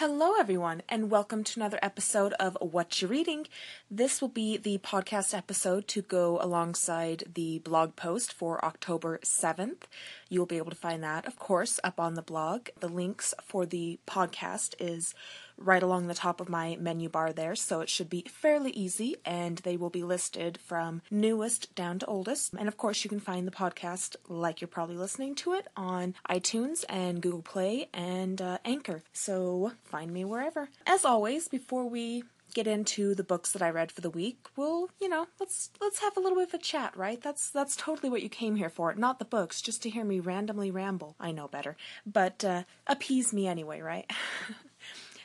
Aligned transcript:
Hello, 0.00 0.32
everyone, 0.40 0.80
and 0.88 1.10
welcome 1.10 1.44
to 1.44 1.60
another 1.60 1.78
episode 1.82 2.32
of 2.40 2.56
What 2.62 3.02
You're 3.02 3.10
Reading. 3.10 3.46
This 3.90 4.22
will 4.22 4.30
be 4.30 4.56
the 4.56 4.78
podcast 4.78 5.36
episode 5.36 5.88
to 5.88 6.00
go 6.00 6.38
alongside 6.40 7.24
the 7.34 7.58
blog 7.58 7.96
post 7.96 8.32
for 8.32 8.64
October 8.64 9.20
7th. 9.22 9.82
You 10.30 10.38
will 10.38 10.46
be 10.46 10.56
able 10.56 10.70
to 10.70 10.74
find 10.74 11.04
that, 11.04 11.26
of 11.26 11.38
course, 11.38 11.78
up 11.84 12.00
on 12.00 12.14
the 12.14 12.22
blog. 12.22 12.68
The 12.80 12.88
links 12.88 13.34
for 13.44 13.66
the 13.66 14.00
podcast 14.06 14.74
is 14.78 15.14
right 15.60 15.82
along 15.82 16.06
the 16.06 16.14
top 16.14 16.40
of 16.40 16.48
my 16.48 16.76
menu 16.80 17.08
bar 17.08 17.32
there, 17.32 17.54
so 17.54 17.80
it 17.80 17.88
should 17.88 18.10
be 18.10 18.24
fairly 18.28 18.70
easy, 18.72 19.16
and 19.24 19.58
they 19.58 19.76
will 19.76 19.90
be 19.90 20.02
listed 20.02 20.58
from 20.58 21.02
newest 21.10 21.74
down 21.74 21.98
to 22.00 22.06
oldest. 22.06 22.54
And 22.58 22.66
of 22.66 22.76
course, 22.76 23.04
you 23.04 23.10
can 23.10 23.20
find 23.20 23.46
the 23.46 23.52
podcast, 23.52 24.16
like 24.28 24.60
you're 24.60 24.68
probably 24.68 24.96
listening 24.96 25.34
to 25.36 25.52
it, 25.52 25.66
on 25.76 26.14
iTunes 26.28 26.84
and 26.88 27.20
Google 27.20 27.42
Play 27.42 27.88
and 27.92 28.40
uh, 28.40 28.58
Anchor. 28.64 29.02
So 29.12 29.72
find 29.84 30.12
me 30.12 30.24
wherever. 30.24 30.68
As 30.86 31.04
always, 31.04 31.48
before 31.48 31.88
we 31.88 32.24
get 32.54 32.66
into 32.66 33.14
the 33.14 33.22
books 33.22 33.52
that 33.52 33.62
I 33.62 33.70
read 33.70 33.92
for 33.92 34.00
the 34.00 34.10
week, 34.10 34.46
we'll, 34.56 34.90
you 35.00 35.08
know, 35.08 35.26
let's 35.38 35.70
let's 35.80 36.00
have 36.00 36.16
a 36.16 36.20
little 36.20 36.38
bit 36.38 36.48
of 36.48 36.54
a 36.54 36.58
chat, 36.58 36.96
right? 36.96 37.20
That's 37.20 37.50
that's 37.50 37.76
totally 37.76 38.10
what 38.10 38.22
you 38.22 38.28
came 38.28 38.56
here 38.56 38.70
for. 38.70 38.94
Not 38.94 39.18
the 39.18 39.24
books, 39.24 39.62
just 39.62 39.82
to 39.82 39.90
hear 39.90 40.04
me 40.04 40.20
randomly 40.20 40.70
ramble. 40.70 41.16
I 41.20 41.32
know 41.32 41.48
better, 41.48 41.76
but 42.06 42.44
uh, 42.44 42.64
appease 42.86 43.32
me 43.32 43.46
anyway, 43.46 43.80
right? 43.80 44.10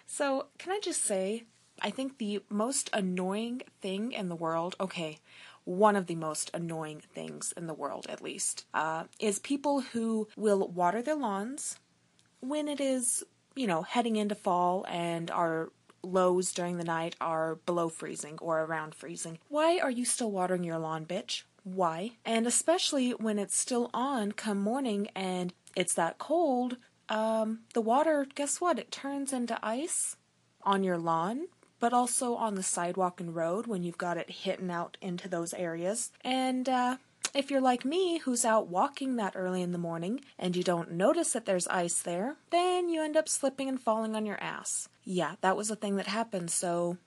So, 0.06 0.48
can 0.58 0.72
I 0.72 0.80
just 0.82 1.04
say, 1.04 1.44
I 1.82 1.90
think 1.90 2.18
the 2.18 2.42
most 2.50 2.90
annoying 2.94 3.62
thing 3.82 4.12
in 4.12 4.30
the 4.30 4.36
world, 4.36 4.76
okay, 4.80 5.20
one 5.64 5.96
of 5.96 6.06
the 6.08 6.16
most 6.16 6.52
annoying 6.54 7.02
things 7.14 7.54
in 7.58 7.68
the 7.68 7.74
world, 7.74 8.06
at 8.08 8.22
least, 8.22 8.66
uh, 8.74 9.06
is 9.20 9.40
people 9.40 9.82
who 9.82 10.28
will 10.38 10.68
water 10.68 11.02
their 11.02 11.16
lawns 11.16 11.80
when 12.40 12.68
it 12.68 12.80
is, 12.80 13.24
you 13.56 13.68
know, 13.68 13.82
heading 13.82 14.16
into 14.16 14.36
fall 14.36 14.86
and 14.88 15.32
our 15.32 15.72
lows 16.04 16.54
during 16.54 16.78
the 16.78 16.84
night 16.84 17.16
are 17.20 17.56
below 17.66 17.90
freezing 17.90 18.38
or 18.42 18.62
around 18.62 18.94
freezing. 18.94 19.40
Why 19.50 19.80
are 19.80 19.90
you 19.90 20.06
still 20.06 20.32
watering 20.32 20.64
your 20.64 20.78
lawn, 20.78 21.06
bitch? 21.06 21.44
Why? 21.64 22.12
And 22.24 22.46
especially 22.46 23.12
when 23.12 23.40
it's 23.40 23.58
still 23.58 23.90
on 23.92 24.34
come 24.34 24.60
morning 24.60 25.08
and 25.16 25.52
it's 25.76 25.96
that 25.96 26.20
cold, 26.20 26.78
um, 27.10 27.62
the 27.74 27.82
water, 27.82 28.28
guess 28.36 28.60
what? 28.60 28.80
It 28.80 28.92
turns 28.92 29.34
into 29.34 29.60
ice 29.62 30.18
on 30.64 30.84
your 30.84 30.98
lawn, 30.98 31.48
but 31.80 31.94
also 31.94 32.36
on 32.36 32.56
the 32.56 32.64
sidewalk 32.64 33.20
and 33.20 33.36
road 33.36 33.68
when 33.68 33.84
you've 33.84 33.98
got 33.98 34.18
it 34.18 34.30
hitting 34.30 34.72
out 34.72 34.98
into 35.02 35.28
those 35.28 35.54
areas. 35.54 36.12
And 36.22 36.68
uh, 36.68 36.98
if 37.34 37.52
you're 37.52 37.62
like 37.62 37.86
me, 37.86 38.20
who's 38.20 38.46
out 38.46 38.68
walking 38.68 39.18
that 39.18 39.34
early 39.36 39.62
in 39.62 39.72
the 39.72 39.78
morning 39.78 40.22
and 40.40 40.56
you 40.56 40.64
don't 40.64 40.92
notice 40.92 41.34
that 41.34 41.46
there's 41.46 41.68
ice 41.68 42.02
there, 42.02 42.38
then 42.50 42.90
you 42.90 43.04
end 43.04 43.18
up 43.18 43.28
slipping 43.28 43.70
and 43.70 43.82
falling 43.82 44.16
on 44.16 44.26
your 44.26 44.42
ass. 44.42 44.88
Yeah, 45.04 45.36
that 45.42 45.58
was 45.58 45.70
a 45.70 45.76
thing 45.76 45.98
that 45.98 46.08
happened, 46.08 46.50
so 46.50 46.98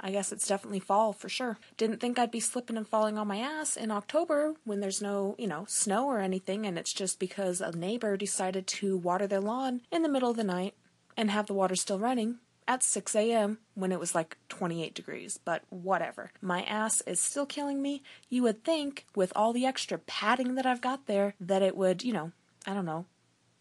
I 0.00 0.10
guess 0.10 0.32
it's 0.32 0.46
definitely 0.46 0.80
fall 0.80 1.12
for 1.12 1.28
sure. 1.28 1.58
Didn't 1.76 2.00
think 2.00 2.18
I'd 2.18 2.30
be 2.30 2.40
slipping 2.40 2.76
and 2.76 2.86
falling 2.86 3.18
on 3.18 3.28
my 3.28 3.38
ass 3.38 3.76
in 3.76 3.90
October 3.90 4.54
when 4.64 4.80
there's 4.80 5.02
no, 5.02 5.34
you 5.38 5.46
know, 5.46 5.64
snow 5.68 6.06
or 6.06 6.20
anything, 6.20 6.66
and 6.66 6.78
it's 6.78 6.92
just 6.92 7.18
because 7.18 7.60
a 7.60 7.72
neighbor 7.72 8.16
decided 8.16 8.66
to 8.66 8.96
water 8.96 9.26
their 9.26 9.40
lawn 9.40 9.80
in 9.90 10.02
the 10.02 10.08
middle 10.08 10.30
of 10.30 10.36
the 10.36 10.44
night 10.44 10.74
and 11.16 11.30
have 11.30 11.46
the 11.46 11.54
water 11.54 11.74
still 11.74 11.98
running 11.98 12.38
at 12.68 12.82
6 12.82 13.14
a.m. 13.14 13.58
when 13.74 13.92
it 13.92 14.00
was 14.00 14.14
like 14.14 14.36
28 14.48 14.94
degrees, 14.94 15.38
but 15.44 15.62
whatever. 15.70 16.30
My 16.40 16.62
ass 16.62 17.00
is 17.02 17.20
still 17.20 17.46
killing 17.46 17.80
me. 17.80 18.02
You 18.28 18.42
would 18.42 18.64
think, 18.64 19.06
with 19.14 19.32
all 19.36 19.52
the 19.52 19.66
extra 19.66 19.98
padding 19.98 20.56
that 20.56 20.66
I've 20.66 20.80
got 20.80 21.06
there, 21.06 21.34
that 21.40 21.62
it 21.62 21.76
would, 21.76 22.02
you 22.02 22.12
know, 22.12 22.32
I 22.66 22.74
don't 22.74 22.84
know, 22.84 23.06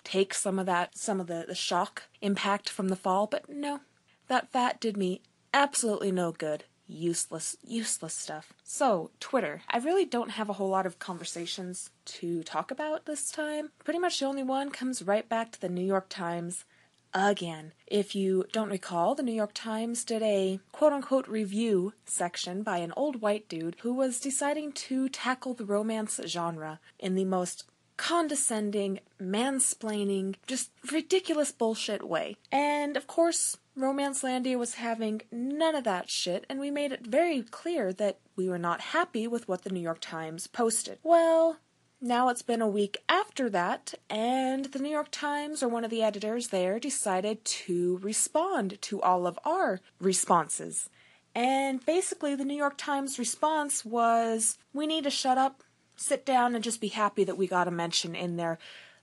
take 0.03 0.33
some 0.33 0.59
of 0.59 0.65
that, 0.65 0.97
some 0.97 1.19
of 1.19 1.27
the, 1.27 1.45
the 1.47 1.55
shock 1.55 2.03
impact 2.21 2.69
from 2.69 2.89
the 2.89 2.95
fall, 2.95 3.27
but 3.27 3.47
no. 3.47 3.81
That 4.27 4.51
fat 4.51 4.79
did 4.79 4.97
me 4.97 5.21
absolutely 5.55 6.11
no 6.11 6.31
good. 6.31 6.65
Useless, 6.87 7.55
useless 7.63 8.13
stuff. 8.13 8.53
So, 8.63 9.09
Twitter. 9.19 9.61
I 9.69 9.79
really 9.79 10.05
don't 10.05 10.31
have 10.31 10.49
a 10.49 10.53
whole 10.53 10.69
lot 10.69 10.85
of 10.85 10.99
conversations 10.99 11.89
to 12.05 12.43
talk 12.43 12.69
about 12.69 13.05
this 13.05 13.31
time. 13.31 13.71
Pretty 13.83 13.97
much 13.97 14.19
the 14.19 14.27
only 14.27 14.43
one 14.43 14.69
comes 14.69 15.01
right 15.01 15.27
back 15.27 15.51
to 15.53 15.61
the 15.61 15.69
New 15.69 15.83
York 15.83 16.07
Times 16.09 16.65
again. 17.11 17.71
If 17.87 18.13
you 18.13 18.45
don't 18.51 18.69
recall, 18.69 19.15
the 19.15 19.23
New 19.23 19.33
York 19.33 19.53
Times 19.55 20.03
did 20.03 20.21
a 20.21 20.59
quote 20.71 20.93
unquote 20.93 21.27
review 21.27 21.93
section 22.05 22.61
by 22.61 22.77
an 22.79 22.93
old 22.95 23.21
white 23.21 23.49
dude 23.49 23.77
who 23.79 23.93
was 23.93 24.19
deciding 24.19 24.73
to 24.73 25.09
tackle 25.09 25.55
the 25.55 25.65
romance 25.65 26.19
genre 26.27 26.79
in 26.99 27.15
the 27.15 27.25
most 27.25 27.63
condescending, 27.97 28.99
mansplaining, 29.19 30.35
just 30.45 30.69
ridiculous 30.91 31.51
bullshit 31.51 32.07
way. 32.07 32.35
And 32.51 32.97
of 32.97 33.07
course, 33.07 33.57
Romancelandia 33.77 34.57
was 34.57 34.75
having 34.75 35.21
none 35.31 35.75
of 35.75 35.83
that 35.83 36.09
shit, 36.09 36.45
and 36.49 36.59
we 36.59 36.71
made 36.71 36.93
it 36.93 37.05
very 37.05 37.41
clear 37.41 37.91
that 37.93 38.19
we 38.35 38.47
were 38.47 38.57
not 38.57 38.79
happy 38.79 39.27
with 39.27 39.49
what 39.49 39.63
the 39.63 39.69
New 39.69 39.81
York 39.81 39.99
Times 39.99 40.47
posted. 40.47 40.97
Well, 41.03 41.57
now 41.99 42.29
it's 42.29 42.41
been 42.41 42.61
a 42.61 42.67
week 42.67 42.97
after 43.09 43.49
that, 43.49 43.93
and 44.09 44.65
the 44.65 44.79
New 44.79 44.89
York 44.89 45.09
Times, 45.11 45.61
or 45.61 45.67
one 45.67 45.83
of 45.83 45.91
the 45.91 46.03
editors 46.03 46.49
there, 46.49 46.79
decided 46.79 47.43
to 47.43 47.99
respond 48.01 48.81
to 48.83 49.01
all 49.01 49.27
of 49.27 49.37
our 49.43 49.81
responses. 49.99 50.89
And 51.33 51.85
basically, 51.85 52.33
the 52.33 52.45
New 52.45 52.55
York 52.55 52.77
Times 52.77 53.19
response 53.19 53.83
was 53.83 54.57
we 54.73 54.87
need 54.87 55.03
to 55.03 55.09
shut 55.09 55.37
up, 55.37 55.63
sit 55.97 56.25
down, 56.25 56.55
and 56.55 56.63
just 56.63 56.79
be 56.79 56.87
happy 56.87 57.25
that 57.25 57.37
we 57.37 57.45
got 57.45 57.67
a 57.67 57.71
mention 57.71 58.15
in 58.15 58.37
their 58.37 58.57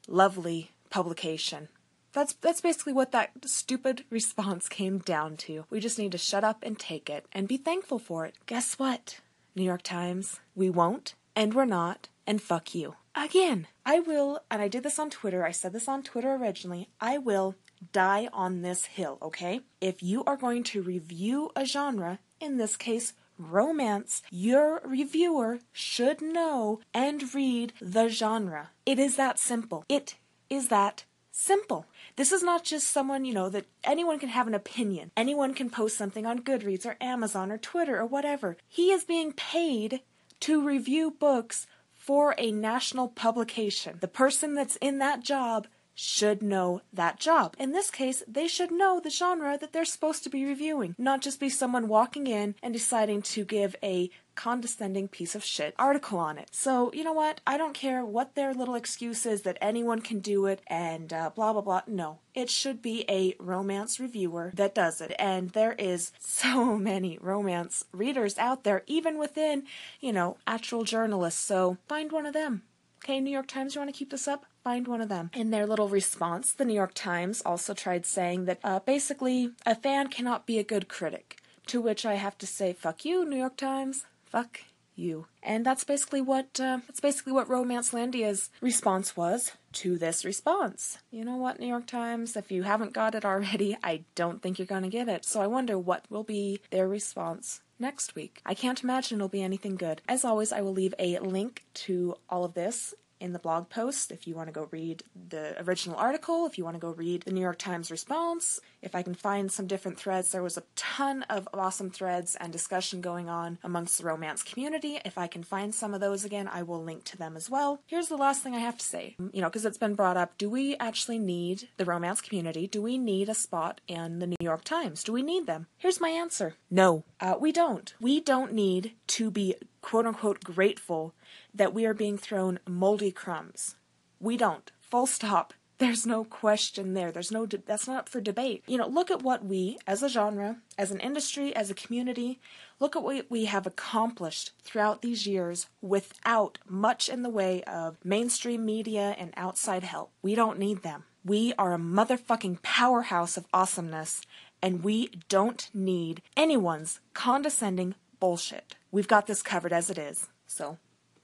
lovely 0.09 0.71
publication. 0.89 1.69
That's 2.13 2.35
that's 2.35 2.61
basically 2.61 2.93
what 2.93 3.13
that 3.13 3.31
stupid 3.47 4.05
response 4.11 4.69
came 4.69 4.99
down 4.99 5.37
to. 5.39 5.65
We 5.71 5.81
just 5.81 5.99
need 5.99 6.13
to 6.13 6.19
shut 6.19 6.45
up 6.45 6.63
and 6.63 6.79
take 6.79 7.09
it 7.09 7.27
and 7.33 7.49
be 7.49 7.57
thankful 7.57 7.99
for 7.99 8.27
it. 8.27 8.35
Guess 8.47 8.79
what? 8.79 9.21
New 9.55 9.65
York 9.65 9.83
Times, 9.83 10.41
we 10.55 10.71
won't 10.71 11.15
and 11.35 11.55
we're 11.55 11.65
not 11.65 12.09
and 12.27 12.41
fuck 12.41 12.75
you. 12.75 12.97
Again, 13.15 13.67
I 13.85 14.01
will 14.01 14.41
and 14.51 14.63
I 14.63 14.69
did 14.69 14.83
this 14.83 14.99
on 14.99 15.11
Twitter. 15.11 15.45
I 15.45 15.51
said 15.51 15.73
this 15.73 15.89
on 15.89 16.03
Twitter 16.03 16.35
originally. 16.35 16.89
I 17.01 17.19
will 17.19 17.57
die 17.93 18.29
on 18.33 18.63
this 18.63 18.87
hill, 18.87 19.19
okay? 19.21 19.61
If 19.81 20.03
you 20.03 20.23
are 20.25 20.37
going 20.37 20.63
to 20.65 20.83
review 20.83 21.51
a 21.57 21.65
genre, 21.65 22.21
in 22.41 22.57
this 22.57 22.77
case 22.77 23.15
romance, 23.39 24.23
your 24.31 24.81
reviewer 24.85 25.59
should 25.73 26.23
know 26.23 26.81
and 26.95 27.35
read 27.35 27.73
the 27.81 28.09
genre. 28.09 28.71
It 28.87 28.99
is 28.99 29.17
that 29.17 29.39
simple. 29.39 29.85
It 29.89 30.17
is 30.49 30.69
that 30.69 31.05
simple. 31.33 31.87
This 32.17 32.33
is 32.33 32.43
not 32.43 32.65
just 32.65 32.89
someone, 32.89 33.25
you 33.25 33.33
know, 33.33 33.49
that 33.49 33.67
anyone 33.85 34.19
can 34.19 34.29
have 34.29 34.47
an 34.47 34.55
opinion. 34.55 35.11
Anyone 35.17 35.55
can 35.55 35.71
post 35.71 35.97
something 35.97 36.27
on 36.27 36.41
Goodreads 36.41 36.85
or 36.85 36.97
Amazon 37.01 37.51
or 37.51 37.59
Twitter 37.59 37.99
or 37.99 38.07
whatever. 38.07 38.57
He 38.69 38.91
is 38.91 39.05
being 39.05 39.33
paid 39.33 40.01
to 40.41 40.65
review 40.65 41.11
books 41.11 41.67
for 41.93 42.35
a 42.37 42.51
national 42.51 43.09
publication. 43.09 43.99
The 44.01 44.09
person 44.09 44.55
that's 44.55 44.77
in 44.77 44.99
that 44.99 45.23
job 45.23 45.69
should 45.95 46.43
know 46.43 46.81
that 46.93 47.19
job. 47.21 47.55
In 47.59 47.73
this 47.73 47.91
case, 47.91 48.23
they 48.27 48.49
should 48.49 48.71
know 48.71 49.01
the 49.01 49.11
genre 49.11 49.59
that 49.59 49.73
they're 49.73 49.85
supposed 49.85 50.25
to 50.25 50.31
be 50.31 50.45
reviewing, 50.45 50.95
not 50.99 51.21
just 51.21 51.41
be 51.41 51.49
someone 51.49 51.89
walking 51.89 52.27
in 52.27 52.55
and 52.63 52.73
deciding 52.73 53.23
to 53.23 53.45
give 53.45 53.77
a 53.83 54.11
condescending 54.35 55.09
piece 55.09 55.35
of 55.35 55.45
shit 55.45 55.75
article 55.79 56.19
on 56.19 56.39
it. 56.39 56.49
So, 56.53 56.91
you 56.95 57.05
know 57.05 57.13
what? 57.13 57.41
I 57.47 57.59
don't 57.59 57.75
care 57.75 58.05
what 58.05 58.35
their 58.35 58.55
little 58.55 58.75
excuse 58.75 59.27
is 59.27 59.43
that 59.43 59.59
anyone 59.61 60.01
can 60.01 60.21
do 60.21 60.47
it 60.47 60.63
and 60.67 61.13
uh, 61.13 61.31
blah, 61.35 61.53
blah, 61.53 61.63
blah. 61.63 61.83
No. 61.87 62.19
It 62.35 62.49
should 62.49 62.81
be 62.81 63.05
a 63.09 63.37
romance 63.39 64.01
reviewer 64.01 64.53
that 64.55 64.75
does 64.75 65.01
it. 65.01 65.15
And 65.19 65.51
there 65.51 65.73
is 65.73 66.13
so 66.19 66.77
many 66.77 67.19
romance 67.21 67.85
readers 67.93 68.39
out 68.39 68.65
there, 68.65 68.83
even 68.87 69.19
within, 69.19 69.65
you 70.01 70.13
know, 70.13 70.39
actual 70.47 70.85
journalists. 70.85 71.41
So 71.41 71.77
find 71.89 72.11
one 72.11 72.27
of 72.27 72.33
them. 72.35 72.63
Okay, 73.05 73.21
New 73.21 73.31
York 73.31 73.49
Times, 73.49 73.75
you 73.75 73.81
want 73.81 73.93
to 73.93 73.99
keep 73.99 74.11
this 74.11 74.29
up? 74.29 74.47
Find 74.65 74.87
one 74.87 75.01
of 75.01 75.09
them. 75.09 75.31
In 75.35 75.51
their 75.51 75.67
little 75.67 75.89
response, 75.89 76.53
the 76.53 76.65
New 76.65 76.75
York 76.75 76.93
Times 76.95 77.43
also 77.45 77.75
tried 77.75 78.07
saying 78.07 78.45
that 78.45 78.61
uh, 78.63 78.79
basically 78.81 79.51
a 79.67 79.75
fan 79.75 80.09
cannot 80.09 80.47
be 80.47 80.59
a 80.59 80.65
good 80.65 80.89
critic. 80.89 81.39
To 81.67 81.81
which 81.81 82.05
I 82.05 82.15
have 82.15 82.39
to 82.39 82.47
say, 82.47 82.73
fuck 82.73 83.05
you, 83.05 83.25
New 83.25 83.37
York 83.37 83.57
Times. 83.57 84.05
Fuck 84.25 84.61
you. 84.95 85.27
And 85.43 85.65
that's 85.65 85.85
basically 85.85 86.21
what 86.21 86.61
uh, 86.61 86.79
that's 86.87 87.01
basically 87.01 87.33
what 87.33 87.49
Romancelandia's 87.49 88.51
response 88.61 89.17
was 89.17 89.53
to 89.75 89.99
this 89.99 90.25
response. 90.25 90.99
You 91.11 91.25
know 91.25 91.37
what, 91.37 91.59
New 91.59 91.67
York 91.67 91.87
Times? 91.87 92.37
If 92.37 92.53
you 92.53 92.63
haven't 92.63 92.93
got 92.93 93.15
it 93.15 93.25
already, 93.25 93.77
I 93.85 94.03
don't 94.15 94.43
think 94.43 94.59
you're 94.59 94.67
to 94.67 94.89
get 94.89 95.09
it. 95.09 95.25
So 95.25 95.41
I 95.41 95.47
wonder 95.47 95.79
what 95.79 96.05
will 96.11 96.25
be 96.25 96.61
their 96.71 96.89
response 96.89 97.61
next 97.79 98.15
week. 98.15 98.41
I 98.47 98.55
can't 98.55 98.83
imagine 98.83 99.19
it'll 99.19 99.29
be 99.29 99.43
anything 99.43 99.77
good. 99.77 100.03
As 100.09 100.25
always, 100.25 100.53
I 100.53 100.61
will 100.61 100.73
leave 100.73 100.95
a 100.99 101.19
link 101.19 101.65
to 101.75 102.17
all 102.29 102.45
of 102.45 102.55
this 102.55 102.95
in 103.23 103.33
the 103.33 103.39
blog 103.39 103.71
post 103.71 104.11
if 104.11 104.27
you 104.27 104.35
want 104.35 104.49
to 104.49 104.53
go 104.53 104.69
read 104.73 105.05
the 105.29 105.55
original 105.63 105.97
article, 105.97 106.45
if 106.45 106.59
you 106.59 106.65
want 106.65 106.75
to 106.75 106.81
go 106.81 106.91
read 106.91 107.23
the 107.23 107.31
New 107.31 107.41
York 107.41 107.59
Times 107.59 107.91
response. 107.91 108.61
If 108.83 108.97
I 108.97 109.03
can 109.03 109.15
find 109.15 109.51
some 109.51 109.69
different 109.69 109.99
threads, 109.99 110.33
there 110.33 110.43
was 110.43 110.57
a 110.57 110.65
ton 110.75 111.23
of 111.31 111.49
awesome 111.55 111.91
threads 111.91 112.37
and 112.41 112.53
discussion 112.53 113.01
going 113.01 113.29
on 113.29 113.59
amongst 113.63 113.99
the 113.99 114.05
romance 114.05 114.43
community. 114.43 114.99
If 115.05 115.17
I 115.17 115.29
can 115.29 115.45
find 115.45 115.73
some 115.73 115.95
of 115.95 116.01
those 116.01 116.25
again, 116.25 116.49
I 116.49 116.65
will 116.65 116.83
link 116.83 117.05
to 117.05 117.17
them 117.17 117.37
as 117.37 117.49
well. 117.49 117.81
Here's 117.87 118.09
the 118.09 118.17
last 118.17 118.43
thing 118.43 118.57
I 118.57 118.59
have 118.59 118.79
to 118.79 118.85
say, 118.85 119.15
you 119.33 119.41
know, 119.41 119.49
because 119.49 119.65
it's 119.65 119.79
been 119.79 119.95
brought 119.95 120.17
up 120.17 120.37
do 120.37 120.51
we 120.51 120.77
actually 120.79 121.21
need 121.21 121.69
the 121.77 121.85
romance 121.85 122.21
community? 122.21 122.67
Do 122.67 122.83
we 122.83 122.99
need 122.99 123.29
a 123.29 123.35
spot 123.35 123.81
in 123.87 124.19
the 124.19 124.27
New 124.27 124.37
York 124.41 124.65
Times? 124.65 125.05
Do 125.05 125.13
we 125.13 125.23
need 125.23 125.47
them? 125.47 125.69
Here's 125.79 126.01
my 126.01 126.09
answer 126.09 126.55
no, 126.71 127.05
uh, 127.21 127.37
we 127.39 127.53
don't. 127.53 127.95
We 128.01 128.21
don't 128.21 128.53
need 128.53 128.93
to 129.09 129.31
be 129.31 129.55
quote 129.83 130.07
unquote 130.07 130.43
grateful 130.43 131.15
that 131.55 131.75
we 131.75 131.87
are 131.87 131.95
being 131.95 132.19
thrown 132.19 132.59
moldy 132.67 133.13
crumbs. 133.13 133.77
We 134.21 134.37
don't. 134.37 134.71
Full 134.81 135.07
stop. 135.07 135.55
There's 135.79 136.07
no 136.07 136.23
question 136.23 136.95
there. 136.95 137.11
There's 137.11 137.33
no, 137.33 137.45
de- 137.45 137.59
that's 137.59 137.89
not 137.89 137.97
up 137.97 138.09
for 138.09 138.21
debate. 138.21 138.63
You 138.69 138.79
know, 138.79 138.87
look 138.87 139.11
at 139.11 139.23
what 139.23 139.45
we, 139.45 139.79
as 139.85 140.01
a 140.01 140.09
genre, 140.09 140.59
as 140.79 140.93
an 140.93 141.01
industry, 141.01 141.55
as 141.57 141.71
a 141.71 141.75
community, 141.75 142.41
look 142.79 142.95
at 142.95 143.03
what 143.03 143.29
we 143.29 143.47
have 143.47 143.67
accomplished 143.67 144.53
throughout 144.63 145.03
these 145.03 145.27
years 145.27 145.67
without 145.81 146.59
much 146.69 147.09
in 147.09 147.23
the 147.23 147.29
way 147.29 147.65
of 147.65 147.97
mainstream 148.05 148.65
media 148.65 149.17
and 149.19 149.33
outside 149.37 149.83
help. 149.83 150.13
We 150.23 150.37
don't 150.37 150.59
need 150.59 150.85
them. 150.85 151.03
We 151.25 151.53
are 151.59 151.75
a 151.75 151.79
motherfucking 151.79 152.63
powerhouse 152.63 153.37
of 153.37 153.47
awesomeness, 153.53 154.21
and 154.61 154.85
we 154.85 155.11
don't 155.29 155.69
need 155.75 156.23
anyone's 156.37 157.01
condescending 157.13 157.97
bullshit. 158.21 158.77
We've 158.93 159.09
got 159.09 159.27
this 159.27 159.43
covered 159.43 159.73
as 159.73 159.91
it 159.91 159.99
is. 159.99 160.29
So, 160.47 160.79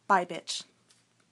bye, 0.08 0.24
bitch. 0.24 0.64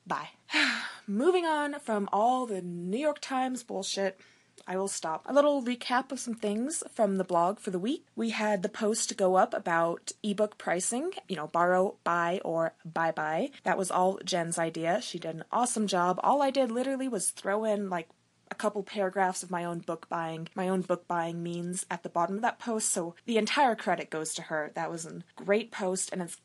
Bye. 0.06 0.28
Moving 1.08 1.46
on 1.46 1.80
from 1.80 2.08
all 2.12 2.46
the 2.46 2.62
New 2.62 2.98
York 2.98 3.18
Times 3.20 3.64
bullshit, 3.64 4.20
I 4.66 4.76
will 4.76 4.88
stop. 4.88 5.24
A 5.26 5.32
little 5.32 5.62
recap 5.62 6.12
of 6.12 6.20
some 6.20 6.34
things 6.34 6.82
from 6.92 7.16
the 7.16 7.24
blog 7.24 7.58
for 7.58 7.70
the 7.70 7.78
week. 7.78 8.06
We 8.14 8.30
had 8.30 8.62
the 8.62 8.68
post 8.68 9.16
go 9.16 9.36
up 9.36 9.54
about 9.54 10.12
ebook 10.22 10.58
pricing, 10.58 11.12
you 11.28 11.36
know, 11.36 11.46
borrow, 11.46 11.96
buy, 12.04 12.40
or 12.44 12.74
buy 12.84 13.12
buy. 13.12 13.50
That 13.64 13.78
was 13.78 13.90
all 13.90 14.18
Jen's 14.24 14.58
idea. 14.58 15.00
She 15.02 15.18
did 15.18 15.36
an 15.36 15.44
awesome 15.50 15.86
job. 15.86 16.20
All 16.22 16.42
I 16.42 16.50
did 16.50 16.70
literally 16.70 17.08
was 17.08 17.30
throw 17.30 17.64
in 17.64 17.90
like 17.90 18.08
a 18.50 18.54
couple 18.54 18.82
paragraphs 18.82 19.42
of 19.42 19.50
my 19.50 19.64
own 19.64 19.80
book 19.80 20.08
buying, 20.08 20.48
my 20.54 20.68
own 20.68 20.80
book 20.80 21.08
buying 21.08 21.42
means 21.42 21.84
at 21.90 22.02
the 22.02 22.08
bottom 22.08 22.36
of 22.36 22.42
that 22.42 22.58
post. 22.58 22.90
So 22.90 23.14
the 23.26 23.38
entire 23.38 23.74
credit 23.74 24.10
goes 24.10 24.34
to 24.34 24.42
her. 24.42 24.70
That 24.74 24.90
was 24.90 25.04
a 25.04 25.22
great 25.34 25.72
post 25.72 26.10
and 26.12 26.22
it's 26.22 26.38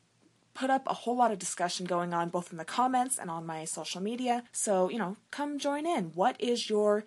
put 0.54 0.70
up 0.70 0.84
a 0.88 0.94
whole 0.94 1.16
lot 1.16 1.32
of 1.32 1.40
discussion 1.40 1.86
going 1.86 2.14
on 2.14 2.30
both 2.30 2.52
in 2.52 2.58
the 2.58 2.66
comments 2.66 3.18
and 3.18 3.30
on 3.30 3.46
my 3.46 3.66
social 3.66 4.02
media. 4.02 4.44
So, 4.52 4.90
you 4.90 4.98
know, 4.98 5.18
come 5.32 5.60
join 5.60 5.86
in. 5.86 6.12
What 6.14 6.36
is 6.40 6.70
your 6.70 7.04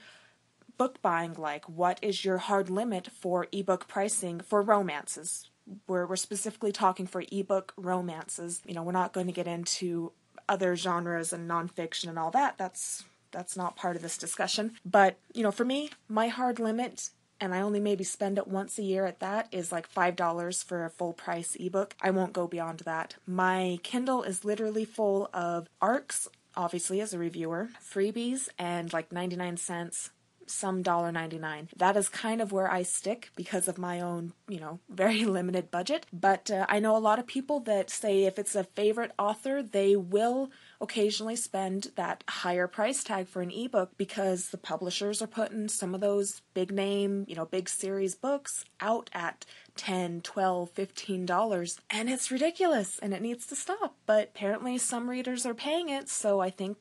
book 0.77 1.01
buying 1.03 1.35
like? 1.35 1.69
What 1.69 1.99
is 2.03 2.25
your 2.25 2.39
hard 2.39 2.71
limit 2.71 3.09
for 3.09 3.47
ebook 3.53 3.87
pricing 3.89 4.41
for 4.41 4.63
romances? 4.63 5.51
We're, 5.87 6.07
we're 6.07 6.17
specifically 6.17 6.73
talking 6.73 7.07
for 7.07 7.23
ebook 7.31 7.73
romances. 7.77 8.63
You 8.67 8.75
know, 8.75 8.83
we're 8.83 8.93
not 8.93 9.13
going 9.13 9.27
to 9.27 9.33
get 9.33 9.47
into 9.47 10.13
other 10.49 10.77
genres 10.77 11.33
and 11.33 11.49
nonfiction 11.49 12.09
and 12.09 12.19
all 12.19 12.31
that. 12.33 12.59
That's 12.59 13.05
that's 13.31 13.57
not 13.57 13.77
part 13.77 13.97
of 13.97 14.03
this 14.03 14.17
discussion. 14.17 14.73
But, 14.85 15.19
you 15.35 15.43
know, 15.43 15.51
for 15.51 15.65
me, 15.65 15.91
my 16.09 16.29
hard 16.29 16.61
limit 16.61 17.11
and 17.45 17.55
I 17.55 17.61
only 17.61 17.79
maybe 17.79 18.05
spend 18.05 18.39
it 18.39 18.49
once 18.49 18.79
a 18.79 18.83
year 18.83 19.05
at 19.05 19.21
that 19.21 19.49
is 19.53 19.71
like 19.71 19.93
$5 19.93 20.65
for 20.65 20.85
a 20.85 20.91
full 20.91 21.13
price 21.13 21.57
ebook. 21.61 21.95
I 22.01 22.11
won't 22.11 22.33
go 22.33 22.47
beyond 22.47 22.81
that. 22.81 23.17
My 23.27 23.79
Kindle 23.83 24.23
is 24.23 24.47
literally 24.47 24.87
full 24.87 25.29
of 25.35 25.69
ARCs, 25.83 26.27
obviously, 26.57 27.03
as 27.03 27.13
a 27.13 27.19
reviewer, 27.19 27.69
freebies, 27.79 28.49
and 28.59 28.93
like 28.93 29.13
99 29.13 29.59
cents 29.59 30.11
some 30.47 30.83
dollar 30.83 31.11
99 31.11 31.71
that 31.75 31.97
is 31.97 32.11
kind 32.11 32.43
of 32.43 32.53
where 32.53 32.71
i 32.71 32.83
stick 32.83 33.31
because 33.35 33.67
of 33.67 33.79
my 33.79 33.99
own 33.99 34.35
you 34.47 34.61
know 34.61 34.79
very 34.91 35.25
limited 35.25 35.71
budget 35.71 36.05
but 36.13 36.51
uh, 36.51 36.67
i 36.69 36.79
know 36.79 36.95
a 36.95 36.99
lot 36.99 37.19
of 37.19 37.27
people 37.27 37.61
that 37.61 37.89
say 37.89 38.25
if 38.25 38.39
it's 38.39 38.55
a 38.55 38.65
favorite 38.65 39.13
author 39.19 39.63
they 39.63 39.97
will 39.97 40.51
occasionally 40.81 41.37
spend 41.37 41.89
that 41.97 42.25
higher 42.29 42.67
price 42.67 43.05
tag 43.05 43.27
for 43.29 43.43
an 43.43 43.51
ebook 43.51 43.91
because 43.97 44.51
the 44.51 44.59
publishers 44.59 45.23
are 45.23 45.27
putting 45.27 45.69
some 45.69 45.95
of 45.95 46.01
those 46.01 46.43
big 46.53 46.73
name 46.73 47.25
you 47.29 47.35
know 47.35 47.45
big 47.45 47.69
series 47.69 48.15
books 48.15 48.65
out 48.81 49.11
at 49.13 49.45
10 49.77 50.21
12 50.21 50.71
15 50.71 51.27
dollars. 51.27 51.81
And 51.91 52.09
it's 52.09 52.31
ridiculous 52.31 52.99
and 52.99 53.13
it 53.13 53.23
needs 53.23 53.47
to 53.47 53.57
stop. 53.57 53.97
But 54.07 54.31
apparently 54.35 54.79
some 54.79 55.11
readers 55.11 55.45
are 55.47 55.55
paying 55.55 55.89
it. 55.89 56.09
So 56.09 56.41
i 56.41 56.51
think 56.51 56.77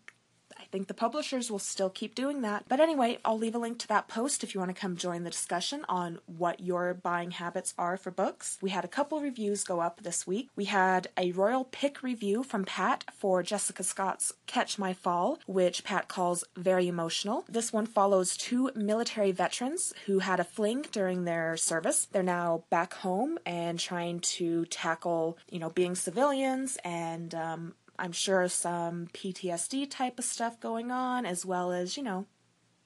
think 0.73 0.87
the 0.87 0.93
publishers 0.95 1.51
will 1.51 1.59
still 1.59 1.91
keep 1.91 2.15
doing 2.15 2.41
that. 2.41 2.65
But 2.67 2.79
anyway, 2.79 3.19
I'll 3.23 3.37
leave 3.37 3.53
a 3.53 3.59
link 3.59 3.77
to 3.79 3.87
that 3.89 4.07
post 4.07 4.43
if 4.43 4.55
you 4.55 4.59
want 4.59 4.75
to 4.75 4.81
come 4.81 4.97
join 4.97 5.23
the 5.23 5.29
discussion 5.29 5.85
on 5.87 6.17
what 6.25 6.61
your 6.61 6.95
buying 6.95 7.29
habits 7.29 7.75
are 7.77 7.95
for 7.95 8.09
books. 8.09 8.57
We 8.59 8.71
had 8.71 8.83
a 8.83 8.87
couple 8.87 9.21
reviews 9.21 9.63
go 9.63 9.81
up 9.81 10.01
this 10.01 10.25
week. 10.25 10.49
We 10.55 10.65
had 10.65 11.09
a 11.15 11.31
royal 11.33 11.65
pick 11.65 12.01
review 12.01 12.41
from 12.41 12.65
Pat 12.65 13.03
for 13.13 13.43
Jessica 13.43 13.83
Scott's 13.83 14.33
Catch 14.47 14.79
My 14.79 14.93
Fall, 14.93 15.37
which 15.45 15.83
Pat 15.83 16.07
calls 16.07 16.43
very 16.57 16.87
emotional. 16.87 17.45
This 17.47 17.71
one 17.71 17.85
follows 17.85 18.35
two 18.35 18.71
military 18.75 19.31
veterans 19.31 19.93
who 20.07 20.19
had 20.19 20.39
a 20.39 20.43
fling 20.43 20.87
during 20.91 21.23
their 21.23 21.55
service. 21.55 22.07
They're 22.11 22.23
now 22.23 22.63
back 22.71 22.95
home 22.95 23.37
and 23.45 23.79
trying 23.79 24.21
to 24.21 24.65
tackle, 24.65 25.37
you 25.51 25.59
know, 25.59 25.69
being 25.69 25.93
civilians 25.93 26.79
and 26.83 27.35
um, 27.35 27.75
I'm 27.97 28.11
sure 28.11 28.47
some 28.47 29.07
PTSD 29.13 29.89
type 29.89 30.19
of 30.19 30.25
stuff 30.25 30.59
going 30.59 30.91
on, 30.91 31.25
as 31.25 31.45
well 31.45 31.71
as, 31.71 31.95
you 31.95 32.03
know, 32.03 32.25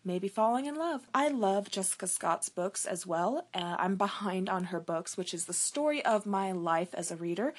maybe 0.04 0.28
falling 0.28 0.66
in 0.66 0.76
love. 0.76 1.08
I 1.14 1.28
love 1.28 1.70
Jessica 1.70 2.08
Scott's 2.08 2.50
books 2.50 2.86
as 2.86 3.06
well. 3.06 3.48
Uh, 3.54 3.76
I'm 3.78 3.96
behind 3.96 4.50
on 4.50 4.66
her 4.66 4.80
books, 4.80 5.18
which 5.18 5.34
is 5.34 5.46
the 5.46 5.54
story 5.54 6.04
of 6.04 6.26
my 6.26 6.52
life 6.52 6.94
as 6.94 7.12
a 7.12 7.16
reader. 7.16 7.54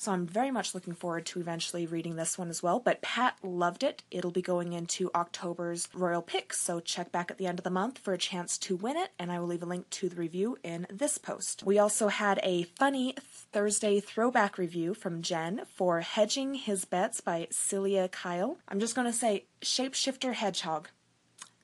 So 0.00 0.12
I'm 0.12 0.26
very 0.26 0.50
much 0.50 0.74
looking 0.74 0.94
forward 0.94 1.26
to 1.26 1.40
eventually 1.40 1.84
reading 1.84 2.16
this 2.16 2.38
one 2.38 2.48
as 2.48 2.62
well. 2.62 2.80
But 2.80 3.02
Pat 3.02 3.36
loved 3.42 3.82
it. 3.82 4.02
It'll 4.10 4.30
be 4.30 4.40
going 4.40 4.72
into 4.72 5.10
October's 5.14 5.90
Royal 5.92 6.22
Picks, 6.22 6.58
so 6.58 6.80
check 6.80 7.12
back 7.12 7.30
at 7.30 7.36
the 7.36 7.46
end 7.46 7.58
of 7.58 7.64
the 7.64 7.70
month 7.70 7.98
for 7.98 8.14
a 8.14 8.18
chance 8.18 8.56
to 8.60 8.76
win 8.76 8.96
it, 8.96 9.10
and 9.18 9.30
I 9.30 9.38
will 9.38 9.48
leave 9.48 9.62
a 9.62 9.66
link 9.66 9.90
to 9.90 10.08
the 10.08 10.16
review 10.16 10.56
in 10.62 10.86
this 10.88 11.18
post. 11.18 11.64
We 11.66 11.78
also 11.78 12.08
had 12.08 12.40
a 12.42 12.62
funny 12.62 13.14
Thursday 13.52 14.00
throwback 14.00 14.56
review 14.56 14.94
from 14.94 15.20
Jen 15.20 15.66
for 15.66 16.00
Hedging 16.00 16.54
His 16.54 16.86
Bets 16.86 17.20
by 17.20 17.48
Celia 17.50 18.08
Kyle. 18.08 18.56
I'm 18.68 18.80
just 18.80 18.94
going 18.94 19.06
to 19.06 19.12
say 19.12 19.44
Shapeshifter 19.60 20.32
Hedgehog. 20.32 20.88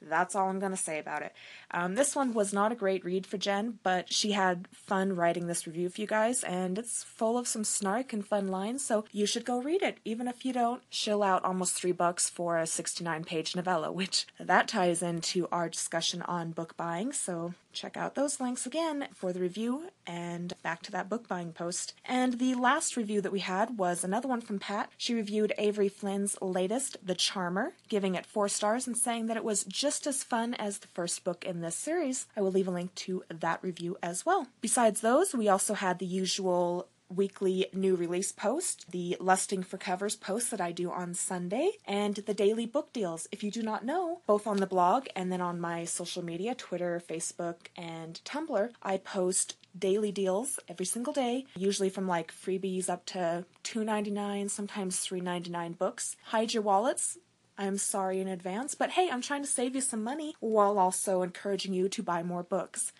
That's 0.01 0.35
all 0.35 0.49
I'm 0.49 0.59
going 0.59 0.73
to 0.73 0.77
say 0.77 0.99
about 0.99 1.23
it. 1.23 1.33
Um, 1.71 1.95
this 1.95 2.15
one 2.15 2.35
was 2.35 2.53
not 2.53 2.73
a 2.73 2.77
great 2.77 3.05
read 3.05 3.27
for 3.27 3.39
Jen, 3.39 3.79
but 3.83 4.13
she 4.13 4.33
had 4.33 4.69
fun 4.73 5.17
writing 5.17 5.47
this 5.47 5.67
review 5.67 5.89
for 5.89 6.01
you 6.01 6.07
guys, 6.07 6.45
and 6.45 6.79
it's 6.79 7.03
full 7.03 7.39
of 7.39 7.49
some 7.49 7.65
snark 7.65 8.13
and 8.13 8.27
fun 8.27 8.49
lines, 8.49 8.85
so 8.85 9.05
you 9.13 9.27
should 9.27 9.45
go 9.45 9.61
read 9.61 9.83
it, 9.83 9.99
even 10.05 10.29
if 10.29 10.45
you 10.45 10.53
don't 10.53 10.83
shill 10.91 11.23
out 11.23 11.45
almost 11.45 11.75
three 11.75 11.93
bucks 11.93 12.29
for 12.29 12.59
a 12.59 12.67
69 12.67 13.25
page 13.25 13.57
novella, 13.57 13.91
which 13.91 14.27
that 14.39 14.69
ties 14.69 15.03
into 15.03 15.49
our 15.51 15.69
discussion 15.69 16.23
on 16.23 16.53
book 16.53 16.77
buying, 16.77 17.13
so 17.13 17.55
check 17.76 17.96
out 17.96 18.14
those 18.14 18.40
links 18.40 18.67
again 18.67 19.08
for 19.14 19.32
the 19.32 19.40
review 19.40 19.90
and 20.06 20.55
back 20.62 20.82
to 20.82 20.92
that 20.92 21.09
book 21.09 21.28
buying 21.28 21.52
post. 21.52 21.92
And 22.04 22.38
the 22.38 22.54
last 22.54 22.97
review 22.97 23.21
that 23.21 23.33
we 23.33 23.40
had 23.40 23.78
was 23.78 24.02
another 24.02 24.28
one 24.28 24.40
from 24.40 24.59
Pat. 24.59 24.90
She 24.97 25.14
reviewed 25.14 25.52
Avery 25.59 25.88
Flynn's 25.88 26.37
latest, 26.40 26.97
The 27.04 27.14
Charmer, 27.14 27.75
giving 27.88 28.14
it 28.14 28.26
four 28.26 28.49
stars 28.49 28.87
and 28.87 28.97
saying 28.97 29.26
that 29.26 29.37
it 29.37 29.45
was 29.45 29.64
just 29.64 30.06
as 30.06 30.25
fun 30.25 30.54
as 30.54 30.78
the 30.78 30.88
first 30.88 31.23
book 31.23 31.45
in 31.45 31.61
this 31.61 31.76
series. 31.76 32.26
I 32.37 32.40
will 32.40 32.52
leave 32.52 32.68
a 32.68 32.73
link 32.73 32.95
to 32.97 33.25
that 33.28 33.62
review 33.62 33.99
as 34.02 34.25
well. 34.25 34.47
Besides 34.61 35.00
those, 35.02 35.35
we 35.35 35.49
also 35.49 35.75
had 35.75 35.99
the 35.99 36.06
usual 36.06 36.88
weekly 37.09 37.67
new 37.73 37.95
release 37.95 38.33
post, 38.33 38.91
the 38.91 39.17
Lusting 39.21 39.63
for 39.63 39.79
Covers 39.79 40.17
post 40.17 40.51
that 40.51 40.61
I 40.61 40.73
do 40.73 40.91
on 40.91 41.15
Sunday, 41.15 41.73
and 41.87 42.17
the 42.17 42.35
daily 42.35 42.67
book 42.67 42.93
deals. 42.93 43.29
If 43.33 43.43
you 43.43 43.51
do 43.51 43.63
not 43.63 43.85
know, 43.85 44.21
both 44.27 44.47
on 44.47 44.59
the 44.59 44.67
blog 44.67 45.07
and 45.15 45.31
then 45.31 45.41
on 45.41 45.61
my 45.61 45.85
social 45.85 46.25
media 46.25 46.55
Twitter, 46.55 47.03
Facebook, 47.09 47.69
and 47.77 48.21
Tumblr, 48.25 48.71
I 48.83 48.97
post 48.99 49.57
daily 49.79 50.13
deals 50.13 50.59
every 50.69 50.87
single 50.87 51.13
day, 51.13 51.47
usually 51.57 51.91
from 51.91 52.09
like 52.09 52.33
freebies 52.33 52.89
up 52.89 53.05
to 53.07 53.45
$2.99, 53.65 54.51
sometimes 54.51 55.07
$3.99 55.07 55.79
books. 55.79 56.17
Hide 56.25 56.55
your 56.55 56.63
wallets. 56.63 57.19
I'm 57.59 57.79
sorry 57.79 58.21
in 58.21 58.29
advance, 58.29 58.75
but 58.75 58.91
hey, 58.91 59.09
I'm 59.11 59.23
trying 59.23 59.41
to 59.41 59.49
save 59.49 59.75
you 59.75 59.81
some 59.81 60.05
money 60.05 60.35
while 60.41 60.79
also 60.79 61.23
encouraging 61.23 61.73
you 61.73 61.89
to 61.89 62.03
buy 62.03 62.23
more 62.23 62.43
books. 62.43 62.93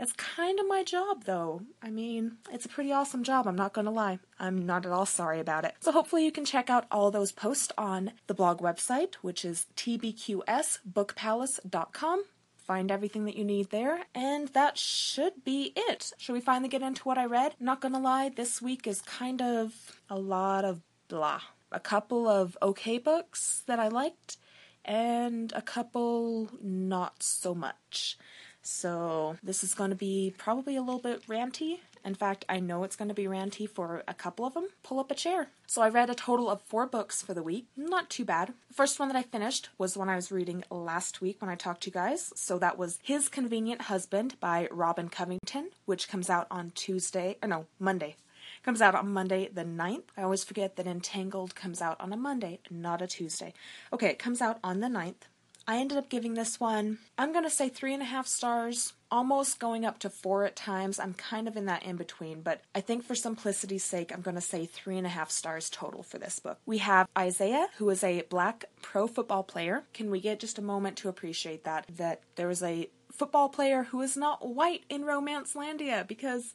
It's 0.00 0.12
kind 0.14 0.58
of 0.58 0.66
my 0.66 0.82
job, 0.82 1.24
though. 1.24 1.60
I 1.82 1.90
mean, 1.90 2.38
it's 2.50 2.64
a 2.64 2.70
pretty 2.70 2.90
awesome 2.90 3.22
job, 3.22 3.46
I'm 3.46 3.54
not 3.54 3.74
gonna 3.74 3.90
lie. 3.90 4.18
I'm 4.38 4.64
not 4.64 4.86
at 4.86 4.92
all 4.92 5.04
sorry 5.04 5.40
about 5.40 5.66
it. 5.66 5.74
So 5.80 5.92
hopefully 5.92 6.24
you 6.24 6.32
can 6.32 6.46
check 6.46 6.70
out 6.70 6.86
all 6.90 7.10
those 7.10 7.32
posts 7.32 7.70
on 7.76 8.12
the 8.26 8.32
blog 8.32 8.62
website, 8.62 9.16
which 9.16 9.44
is 9.44 9.66
tbqsbookpalace.com. 9.76 12.24
Find 12.56 12.90
everything 12.90 13.26
that 13.26 13.36
you 13.36 13.44
need 13.44 13.68
there, 13.68 14.04
and 14.14 14.48
that 14.48 14.78
should 14.78 15.44
be 15.44 15.74
it. 15.76 16.14
Should 16.16 16.32
we 16.32 16.40
finally 16.40 16.70
get 16.70 16.80
into 16.80 17.02
what 17.02 17.18
I 17.18 17.26
read? 17.26 17.56
Not 17.60 17.82
gonna 17.82 18.00
lie, 18.00 18.30
this 18.30 18.62
week 18.62 18.86
is 18.86 19.02
kind 19.02 19.42
of 19.42 20.00
a 20.08 20.18
lot 20.18 20.64
of 20.64 20.80
blah. 21.08 21.42
a 21.72 21.80
couple 21.80 22.26
of 22.26 22.56
okay 22.62 22.98
books 22.98 23.62
that 23.66 23.78
I 23.78 23.88
liked, 23.88 24.36
and 24.84 25.52
a 25.54 25.62
couple 25.62 26.50
not 26.62 27.22
so 27.22 27.54
much. 27.54 28.18
So 28.62 29.36
this 29.42 29.64
is 29.64 29.74
going 29.74 29.90
to 29.90 29.96
be 29.96 30.34
probably 30.36 30.76
a 30.76 30.82
little 30.82 31.00
bit 31.00 31.26
ranty. 31.26 31.78
In 32.04 32.14
fact, 32.14 32.44
I 32.48 32.60
know 32.60 32.84
it's 32.84 32.96
going 32.96 33.08
to 33.08 33.14
be 33.14 33.24
ranty 33.24 33.68
for 33.68 34.02
a 34.08 34.14
couple 34.14 34.46
of 34.46 34.54
them. 34.54 34.68
Pull 34.82 35.00
up 35.00 35.10
a 35.10 35.14
chair. 35.14 35.48
So 35.66 35.82
I 35.82 35.88
read 35.88 36.08
a 36.08 36.14
total 36.14 36.48
of 36.48 36.62
four 36.62 36.86
books 36.86 37.20
for 37.22 37.34
the 37.34 37.42
week. 37.42 37.66
Not 37.76 38.08
too 38.08 38.24
bad. 38.24 38.54
The 38.68 38.74
first 38.74 38.98
one 38.98 39.08
that 39.08 39.18
I 39.18 39.22
finished 39.22 39.68
was 39.76 39.92
the 39.92 39.98
one 39.98 40.08
I 40.08 40.16
was 40.16 40.32
reading 40.32 40.64
last 40.70 41.20
week 41.20 41.40
when 41.40 41.50
I 41.50 41.56
talked 41.56 41.82
to 41.82 41.90
you 41.90 41.92
guys. 41.92 42.32
So 42.34 42.58
that 42.58 42.78
was 42.78 42.98
His 43.02 43.28
Convenient 43.28 43.82
Husband 43.82 44.36
by 44.40 44.68
Robin 44.70 45.08
Covington, 45.08 45.70
which 45.84 46.08
comes 46.08 46.30
out 46.30 46.46
on 46.50 46.72
Tuesday, 46.74 47.36
or 47.42 47.48
no, 47.48 47.66
Monday. 47.78 48.16
Comes 48.62 48.82
out 48.82 48.94
on 48.94 49.12
Monday 49.12 49.48
the 49.52 49.64
9th. 49.64 50.04
I 50.16 50.22
always 50.22 50.44
forget 50.44 50.76
that 50.76 50.86
Entangled 50.86 51.54
comes 51.54 51.80
out 51.80 51.98
on 52.00 52.12
a 52.12 52.16
Monday, 52.16 52.60
not 52.70 53.00
a 53.00 53.06
Tuesday. 53.06 53.54
Okay, 53.92 54.08
it 54.08 54.18
comes 54.18 54.42
out 54.42 54.58
on 54.62 54.80
the 54.80 54.88
9th. 54.88 55.28
I 55.70 55.76
ended 55.76 55.98
up 55.98 56.08
giving 56.08 56.34
this 56.34 56.58
one, 56.58 56.98
I'm 57.16 57.30
going 57.30 57.44
to 57.44 57.48
say 57.48 57.68
three 57.68 57.94
and 57.94 58.02
a 58.02 58.06
half 58.06 58.26
stars, 58.26 58.94
almost 59.08 59.60
going 59.60 59.84
up 59.84 60.00
to 60.00 60.10
four 60.10 60.44
at 60.44 60.56
times. 60.56 60.98
I'm 60.98 61.14
kind 61.14 61.46
of 61.46 61.56
in 61.56 61.66
that 61.66 61.84
in 61.84 61.94
between, 61.94 62.42
but 62.42 62.62
I 62.74 62.80
think 62.80 63.04
for 63.04 63.14
simplicity's 63.14 63.84
sake, 63.84 64.12
I'm 64.12 64.20
going 64.20 64.34
to 64.34 64.40
say 64.40 64.66
three 64.66 64.98
and 64.98 65.06
a 65.06 65.10
half 65.10 65.30
stars 65.30 65.70
total 65.70 66.02
for 66.02 66.18
this 66.18 66.40
book. 66.40 66.58
We 66.66 66.78
have 66.78 67.06
Isaiah, 67.16 67.68
who 67.78 67.88
is 67.90 68.02
a 68.02 68.22
black 68.22 68.64
pro 68.82 69.06
football 69.06 69.44
player. 69.44 69.84
Can 69.94 70.10
we 70.10 70.20
get 70.20 70.40
just 70.40 70.58
a 70.58 70.62
moment 70.62 70.96
to 70.98 71.08
appreciate 71.08 71.62
that? 71.62 71.86
That 71.96 72.22
there 72.34 72.50
is 72.50 72.64
a 72.64 72.90
football 73.12 73.48
player 73.48 73.84
who 73.84 74.00
is 74.00 74.16
not 74.16 74.44
white 74.44 74.82
in 74.88 75.04
Romance 75.04 75.54
Landia 75.54 76.04
because 76.04 76.52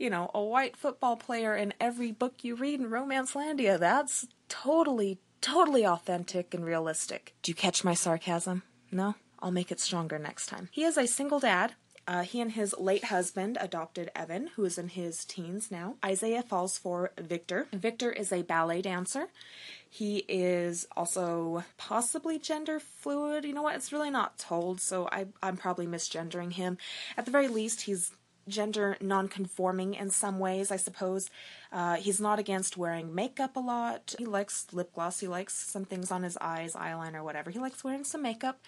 you 0.00 0.08
know, 0.08 0.30
a 0.34 0.42
white 0.42 0.78
football 0.78 1.14
player 1.14 1.54
in 1.54 1.74
every 1.78 2.10
book 2.10 2.42
you 2.42 2.56
read 2.56 2.80
in 2.80 2.88
Romance 2.88 3.34
Landia. 3.34 3.78
That's 3.78 4.26
totally, 4.48 5.18
totally 5.40 5.86
authentic 5.86 6.54
and 6.54 6.64
realistic. 6.64 7.34
Do 7.42 7.50
you 7.50 7.56
catch 7.56 7.84
my 7.84 7.94
sarcasm? 7.94 8.62
No? 8.90 9.14
I'll 9.40 9.50
make 9.50 9.72
it 9.72 9.80
stronger 9.80 10.18
next 10.18 10.46
time. 10.46 10.68
He 10.70 10.84
is 10.84 10.98
a 10.98 11.06
single 11.06 11.40
dad. 11.40 11.74
Uh, 12.06 12.22
he 12.22 12.40
and 12.40 12.52
his 12.52 12.74
late 12.76 13.04
husband 13.04 13.56
adopted 13.60 14.10
Evan, 14.16 14.48
who 14.56 14.64
is 14.64 14.78
in 14.78 14.88
his 14.88 15.24
teens 15.24 15.70
now. 15.70 15.94
Isaiah 16.04 16.42
falls 16.42 16.76
for 16.76 17.12
Victor. 17.18 17.68
Victor 17.72 18.10
is 18.10 18.32
a 18.32 18.42
ballet 18.42 18.82
dancer. 18.82 19.28
He 19.88 20.24
is 20.28 20.88
also 20.96 21.64
possibly 21.76 22.38
gender 22.38 22.80
fluid. 22.80 23.44
You 23.44 23.52
know 23.52 23.62
what? 23.62 23.76
It's 23.76 23.92
really 23.92 24.10
not 24.10 24.38
told, 24.38 24.80
so 24.80 25.08
I, 25.12 25.26
I'm 25.42 25.56
probably 25.56 25.86
misgendering 25.86 26.52
him. 26.52 26.78
At 27.16 27.26
the 27.26 27.30
very 27.30 27.48
least, 27.48 27.82
he's 27.82 28.12
gender 28.50 28.96
non-conforming 29.00 29.94
in 29.94 30.10
some 30.10 30.38
ways, 30.38 30.70
I 30.70 30.76
suppose. 30.76 31.30
Uh, 31.72 31.96
he's 31.96 32.20
not 32.20 32.38
against 32.40 32.76
wearing 32.76 33.14
makeup 33.14 33.56
a 33.56 33.60
lot. 33.60 34.14
He 34.18 34.26
likes 34.26 34.66
lip 34.72 34.92
gloss. 34.92 35.20
He 35.20 35.28
likes 35.28 35.54
some 35.54 35.84
things 35.84 36.10
on 36.10 36.24
his 36.24 36.36
eyes, 36.40 36.74
eyeliner, 36.74 37.22
whatever. 37.22 37.50
He 37.50 37.60
likes 37.60 37.84
wearing 37.84 38.02
some 38.04 38.22
makeup. 38.22 38.60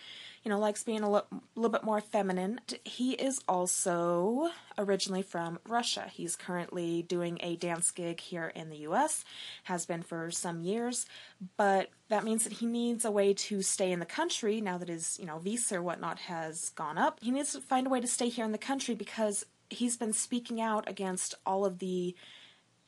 You 0.45 0.51
know, 0.51 0.59
likes 0.59 0.85
being 0.85 1.03
a 1.03 1.11
li- 1.11 1.41
little 1.57 1.71
bit 1.71 1.85
more 1.85 2.01
feminine. 2.01 2.61
He 2.85 3.13
is 3.13 3.41
also 3.49 4.51
originally 4.79 5.23
from 5.23 5.59
Russia. 5.69 6.11
He's 6.13 6.37
currently 6.37 7.03
doing 7.03 7.39
a 7.41 7.57
dance 7.57 7.91
gig 7.91 8.21
here 8.21 8.53
in 8.55 8.71
the 8.71 8.79
U.S. 8.79 9.25
Has 9.65 9.87
been 9.87 10.03
for 10.03 10.31
some 10.31 10.61
years, 10.63 11.07
but 11.57 11.91
that 12.09 12.25
means 12.25 12.45
that 12.45 12.55
he 12.55 12.67
needs 12.67 13.05
a 13.05 13.11
way 13.11 13.35
to 13.35 13.63
stay 13.63 13.91
in 13.91 14.01
the 14.01 14.07
country 14.07 14.61
now 14.61 14.79
that 14.79 14.89
his 14.89 15.17
you 15.19 15.27
know 15.27 15.39
visa 15.39 15.77
or 15.77 15.83
whatnot 15.83 16.19
has 16.21 16.71
gone 16.71 16.99
up. 16.99 17.19
He 17.23 17.31
needs 17.31 17.53
to 17.53 17.61
find 17.61 17.87
a 17.87 17.91
way 17.91 18.01
to 18.01 18.07
stay 18.07 18.29
here 18.29 18.45
in 18.45 18.53
the 18.53 18.59
country 18.59 18.95
because 18.95 19.45
he's 19.75 19.97
been 19.97 20.13
speaking 20.13 20.61
out 20.61 20.89
against 20.89 21.35
all 21.45 21.65
of 21.65 21.79
the 21.79 22.15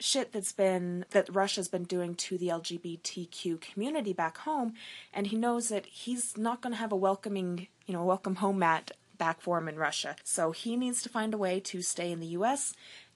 shit 0.01 0.33
that's 0.33 0.53
been 0.53 1.05
that 1.11 1.33
Russia's 1.35 1.69
been 1.69 1.85
doing 1.85 2.15
to 2.17 2.37
the 2.37 2.49
LGBTQ 2.49 3.61
community 3.61 4.13
back 4.13 4.39
home 4.39 4.75
and 5.13 5.29
he 5.29 5.37
knows 5.37 5.69
that 5.69 5.87
he's 5.87 6.37
not 6.37 6.61
going 6.61 6.73
to 6.73 6.79
have 6.79 6.93
a 6.93 6.97
welcoming, 6.97 7.69
you 7.87 7.95
know, 7.95 8.05
welcome 8.05 8.37
home 8.37 8.59
mat 8.59 8.91
back 9.17 9.41
for 9.41 9.59
him 9.59 9.69
in 9.69 9.77
Russia. 9.77 10.17
So 10.25 10.51
he 10.51 10.77
needs 10.77 11.03
to 11.03 11.09
find 11.09 11.33
a 11.33 11.39
way 11.39 11.61
to 11.61 11.81
stay 11.81 12.11
in 12.11 12.21
the 12.21 12.27
US 12.29 12.75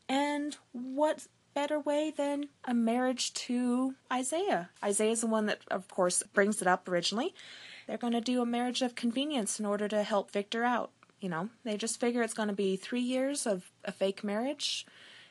and 0.09 0.57
what 0.73 1.27
better 1.55 1.81
way 1.81 2.13
than 2.17 2.49
a 2.65 2.73
marriage 2.73 3.35
to 3.35 3.95
Isaiah? 4.13 4.71
Isaiah's 4.83 5.23
the 5.23 5.27
one 5.27 5.47
that 5.47 5.59
of 5.71 5.89
course 5.89 6.23
brings 6.33 6.63
it 6.63 6.69
up 6.69 6.89
originally. 6.89 7.35
They're 7.87 7.99
going 7.99 8.13
to 8.13 8.21
do 8.21 8.41
a 8.41 8.47
marriage 8.47 8.83
of 8.83 8.95
convenience 8.95 9.59
in 9.59 9.67
order 9.67 9.89
to 9.89 10.03
help 10.03 10.31
Victor 10.31 10.63
out. 10.63 10.93
You 11.21 11.29
know, 11.29 11.49
they 11.65 11.77
just 11.77 11.99
figure 12.01 12.23
it's 12.23 12.35
going 12.35 12.49
to 12.49 12.55
be 12.55 12.77
three 12.77 13.01
years 13.01 13.47
of 13.47 13.71
a 13.85 13.93
fake 13.93 14.23
marriage, 14.23 14.87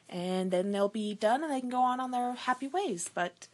and 0.10 0.52
then 0.52 0.72
they'll 0.72 0.90
be 0.90 1.14
done 1.14 1.44
and 1.44 1.52
they 1.52 1.62
can 1.62 1.70
go 1.70 1.82
on 1.82 2.00
on 2.00 2.12
their 2.12 2.34
happy 2.34 2.68
ways. 2.68 3.10
But 3.14 3.48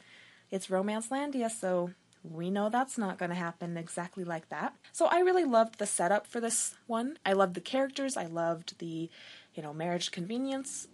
it's 0.50 0.70
Romance 0.70 1.10
Landia, 1.10 1.52
so 1.52 1.92
we 2.24 2.50
know 2.50 2.70
that's 2.70 2.98
not 2.98 3.18
going 3.18 3.30
to 3.30 3.36
happen 3.36 3.78
exactly 3.78 4.24
like 4.24 4.50
that. 4.50 4.74
So 4.92 5.08
I 5.08 5.20
really 5.20 5.44
loved 5.44 5.78
the 5.78 5.86
setup 5.86 6.26
for 6.26 6.40
this 6.40 6.76
one. 6.88 7.18
I 7.26 7.34
loved 7.34 7.54
the 7.54 7.62
characters. 7.62 8.16
I 8.16 8.26
loved 8.26 8.80
the, 8.80 9.10
you 9.54 9.64
know, 9.64 9.74
marriage 9.74 10.12
convenience 10.12 10.88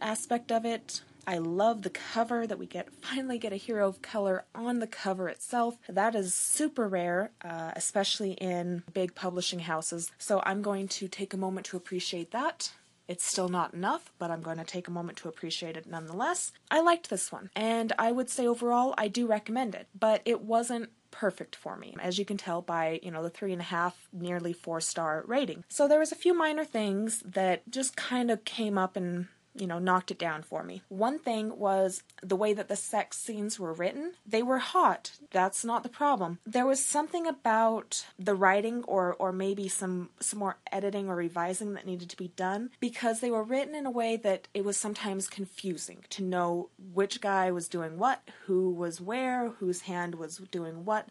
aspect 0.00 0.52
of 0.52 0.64
it. 0.64 1.02
I 1.26 1.38
love 1.38 1.82
the 1.82 1.90
cover 1.90 2.46
that 2.46 2.58
we 2.58 2.66
get 2.66 2.92
finally 3.02 3.38
get 3.38 3.52
a 3.52 3.56
hero 3.56 3.88
of 3.88 4.02
color 4.02 4.44
on 4.54 4.78
the 4.78 4.86
cover 4.86 5.28
itself. 5.28 5.76
That 5.88 6.14
is 6.14 6.34
super 6.34 6.88
rare, 6.88 7.30
uh, 7.42 7.72
especially 7.76 8.32
in 8.32 8.82
big 8.92 9.14
publishing 9.14 9.60
houses. 9.60 10.10
So 10.18 10.42
I'm 10.44 10.62
going 10.62 10.88
to 10.88 11.08
take 11.08 11.34
a 11.34 11.38
moment 11.38 11.66
to 11.66 11.76
appreciate 11.76 12.30
that. 12.32 12.72
It's 13.08 13.24
still 13.24 13.48
not 13.48 13.72
enough, 13.72 14.12
but 14.18 14.30
I'm 14.30 14.42
going 14.42 14.58
to 14.58 14.64
take 14.64 14.86
a 14.86 14.90
moment 14.90 15.16
to 15.18 15.28
appreciate 15.28 15.78
it 15.78 15.86
nonetheless. 15.86 16.52
I 16.70 16.80
liked 16.80 17.08
this 17.08 17.32
one, 17.32 17.48
and 17.56 17.94
I 17.98 18.12
would 18.12 18.28
say 18.28 18.46
overall 18.46 18.94
I 18.98 19.08
do 19.08 19.26
recommend 19.26 19.74
it, 19.74 19.88
but 19.98 20.20
it 20.26 20.42
wasn't 20.42 20.90
perfect 21.10 21.56
for 21.56 21.76
me, 21.76 21.96
as 22.00 22.18
you 22.18 22.26
can 22.26 22.36
tell 22.36 22.60
by, 22.60 23.00
you 23.02 23.10
know, 23.10 23.22
the 23.22 23.30
three 23.30 23.52
and 23.52 23.62
a 23.62 23.64
half, 23.64 24.08
nearly 24.12 24.52
four 24.52 24.80
star 24.80 25.24
rating. 25.26 25.64
So 25.68 25.88
there 25.88 25.98
was 25.98 26.12
a 26.12 26.16
few 26.16 26.34
minor 26.34 26.64
things 26.64 27.20
that 27.20 27.70
just 27.70 27.96
kind 27.96 28.30
of 28.30 28.44
came 28.44 28.76
up 28.76 28.94
and 28.94 29.28
you 29.58 29.66
know, 29.66 29.78
knocked 29.78 30.10
it 30.10 30.18
down 30.18 30.42
for 30.42 30.62
me. 30.62 30.82
One 30.88 31.18
thing 31.18 31.58
was 31.58 32.02
the 32.22 32.36
way 32.36 32.52
that 32.54 32.68
the 32.68 32.76
sex 32.76 33.18
scenes 33.18 33.58
were 33.58 33.72
written. 33.72 34.14
They 34.26 34.42
were 34.42 34.58
hot. 34.58 35.12
That's 35.30 35.64
not 35.64 35.82
the 35.82 35.88
problem. 35.88 36.38
There 36.46 36.66
was 36.66 36.84
something 36.84 37.26
about 37.26 38.06
the 38.18 38.34
writing 38.34 38.84
or 38.84 39.14
or 39.14 39.32
maybe 39.32 39.68
some 39.68 40.10
some 40.20 40.38
more 40.38 40.56
editing 40.72 41.08
or 41.08 41.16
revising 41.16 41.74
that 41.74 41.86
needed 41.86 42.10
to 42.10 42.16
be 42.16 42.28
done 42.28 42.70
because 42.80 43.20
they 43.20 43.30
were 43.30 43.42
written 43.42 43.74
in 43.74 43.86
a 43.86 43.90
way 43.90 44.16
that 44.16 44.48
it 44.54 44.64
was 44.64 44.76
sometimes 44.76 45.28
confusing 45.28 46.04
to 46.10 46.22
know 46.22 46.70
which 46.92 47.20
guy 47.20 47.50
was 47.50 47.68
doing 47.68 47.98
what, 47.98 48.22
who 48.46 48.70
was 48.70 49.00
where, 49.00 49.50
whose 49.58 49.82
hand 49.82 50.14
was 50.14 50.38
doing 50.50 50.84
what, 50.84 51.08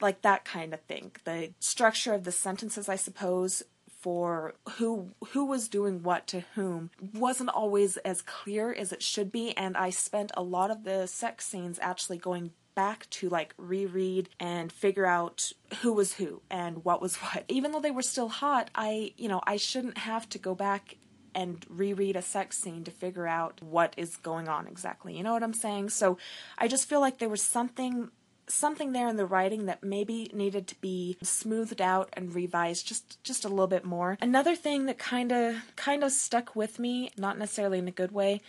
like 0.00 0.22
that 0.22 0.44
kind 0.44 0.72
of 0.72 0.80
thing. 0.82 1.12
The 1.24 1.52
structure 1.60 2.14
of 2.14 2.24
the 2.24 2.32
sentences, 2.32 2.88
I 2.88 2.96
suppose, 2.96 3.62
for 4.08 4.54
who 4.78 5.10
who 5.32 5.44
was 5.44 5.68
doing 5.68 6.02
what 6.02 6.26
to 6.26 6.40
whom 6.54 6.90
wasn't 7.12 7.50
always 7.50 7.98
as 7.98 8.22
clear 8.22 8.72
as 8.72 8.90
it 8.90 9.02
should 9.02 9.30
be 9.30 9.54
and 9.54 9.76
I 9.76 9.90
spent 9.90 10.32
a 10.34 10.42
lot 10.42 10.70
of 10.70 10.82
the 10.84 11.06
sex 11.06 11.44
scenes 11.44 11.78
actually 11.82 12.16
going 12.16 12.52
back 12.74 13.10
to 13.10 13.28
like 13.28 13.52
reread 13.58 14.30
and 14.40 14.72
figure 14.72 15.04
out 15.04 15.52
who 15.82 15.92
was 15.92 16.14
who 16.14 16.40
and 16.50 16.86
what 16.86 17.02
was 17.02 17.16
what. 17.22 17.44
Even 17.48 17.70
though 17.70 17.80
they 17.80 17.90
were 17.90 18.00
still 18.00 18.30
hot, 18.30 18.70
I, 18.74 19.12
you 19.18 19.28
know, 19.28 19.42
I 19.46 19.58
shouldn't 19.58 19.98
have 19.98 20.26
to 20.30 20.38
go 20.38 20.54
back 20.54 20.96
and 21.34 21.66
reread 21.68 22.16
a 22.16 22.22
sex 22.22 22.56
scene 22.56 22.84
to 22.84 22.90
figure 22.90 23.26
out 23.26 23.60
what 23.62 23.92
is 23.98 24.16
going 24.16 24.48
on 24.48 24.66
exactly. 24.66 25.14
You 25.14 25.22
know 25.22 25.34
what 25.34 25.42
I'm 25.42 25.52
saying? 25.52 25.90
So 25.90 26.16
I 26.56 26.66
just 26.66 26.88
feel 26.88 27.00
like 27.00 27.18
there 27.18 27.28
was 27.28 27.42
something 27.42 28.10
something 28.48 28.92
there 28.92 29.08
in 29.08 29.16
the 29.16 29.26
writing 29.26 29.66
that 29.66 29.82
maybe 29.82 30.30
needed 30.32 30.66
to 30.68 30.80
be 30.80 31.16
smoothed 31.22 31.80
out 31.80 32.08
and 32.14 32.34
revised 32.34 32.86
just 32.86 33.22
just 33.22 33.44
a 33.44 33.48
little 33.48 33.66
bit 33.66 33.84
more. 33.84 34.18
Another 34.20 34.56
thing 34.56 34.86
that 34.86 34.98
kind 34.98 35.32
of 35.32 35.56
kind 35.76 36.02
of 36.02 36.12
stuck 36.12 36.54
with 36.56 36.78
me, 36.78 37.10
not 37.16 37.38
necessarily 37.38 37.78
in 37.78 37.88
a 37.88 37.92
good 37.92 38.12
way, 38.12 38.40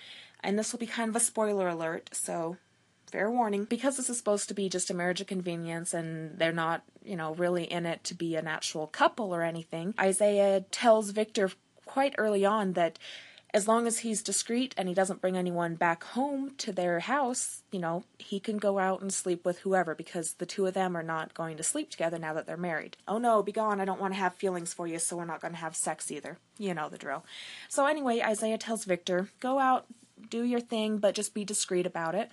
and 0.42 0.58
this 0.58 0.72
will 0.72 0.80
be 0.80 0.88
kind 0.88 1.10
of 1.10 1.16
a 1.16 1.20
spoiler 1.20 1.68
alert, 1.68 2.10
so 2.14 2.58
fair 3.10 3.30
warning 3.30 3.66
because 3.66 3.98
this 3.98 4.10
is 4.10 4.18
supposed 4.18 4.48
to 4.48 4.54
be 4.54 4.70
just 4.70 4.90
a 4.90 4.94
marriage 4.94 5.20
of 5.20 5.28
convenience 5.28 5.94
and 5.94 6.38
they're 6.38 6.52
not, 6.52 6.84
you 7.04 7.16
know, 7.16 7.34
really 7.36 7.64
in 7.64 7.86
it 7.86 8.04
to 8.04 8.14
be 8.14 8.36
an 8.36 8.48
actual 8.48 8.88
couple 8.88 9.34
or 9.34 9.42
anything. 9.42 9.94
Isaiah 10.00 10.62
tells 10.72 11.10
Victor 11.10 11.50
quite 11.86 12.14
early 12.18 12.46
on 12.46 12.74
that 12.74 13.00
as 13.52 13.68
long 13.68 13.88
as 13.88 14.00
he's 14.00 14.22
discreet 14.22 14.76
and 14.78 14.88
he 14.88 14.94
doesn't 14.94 15.22
bring 15.22 15.36
anyone 15.36 15.76
back 15.76 16.04
home 16.04 16.52
to 16.58 16.72
their 16.72 17.00
house, 17.00 17.64
you 17.72 17.80
know, 17.80 18.04
he 18.20 18.40
can 18.40 18.58
go 18.58 18.78
out 18.78 19.02
and 19.02 19.12
sleep 19.12 19.44
with 19.44 19.60
whoever 19.60 19.96
because 19.96 20.34
the 20.34 20.46
two 20.46 20.68
of 20.68 20.76
them 20.76 20.96
are 20.96 21.04
not 21.04 21.34
going 21.34 21.58
to 21.58 21.64
sleep 21.64 21.90
together 21.90 22.20
now 22.20 22.34
that 22.34 22.46
they're 22.46 22.58
married. 22.58 22.96
Oh 23.08 23.18
no, 23.18 23.42
be 23.42 23.52
gone. 23.52 23.82
I 23.82 23.86
don't 23.86 24.00
want 24.00 24.14
to 24.14 24.20
have 24.20 24.36
feelings 24.36 24.74
for 24.74 24.86
you, 24.86 25.00
so 25.00 25.18
we're 25.18 25.26
not 25.26 25.42
going 25.42 25.54
to 25.54 25.60
have 25.60 25.76
sex 25.76 26.12
either. 26.12 26.38
You 26.60 26.76
know 26.76 26.90
the 26.90 26.98
drill. 26.98 27.26
So, 27.70 27.86
anyway, 27.88 28.22
Isaiah 28.22 28.58
tells 28.58 28.86
Victor, 28.86 29.30
go 29.40 29.58
out, 29.58 29.86
do 30.30 30.44
your 30.44 30.60
thing, 30.60 31.00
but 31.00 31.16
just 31.16 31.34
be 31.34 31.44
discreet 31.44 31.88
about 31.88 32.14
it. 32.14 32.30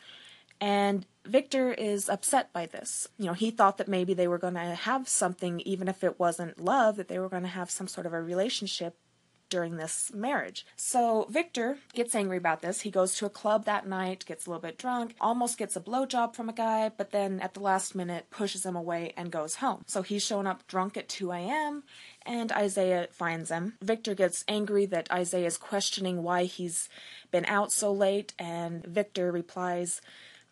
And 0.61 1.06
Victor 1.25 1.73
is 1.73 2.08
upset 2.08 2.52
by 2.52 2.66
this. 2.66 3.08
You 3.18 3.26
know, 3.26 3.35
he 3.35 3.50
thought 3.50 3.78
that 3.78 3.88
maybe 3.88 4.14
they 4.14 4.28
were 4.28 4.38
going 4.38 4.54
to 4.54 4.61
have 4.61 5.08
something, 5.08 5.61
even 5.61 5.88
if 5.88 6.02
it 6.02 6.18
wasn't 6.18 6.62
love, 6.62 6.96
that 6.96 7.08
they 7.08 7.18
were 7.18 7.28
going 7.28 7.42
to 7.42 7.49
have 7.49 7.70
some 7.70 7.88
sort 7.88 8.06
of 8.06 8.12
a 8.12 8.20
relationship 8.23 8.96
during 9.49 9.76
this 9.76 10.12
marriage. 10.15 10.67
So 10.76 11.26
Victor 11.31 11.79
gets 11.95 12.15
angry 12.15 12.37
about 12.37 12.62
this. 12.62 12.83
He 12.83 12.91
goes 12.91 13.17
to 13.17 13.26
a 13.26 13.31
club 13.31 13.65
that 13.65 13.87
night, 13.87 14.26
gets 14.26 14.47
a 14.47 14.50
little 14.50 14.62
bit 14.62 14.79
drunk, 14.79 15.15
almost 15.21 15.59
gets 15.59 15.76
a 15.76 15.81
blowjob 15.81 16.35
from 16.35 16.49
a 16.49 16.53
guy, 16.53 16.91
but 16.97 17.11
then 17.11 17.41
at 17.41 17.55
the 17.55 17.61
last 17.61 17.95
minute 17.95 18.31
pushes 18.31 18.65
him 18.65 18.76
away 18.76 19.12
and 19.17 19.31
goes 19.31 19.57
home. 19.57 19.83
So 19.87 20.03
he's 20.03 20.25
showing 20.25 20.47
up 20.47 20.67
drunk 20.67 20.97
at 20.97 21.09
2 21.09 21.33
a.m. 21.33 21.83
and 22.25 22.53
Isaiah 22.53 23.09
finds 23.11 23.50
him. 23.50 23.75
Victor 23.83 24.15
gets 24.15 24.45
angry 24.49 24.87
that 24.87 25.11
Isaiah 25.11 25.47
is 25.47 25.59
questioning 25.59 26.23
why 26.23 26.45
he's 26.45 26.88
been 27.31 27.47
out 27.47 27.73
so 27.73 27.93
late, 27.93 28.33
and 28.38 28.85
Victor 28.85 29.33
replies, 29.33 30.00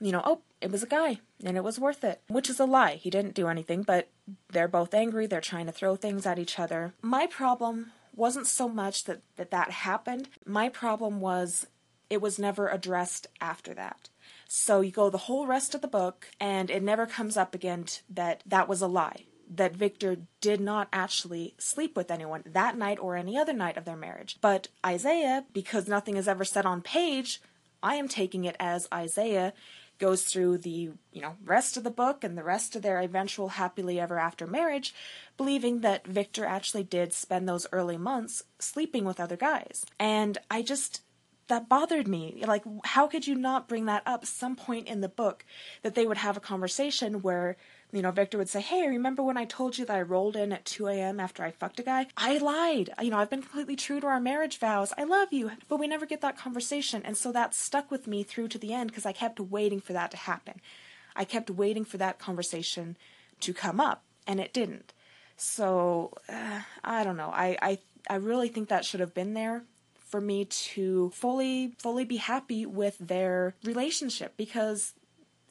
you 0.01 0.13
know, 0.13 0.23
oh, 0.25 0.41
it 0.61 0.71
was 0.71 0.83
a 0.83 0.87
guy 0.87 1.19
and 1.45 1.57
it 1.57 1.65
was 1.65 1.79
worth 1.79 2.05
it, 2.05 2.21
which 2.29 2.49
is 2.51 2.59
a 2.59 2.65
lie. 2.65 2.97
He 2.97 3.11
didn't 3.11 3.35
do 3.35 3.49
anything, 3.49 3.83
but 3.83 4.09
they're 4.51 4.69
both 4.69 4.95
angry. 4.95 5.27
They're 5.27 5.41
trying 5.41 5.67
to 5.67 5.73
throw 5.73 5.97
things 5.97 6.27
at 6.27 6.39
each 6.39 6.59
other. 6.59 6.95
My 7.03 7.27
problem 7.27 7.93
wasn't 8.17 8.47
so 8.47 8.69
much 8.69 9.05
that 9.05 9.23
that, 9.37 9.51
that 9.51 9.71
happened. 9.71 10.29
My 10.45 10.69
problem 10.69 11.21
was 11.21 11.67
it 12.11 12.21
was 12.21 12.39
never 12.39 12.69
addressed 12.69 13.27
after 13.41 13.75
that. 13.75 14.09
So 14.47 14.81
you 14.81 14.91
go 14.91 15.11
the 15.11 15.19
whole 15.19 15.47
rest 15.47 15.75
of 15.75 15.81
the 15.81 15.89
book, 15.89 16.29
and 16.39 16.71
it 16.71 16.83
never 16.83 17.07
comes 17.07 17.37
up 17.37 17.55
again 17.55 17.87
that 18.09 18.43
that 18.47 18.69
was 18.69 18.83
a 18.83 18.87
lie. 18.87 19.25
That 19.51 19.77
Victor 19.77 20.19
did 20.41 20.61
not 20.61 20.89
actually 20.93 21.55
sleep 21.59 21.97
with 21.97 22.11
anyone 22.11 22.45
that 22.47 22.77
night 22.79 22.99
or 22.99 23.17
any 23.17 23.37
other 23.37 23.53
night 23.53 23.77
of 23.77 23.85
their 23.85 23.97
marriage. 23.97 24.39
But 24.41 24.69
Isaiah, 24.85 25.45
because 25.53 25.89
nothing 25.89 26.17
is 26.17 26.29
ever 26.29 26.45
said 26.45 26.67
on 26.67 26.83
page, 26.83 27.41
I 27.83 27.97
am 27.97 28.09
taking 28.09 28.45
it 28.45 28.57
as 28.59 28.89
Isaiah 28.93 29.53
goes 29.99 30.25
through 30.25 30.59
the 30.59 30.91
you 31.13 31.23
know 31.23 31.37
rest 31.45 31.77
of 31.77 31.85
the 31.85 31.91
book 31.91 32.25
and 32.25 32.37
the 32.37 32.45
rest 32.45 32.75
of 32.75 32.83
their 32.83 33.01
eventual 33.01 33.51
happily 33.51 34.01
ever 34.01 34.19
after 34.19 34.47
marriage 34.47 34.95
believing 35.37 35.81
that 35.81 36.07
Victor 36.07 36.45
actually 36.45 36.83
did 36.83 37.13
spend 37.13 37.49
those 37.49 37.67
early 37.73 37.97
months 37.97 38.43
sleeping 38.59 39.05
with 39.05 39.21
other 39.21 39.37
guys. 39.37 39.85
And 39.99 40.39
I 40.51 40.63
just 40.63 41.03
that 41.49 41.69
bothered 41.69 42.09
me. 42.09 42.43
Like 42.47 42.65
how 42.85 43.07
could 43.07 43.27
you 43.27 43.35
not 43.35 43.69
bring 43.69 43.87
that 43.87 44.03
up 44.07 44.25
some 44.25 44.57
point 44.57 44.89
in 44.89 45.01
the 45.01 45.09
book 45.09 45.45
that 45.83 45.95
they 45.95 46.07
would 46.07 46.19
have 46.19 46.37
a 46.37 46.41
conversation 46.41 47.23
where 47.23 47.57
you 47.95 48.03
know, 48.03 48.11
Victor 48.11 48.39
would 48.39 48.49
say, 48.49 48.61
Hey, 48.61 48.89
remember 48.89 49.23
when 49.23 49.37
I 49.37 49.45
told 49.45 49.79
you 49.79 49.87
that 49.87 49.97
I 49.97 50.03
rolled 50.03 50.35
in 50.37 50.53
at 50.53 50.65
2 50.65 50.89
a.m. 50.89 51.21
after 51.21 51.45
I 51.45 51.53
fucked 51.53 51.79
a 51.79 51.83
guy? 51.83 52.09
I 52.17 52.39
lied. 52.39 52.91
You 53.01 53.11
know, 53.11 53.19
I've 53.19 53.31
been 53.31 53.43
completely 53.43 53.77
true 53.77 54.01
to 54.01 54.07
our 54.07 54.21
marriage 54.21 54.59
vows. 54.59 54.93
I 54.99 55.05
love 55.05 55.33
you. 55.33 55.53
But 55.69 55.79
we 55.79 55.87
never 55.87 56.05
get 56.05 56.21
that 56.23 56.37
conversation. 56.37 57.03
And 57.05 57.17
so 57.17 57.31
that 57.33 57.55
stuck 57.55 57.91
with 57.91 58.07
me 58.07 58.25
through 58.25 58.49
to 58.49 58.59
the 58.59 58.75
end 58.75 58.91
because 58.91 59.07
I 59.07 59.13
kept 59.13 59.39
waiting 59.39 59.81
for 59.81 59.93
that 59.93 60.11
to 60.11 60.17
happen. 60.17 60.61
I 61.15 61.25
kept 61.25 61.51
waiting 61.51 61.85
for 61.85 61.97
that 61.99 62.19
conversation 62.19 62.97
to 63.41 63.55
come 63.55 63.81
up, 63.81 64.03
and 64.27 64.41
it 64.41 64.53
didn't. 64.53 64.93
So, 65.37 66.13
uh, 66.29 66.63
I 66.83 67.05
don't 67.05 67.17
know. 67.17 67.31
I, 67.33 67.57
I, 67.63 67.79
I 68.11 68.17
really 68.17 68.49
think 68.49 68.69
that 68.69 68.85
should 68.85 69.01
have 69.01 69.15
been 69.15 69.35
there 69.35 69.63
for 70.15 70.21
me 70.21 70.45
to 70.45 71.11
fully 71.11 71.75
fully 71.79 72.05
be 72.05 72.19
happy 72.19 72.65
with 72.65 72.97
their 72.99 73.57
relationship 73.65 74.37
because 74.37 74.93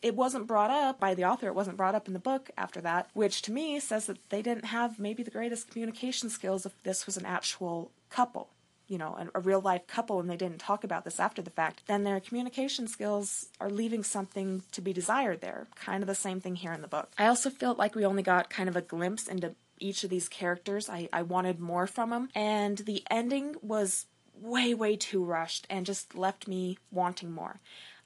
it 0.04 0.16
wasn't 0.16 0.46
brought 0.46 0.70
up 0.70 1.00
by 1.00 1.16
the 1.16 1.24
author, 1.24 1.48
it 1.48 1.56
wasn't 1.56 1.78
brought 1.78 1.96
up 1.96 2.08
in 2.08 2.14
the 2.14 2.20
book 2.20 2.52
after 2.58 2.82
that, 2.82 3.10
which 3.14 3.42
to 3.44 3.52
me 3.52 3.80
says 3.80 4.06
that 4.06 4.30
they 4.30 4.42
didn't 4.42 4.66
have 4.66 5.00
maybe 5.00 5.24
the 5.24 5.32
greatest 5.32 5.72
communication 5.72 6.30
skills 6.30 6.66
if 6.66 6.74
this 6.84 7.06
was 7.06 7.18
an 7.18 7.26
actual 7.26 7.92
couple. 8.10 8.50
You 8.86 8.98
know, 8.98 9.18
a, 9.34 9.40
real 9.40 9.62
life 9.62 9.88
couple, 9.88 10.20
and 10.20 10.30
they 10.30 10.36
didn't 10.36 10.60
talk 10.60 10.84
about 10.84 11.06
this 11.06 11.20
after 11.20 11.42
the 11.42 11.50
fact, 11.50 11.84
then 11.88 12.04
their 12.04 12.20
communication 12.20 12.86
skills 12.88 13.48
are 13.62 13.70
leaving 13.70 14.04
something 14.04 14.62
to 14.74 14.82
be 14.82 14.92
desired 14.92 15.40
there. 15.40 15.68
Kind 15.76 16.04
of 16.04 16.08
the 16.08 16.14
same 16.14 16.42
thing 16.42 16.58
here 16.58 16.74
in 16.74 16.82
the 16.82 16.88
book. 16.90 17.10
I 17.18 17.28
also 17.28 17.50
felt 17.50 17.80
like 17.80 17.96
we 17.96 18.06
only 18.06 18.24
got 18.24 18.50
kind 18.50 18.68
of 18.68 18.76
a 18.76 18.82
glimpse 18.82 19.28
into 19.28 19.56
each 19.80 20.04
of 20.04 20.10
these 20.10 20.28
characters. 20.28 20.90
I, 20.90 21.08
I 21.14 21.22
wanted 21.22 21.62
more 21.62 21.88
from 21.88 22.10
them, 22.10 22.30
and 22.36 22.78
the 22.80 23.04
ending 23.10 23.56
was 23.62 24.06
way, 24.36 24.74
way 24.74 24.98
too 24.98 25.24
rushed 25.24 25.66
and 25.70 25.86
just 25.86 26.14
left 26.14 26.48
me 26.48 26.78
wanting 26.92 27.32
more. 27.32 27.62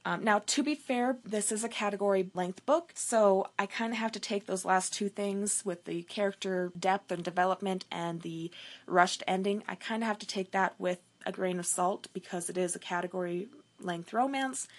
Um, 0.08 0.24
now, 0.24 0.40
to 0.46 0.64
be 0.64 0.74
fair, 0.74 1.18
this 1.26 1.52
is 1.52 1.66
a 1.66 1.70
category 1.70 2.32
length 2.34 2.66
book, 2.66 2.94
so 2.96 3.48
I 3.60 3.66
kind 3.66 3.92
of 3.92 4.00
have 4.00 4.14
to 4.14 4.22
take 4.22 4.46
those 4.46 4.64
last 4.64 4.94
two 4.94 5.10
things 5.10 5.66
with 5.66 5.84
the 5.84 6.04
character 6.04 6.72
depth 6.80 7.12
and 7.12 7.22
development 7.22 7.84
and 7.92 8.22
the 8.22 8.50
rushed 8.86 9.22
ending. 9.28 9.64
I 9.68 9.76
kind 9.76 10.04
of 10.04 10.08
have 10.08 10.20
to 10.20 10.26
take 10.26 10.52
that 10.52 10.76
with 10.80 11.00
a 11.26 11.34
grain 11.34 11.60
of 11.60 11.66
salt 11.66 12.08
because 12.14 12.50
it 12.50 12.58
is 12.58 12.74
a 12.74 12.80
category 12.80 13.50
length 13.82 14.14
romance. 14.14 14.70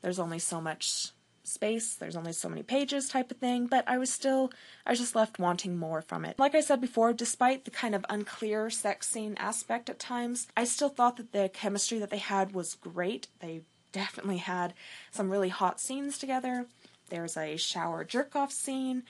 There's 0.00 0.18
only 0.18 0.40
so 0.40 0.60
much 0.60 1.12
space, 1.44 1.94
there's 1.94 2.16
only 2.16 2.32
so 2.32 2.48
many 2.48 2.64
pages 2.64 3.08
type 3.08 3.30
of 3.30 3.36
thing, 3.36 3.68
but 3.68 3.84
I 3.86 3.98
was 3.98 4.10
still, 4.12 4.50
I 4.84 4.90
was 4.90 4.98
just 4.98 5.14
left 5.14 5.38
wanting 5.38 5.76
more 5.76 6.02
from 6.02 6.24
it. 6.24 6.40
Like 6.40 6.56
I 6.56 6.60
said 6.60 6.80
before, 6.80 7.12
despite 7.12 7.64
the 7.64 7.70
kind 7.70 7.94
of 7.94 8.04
unclear 8.08 8.68
sex 8.68 9.08
scene 9.08 9.36
aspect 9.38 9.88
at 9.90 10.00
times, 10.00 10.48
I 10.56 10.64
still 10.64 10.88
thought 10.88 11.18
that 11.18 11.30
the 11.30 11.50
chemistry 11.52 12.00
that 12.00 12.10
they 12.10 12.18
had 12.18 12.52
was 12.52 12.74
great. 12.74 13.28
They 13.38 13.62
definitely 13.92 14.38
had 14.38 14.74
some 15.10 15.30
really 15.30 15.50
hot 15.50 15.80
scenes 15.80 16.18
together. 16.18 16.66
There's 17.10 17.36
a 17.36 17.56
shower 17.56 18.04
jerk 18.04 18.34
off 18.34 18.52
scene 18.52 19.02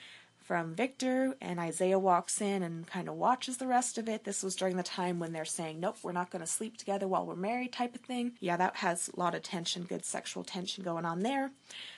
from 0.43 0.75
Victor, 0.75 1.35
and 1.41 1.57
Isaiah 1.57 1.97
walks 1.97 2.41
in 2.41 2.63
and 2.63 2.85
kind 2.85 3.07
of 3.07 3.15
watches 3.15 3.57
the 3.57 3.67
rest 3.67 3.97
of 3.97 4.09
it. 4.09 4.25
This 4.25 4.43
was 4.43 4.57
during 4.57 4.75
the 4.75 4.83
time 4.83 5.17
when 5.17 5.31
they're 5.31 5.45
saying, 5.45 5.79
Nope, 5.79 5.97
we're 6.03 6.11
not 6.11 6.29
going 6.29 6.41
to 6.41 6.47
sleep 6.47 6.77
together 6.77 7.07
while 7.07 7.25
we're 7.25 7.35
married, 7.35 7.71
type 7.71 7.95
of 7.95 8.01
thing. 8.01 8.33
Yeah, 8.41 8.57
that 8.57 8.75
has 8.77 9.09
a 9.09 9.19
lot 9.19 9.35
of 9.35 9.41
tension, 9.41 9.83
good 9.83 10.03
sexual 10.05 10.43
tension 10.43 10.83
going 10.83 11.05
on 11.05 11.21
there. 11.21 11.51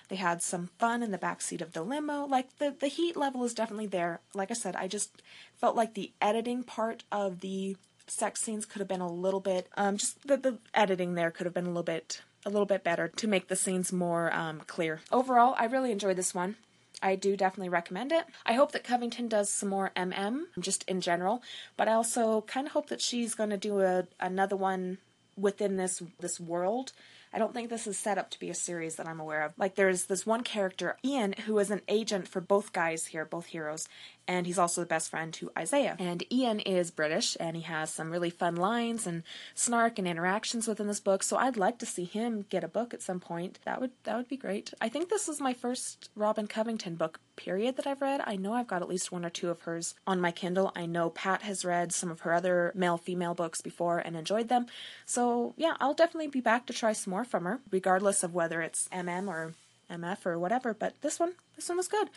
They 0.10 0.16
had 0.16 0.44
some 0.44 0.70
fun 0.78 1.02
in 1.02 1.10
the 1.10 1.18
backseat 1.18 1.62
of 1.62 1.74
the 1.74 1.82
limo. 1.82 2.26
Like, 2.26 2.60
the, 2.60 2.76
the 2.80 2.88
heat 2.88 3.18
level 3.18 3.44
is 3.44 3.56
definitely 3.56 3.88
there. 3.88 4.22
Like 4.36 4.52
I 4.52 4.56
said, 4.56 4.76
I 4.76 4.88
just 4.88 5.24
felt 5.56 5.76
like 5.76 5.96
the 5.96 6.12
editing 6.22 6.64
part 6.64 7.04
of 7.12 7.40
the 7.40 7.76
sex 8.08 8.42
scenes 8.42 8.66
could 8.66 8.80
have 8.80 8.88
been 8.88 9.02
a 9.02 9.12
little 9.12 9.40
bit, 9.40 9.68
um, 9.76 9.98
just 9.98 10.28
the, 10.28 10.38
the 10.38 10.60
editing 10.76 11.16
there 11.16 11.32
could 11.32 11.48
have 11.48 11.54
been 11.54 11.66
a 11.66 11.70
little 11.70 11.82
bit 11.82 12.22
a 12.46 12.50
little 12.50 12.66
bit 12.66 12.84
better 12.84 13.08
to 13.08 13.28
make 13.28 13.48
the 13.48 13.56
scenes 13.56 13.92
more 13.92 14.34
um, 14.34 14.62
clear. 14.68 15.02
Overall, 15.12 15.56
I 15.58 15.66
really 15.66 15.92
enjoyed 15.92 16.18
this 16.18 16.36
one. 16.36 16.56
I 17.02 17.16
do 17.16 17.36
definitely 17.36 17.70
recommend 17.70 18.12
it. 18.12 18.26
I 18.46 18.54
hope 18.54 18.72
that 18.72 18.84
Covington 18.84 19.28
does 19.28 19.50
some 19.50 19.70
more 19.70 19.92
MM 19.96 20.46
just 20.60 20.84
in 20.88 21.02
general, 21.02 21.44
but 21.76 21.88
I 21.88 21.94
also 21.94 22.42
kind 22.42 22.68
of 22.68 22.74
hope 22.74 22.88
that 22.88 23.02
she's 23.02 23.36
going 23.36 23.50
to 23.50 23.58
do 23.58 23.82
a 23.82 24.08
another 24.20 24.56
one 24.56 25.00
within 25.38 25.76
this 25.76 26.02
this 26.20 26.40
world 26.40 26.94
I 27.36 27.38
don't 27.38 27.54
think 27.54 27.70
this 27.70 27.86
is 27.86 27.98
set 27.98 28.18
up 28.18 28.30
to 28.30 28.40
be 28.40 28.50
a 28.50 28.56
series 28.56 28.96
that 28.96 29.10
I'm 29.10 29.20
aware 29.20 29.44
of. 29.44 29.52
Like 29.58 29.76
there's 29.76 30.06
this 30.06 30.26
one 30.26 30.42
character, 30.42 30.98
Ian, 31.04 31.34
who 31.46 31.60
is 31.60 31.70
an 31.70 31.82
agent 31.90 32.30
for 32.30 32.40
both 32.40 32.72
guys 32.72 33.08
here, 33.08 33.26
both 33.26 33.48
heroes, 33.48 33.90
and 34.26 34.48
he's 34.48 34.58
also 34.58 34.80
the 34.80 34.88
best 34.88 35.10
friend 35.10 35.34
to 35.34 35.52
Isaiah. 35.58 35.98
And 36.00 36.24
Ian 36.32 36.62
is 36.62 36.92
British 36.92 37.36
and 37.38 37.58
he 37.58 37.64
has 37.64 37.90
some 37.90 38.10
really 38.10 38.30
fun 38.30 38.56
lines 38.56 39.06
and 39.06 39.24
snark 39.54 40.00
and 40.00 40.08
interactions 40.08 40.66
within 40.66 40.88
this 40.88 41.02
book. 41.02 41.24
So 41.24 41.36
I'd 41.36 41.58
like 41.58 41.78
to 41.80 41.86
see 41.86 42.06
him 42.06 42.46
get 42.50 42.64
a 42.64 42.70
book 42.70 42.94
at 42.94 43.02
some 43.02 43.20
point. 43.20 43.60
That 43.66 43.82
would 43.82 43.92
that 44.06 44.16
would 44.16 44.30
be 44.30 44.38
great. 44.38 44.74
I 44.80 44.88
think 44.88 45.10
this 45.10 45.28
is 45.28 45.42
my 45.42 45.54
first 45.54 46.10
Robin 46.16 46.48
Covington 46.48 46.96
book 46.96 47.20
period 47.36 47.78
that 47.78 47.88
I've 47.88 48.02
read. 48.02 48.22
I 48.26 48.36
know 48.36 48.54
I've 48.54 48.68
got 48.68 48.82
at 48.82 48.90
least 48.90 49.12
one 49.12 49.26
or 49.26 49.30
two 49.30 49.50
of 49.50 49.62
hers 49.62 49.96
on 50.06 50.22
my 50.22 50.32
Kindle. 50.32 50.72
I 50.76 50.86
know 50.86 51.10
Pat 51.10 51.42
has 51.44 51.66
read 51.66 51.94
some 51.94 52.12
of 52.12 52.22
her 52.22 52.34
other 52.34 52.72
male 52.76 52.98
female 52.98 53.34
books 53.34 53.62
before 53.62 54.00
and 54.00 54.16
enjoyed 54.16 54.48
them. 54.48 54.68
So 55.06 55.54
yeah, 55.58 55.76
I'll 55.80 55.94
definitely 55.94 56.28
be 56.28 56.42
back 56.42 56.66
to 56.68 56.74
try 56.74 56.94
some 56.94 57.12
more 57.12 57.24
from 57.24 57.46
her, 57.46 57.60
regardless 57.72 58.24
of 58.24 58.34
whether 58.34 58.62
it's 58.62 58.88
MM 58.90 59.28
or 59.28 59.54
MF 59.90 60.26
or 60.26 60.40
whatever. 60.40 60.74
But 60.74 61.02
this 61.02 61.20
one, 61.20 61.34
this 61.56 61.70
one 61.70 61.78
was 61.78 61.88
good. 61.88 62.10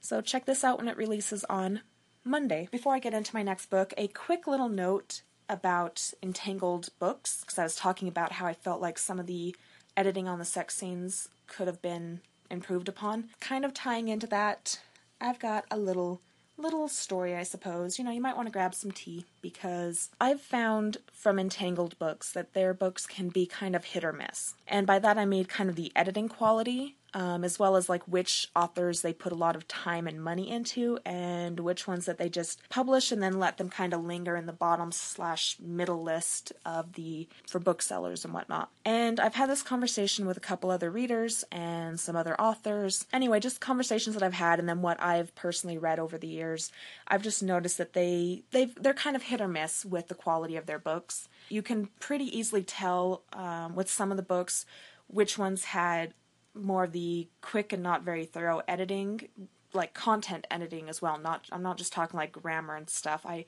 So 0.00 0.20
check 0.20 0.44
this 0.44 0.64
out 0.64 0.78
when 0.78 0.88
it 0.88 0.96
releases 0.96 1.44
on 1.44 1.80
Monday. 2.24 2.68
Before 2.70 2.94
I 2.94 2.98
get 2.98 3.14
into 3.14 3.34
my 3.34 3.42
next 3.42 3.70
book, 3.70 3.94
a 3.96 4.08
quick 4.08 4.46
little 4.46 4.68
note 4.68 5.22
about 5.48 6.12
entangled 6.22 6.88
books, 6.98 7.40
because 7.40 7.58
I 7.58 7.64
was 7.64 7.76
talking 7.76 8.08
about 8.08 8.32
how 8.32 8.46
I 8.46 8.54
felt 8.54 8.80
like 8.80 8.98
some 8.98 9.20
of 9.20 9.26
the 9.26 9.54
editing 9.96 10.26
on 10.26 10.38
the 10.38 10.44
sex 10.44 10.76
scenes 10.76 11.28
could 11.46 11.66
have 11.66 11.82
been 11.82 12.20
improved 12.54 12.88
upon. 12.88 13.28
Kind 13.40 13.66
of 13.66 13.74
tying 13.74 14.08
into 14.08 14.26
that, 14.28 14.80
I've 15.20 15.38
got 15.38 15.66
a 15.70 15.76
little 15.76 16.22
little 16.56 16.88
story, 16.88 17.34
I 17.34 17.42
suppose. 17.42 17.98
You 17.98 18.04
know, 18.04 18.12
you 18.12 18.20
might 18.20 18.36
want 18.36 18.46
to 18.46 18.52
grab 18.52 18.74
some 18.74 18.92
tea 18.92 19.26
because 19.42 20.10
I've 20.20 20.40
found 20.40 20.98
from 21.12 21.38
Entangled 21.38 21.98
books 21.98 22.30
that 22.32 22.54
their 22.54 22.72
books 22.72 23.06
can 23.06 23.28
be 23.28 23.44
kind 23.44 23.74
of 23.74 23.84
hit 23.84 24.04
or 24.04 24.12
miss. 24.12 24.54
And 24.66 24.86
by 24.86 24.98
that 25.00 25.18
I 25.18 25.24
mean 25.24 25.44
kind 25.44 25.68
of 25.68 25.76
the 25.76 25.92
editing 25.96 26.28
quality 26.28 26.96
um, 27.14 27.44
as 27.44 27.58
well 27.58 27.76
as 27.76 27.88
like 27.88 28.02
which 28.04 28.48
authors 28.54 29.00
they 29.00 29.12
put 29.12 29.32
a 29.32 29.36
lot 29.36 29.56
of 29.56 29.66
time 29.68 30.06
and 30.06 30.22
money 30.22 30.50
into 30.50 30.98
and 31.04 31.60
which 31.60 31.86
ones 31.86 32.06
that 32.06 32.18
they 32.18 32.28
just 32.28 32.60
publish 32.68 33.10
and 33.10 33.22
then 33.22 33.38
let 33.38 33.56
them 33.56 33.70
kind 33.70 33.94
of 33.94 34.04
linger 34.04 34.36
in 34.36 34.46
the 34.46 34.52
bottom 34.52 34.92
slash 34.92 35.56
middle 35.60 36.02
list 36.02 36.52
of 36.66 36.94
the 36.94 37.28
for 37.46 37.58
booksellers 37.58 38.24
and 38.24 38.34
whatnot. 38.34 38.70
And 38.84 39.18
i've 39.20 39.34
had 39.34 39.48
this 39.48 39.62
conversation 39.62 40.26
with 40.26 40.36
a 40.36 40.40
couple 40.40 40.70
other 40.70 40.90
readers 40.90 41.44
and 41.50 41.98
some 41.98 42.16
other 42.16 42.38
authors. 42.40 43.06
Anyway 43.12 43.40
just 43.40 43.60
conversations 43.60 44.14
that 44.14 44.22
i've 44.22 44.34
had 44.34 44.58
and 44.58 44.68
then 44.68 44.82
what 44.82 45.00
i've 45.02 45.34
personally 45.34 45.78
read 45.78 45.98
over 45.98 46.18
the 46.18 46.26
years 46.26 46.70
i've 47.08 47.22
just 47.22 47.42
noticed 47.42 47.78
that 47.78 47.92
they 47.92 48.42
they 48.50 48.66
they're 48.80 48.94
kind 48.94 49.16
of 49.16 49.22
hit 49.24 49.40
or 49.40 49.48
miss 49.48 49.84
with 49.84 50.08
the 50.08 50.14
quality 50.14 50.56
of 50.56 50.66
their 50.66 50.78
books. 50.78 51.28
You 51.48 51.62
can 51.62 51.88
pretty 52.00 52.24
easily 52.36 52.62
tell 52.62 53.22
um, 53.32 53.74
with 53.74 53.90
some 53.90 54.10
of 54.10 54.16
the 54.16 54.22
books 54.22 54.66
which 55.06 55.38
ones 55.38 55.64
had 55.64 56.14
more 56.54 56.84
of 56.84 56.92
the 56.92 57.28
quick 57.40 57.72
and 57.72 57.82
not 57.82 58.02
very 58.02 58.24
thorough 58.24 58.62
editing, 58.68 59.28
like 59.72 59.94
content 59.94 60.46
editing 60.50 60.88
as 60.88 61.02
well. 61.02 61.18
Not 61.18 61.46
I'm 61.52 61.62
not 61.62 61.78
just 61.78 61.92
talking 61.92 62.16
like 62.16 62.32
grammar 62.32 62.76
and 62.76 62.88
stuff. 62.88 63.26
I 63.26 63.44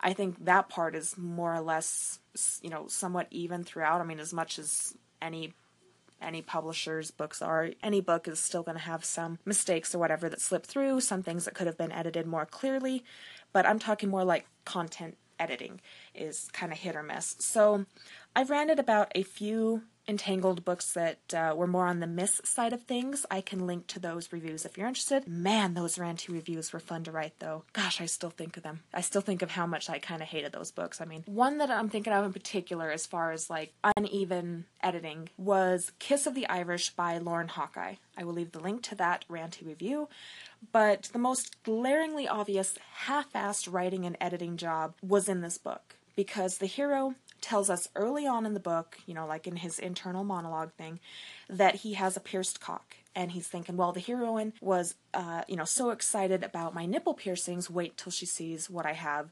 I 0.00 0.12
think 0.12 0.44
that 0.44 0.68
part 0.68 0.94
is 0.94 1.16
more 1.16 1.54
or 1.54 1.60
less, 1.60 2.18
you 2.60 2.70
know, 2.70 2.86
somewhat 2.88 3.26
even 3.30 3.64
throughout. 3.64 4.00
I 4.00 4.04
mean, 4.04 4.20
as 4.20 4.32
much 4.32 4.58
as 4.58 4.94
any 5.20 5.54
any 6.20 6.42
publisher's 6.42 7.10
books 7.10 7.42
are, 7.42 7.70
any 7.82 8.00
book 8.00 8.28
is 8.28 8.38
still 8.38 8.62
going 8.62 8.76
to 8.76 8.84
have 8.84 9.04
some 9.04 9.38
mistakes 9.44 9.94
or 9.94 9.98
whatever 9.98 10.28
that 10.28 10.40
slip 10.40 10.64
through, 10.64 11.00
some 11.00 11.22
things 11.22 11.44
that 11.44 11.54
could 11.54 11.66
have 11.66 11.76
been 11.76 11.92
edited 11.92 12.26
more 12.26 12.46
clearly, 12.46 13.04
but 13.52 13.66
I'm 13.66 13.78
talking 13.78 14.08
more 14.08 14.24
like 14.24 14.46
content 14.64 15.16
editing 15.38 15.80
is 16.14 16.48
kind 16.52 16.72
of 16.72 16.78
hit 16.78 16.96
or 16.96 17.02
miss. 17.02 17.36
So 17.40 17.86
I've 18.34 18.50
ranted 18.50 18.78
about 18.78 19.12
a 19.14 19.22
few 19.22 19.82
entangled 20.06 20.64
books 20.64 20.92
that 20.92 21.18
uh, 21.34 21.54
were 21.56 21.66
more 21.66 21.86
on 21.86 22.00
the 22.00 22.06
miss 22.06 22.40
side 22.44 22.72
of 22.72 22.82
things, 22.82 23.24
I 23.30 23.40
can 23.40 23.66
link 23.66 23.86
to 23.88 23.98
those 23.98 24.32
reviews 24.32 24.64
if 24.64 24.76
you're 24.76 24.88
interested. 24.88 25.26
Man, 25.26 25.74
those 25.74 25.96
ranty 25.96 26.28
reviews 26.28 26.72
were 26.72 26.80
fun 26.80 27.04
to 27.04 27.12
write 27.12 27.38
though. 27.38 27.64
Gosh, 27.72 28.00
I 28.00 28.06
still 28.06 28.30
think 28.30 28.56
of 28.56 28.62
them. 28.62 28.80
I 28.92 29.00
still 29.00 29.20
think 29.20 29.42
of 29.42 29.50
how 29.50 29.66
much 29.66 29.88
I 29.88 29.98
kind 29.98 30.22
of 30.22 30.28
hated 30.28 30.52
those 30.52 30.70
books. 30.70 31.00
I 31.00 31.04
mean, 31.04 31.22
one 31.26 31.58
that 31.58 31.70
I'm 31.70 31.88
thinking 31.88 32.12
of 32.12 32.24
in 32.24 32.32
particular, 32.32 32.90
as 32.90 33.06
far 33.06 33.32
as 33.32 33.48
like 33.48 33.72
uneven 33.96 34.66
editing, 34.82 35.30
was 35.36 35.92
Kiss 35.98 36.26
of 36.26 36.34
the 36.34 36.48
Irish 36.48 36.90
by 36.90 37.18
Lauren 37.18 37.48
Hawkeye. 37.48 37.94
I 38.16 38.24
will 38.24 38.34
leave 38.34 38.52
the 38.52 38.60
link 38.60 38.82
to 38.84 38.94
that 38.96 39.24
ranty 39.30 39.66
review. 39.66 40.08
But 40.72 41.04
the 41.12 41.18
most 41.18 41.62
glaringly 41.62 42.26
obvious 42.28 42.76
half 43.06 43.32
assed 43.32 43.72
writing 43.72 44.04
and 44.04 44.16
editing 44.20 44.56
job 44.56 44.94
was 45.02 45.28
in 45.28 45.40
this 45.40 45.58
book 45.58 45.96
because 46.16 46.58
the 46.58 46.66
hero 46.66 47.14
tells 47.44 47.68
us 47.68 47.88
early 47.94 48.26
on 48.26 48.46
in 48.46 48.54
the 48.54 48.60
book, 48.60 48.96
you 49.06 49.12
know, 49.12 49.26
like 49.26 49.46
in 49.46 49.56
his 49.56 49.78
internal 49.78 50.24
monologue 50.24 50.72
thing, 50.72 50.98
that 51.48 51.76
he 51.76 51.92
has 51.92 52.16
a 52.16 52.20
pierced 52.20 52.58
cock. 52.58 52.96
And 53.14 53.32
he's 53.32 53.46
thinking, 53.46 53.76
well, 53.76 53.92
the 53.92 54.00
heroine 54.00 54.54
was, 54.62 54.94
uh, 55.12 55.42
you 55.46 55.54
know, 55.54 55.66
so 55.66 55.90
excited 55.90 56.42
about 56.42 56.74
my 56.74 56.86
nipple 56.86 57.12
piercings. 57.12 57.68
Wait 57.68 57.98
till 57.98 58.10
she 58.10 58.24
sees 58.24 58.70
what 58.70 58.86
I 58.86 58.94
have 58.94 59.30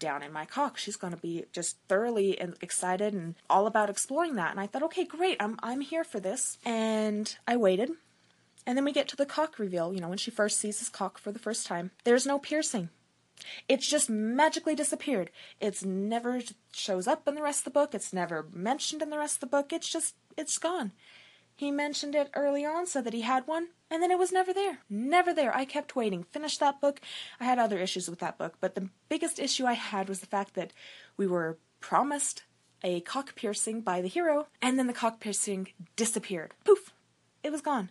down 0.00 0.24
in 0.24 0.32
my 0.32 0.44
cock. 0.44 0.76
She's 0.76 0.96
going 0.96 1.12
to 1.12 1.18
be 1.20 1.44
just 1.52 1.76
thoroughly 1.88 2.36
excited 2.60 3.14
and 3.14 3.36
all 3.48 3.68
about 3.68 3.88
exploring 3.88 4.34
that. 4.34 4.50
And 4.50 4.58
I 4.58 4.66
thought, 4.66 4.82
okay, 4.82 5.04
great, 5.04 5.36
I'm 5.40 5.56
I'm 5.62 5.82
here 5.82 6.04
for 6.04 6.18
this. 6.18 6.58
And 6.64 7.34
I 7.46 7.56
waited. 7.56 7.92
And 8.66 8.76
then 8.76 8.84
we 8.84 8.92
get 8.92 9.06
to 9.08 9.16
the 9.16 9.26
cock 9.26 9.58
reveal, 9.58 9.94
you 9.94 10.00
know, 10.00 10.08
when 10.08 10.18
she 10.18 10.30
first 10.30 10.58
sees 10.58 10.80
his 10.80 10.88
cock 10.88 11.18
for 11.18 11.30
the 11.30 11.38
first 11.38 11.66
time. 11.66 11.92
There's 12.04 12.26
no 12.26 12.38
piercing. 12.38 12.90
It's 13.68 13.88
just 13.88 14.10
magically 14.10 14.74
disappeared. 14.74 15.30
It's 15.60 15.84
never 15.84 16.40
shows 16.72 17.06
up 17.06 17.26
in 17.28 17.34
the 17.34 17.42
rest 17.42 17.60
of 17.60 17.64
the 17.64 17.78
book. 17.78 17.94
It's 17.94 18.12
never 18.12 18.46
mentioned 18.52 19.02
in 19.02 19.10
the 19.10 19.18
rest 19.18 19.36
of 19.36 19.40
the 19.40 19.46
book. 19.46 19.72
It's 19.72 19.90
just 19.90 20.14
it's 20.36 20.58
gone. 20.58 20.92
He 21.56 21.70
mentioned 21.70 22.14
it 22.14 22.30
early 22.34 22.64
on, 22.64 22.86
said 22.86 23.04
that 23.04 23.12
he 23.12 23.20
had 23.20 23.46
one, 23.46 23.68
and 23.90 24.02
then 24.02 24.10
it 24.10 24.18
was 24.18 24.32
never 24.32 24.52
there. 24.52 24.78
Never 24.88 25.34
there. 25.34 25.54
I 25.54 25.64
kept 25.64 25.94
waiting. 25.94 26.24
Finished 26.24 26.60
that 26.60 26.80
book. 26.80 27.00
I 27.38 27.44
had 27.44 27.58
other 27.58 27.78
issues 27.78 28.08
with 28.08 28.18
that 28.20 28.38
book, 28.38 28.54
but 28.60 28.74
the 28.74 28.88
biggest 29.08 29.38
issue 29.38 29.66
I 29.66 29.74
had 29.74 30.08
was 30.08 30.20
the 30.20 30.26
fact 30.26 30.54
that 30.54 30.72
we 31.16 31.26
were 31.26 31.58
promised 31.80 32.44
a 32.82 33.00
cock 33.02 33.34
piercing 33.36 33.80
by 33.80 34.00
the 34.00 34.08
hero, 34.08 34.46
and 34.60 34.78
then 34.78 34.86
the 34.86 34.92
cock 34.92 35.20
piercing 35.20 35.68
disappeared. 35.94 36.54
Poof! 36.64 36.92
It 37.44 37.52
was 37.52 37.60
gone. 37.60 37.90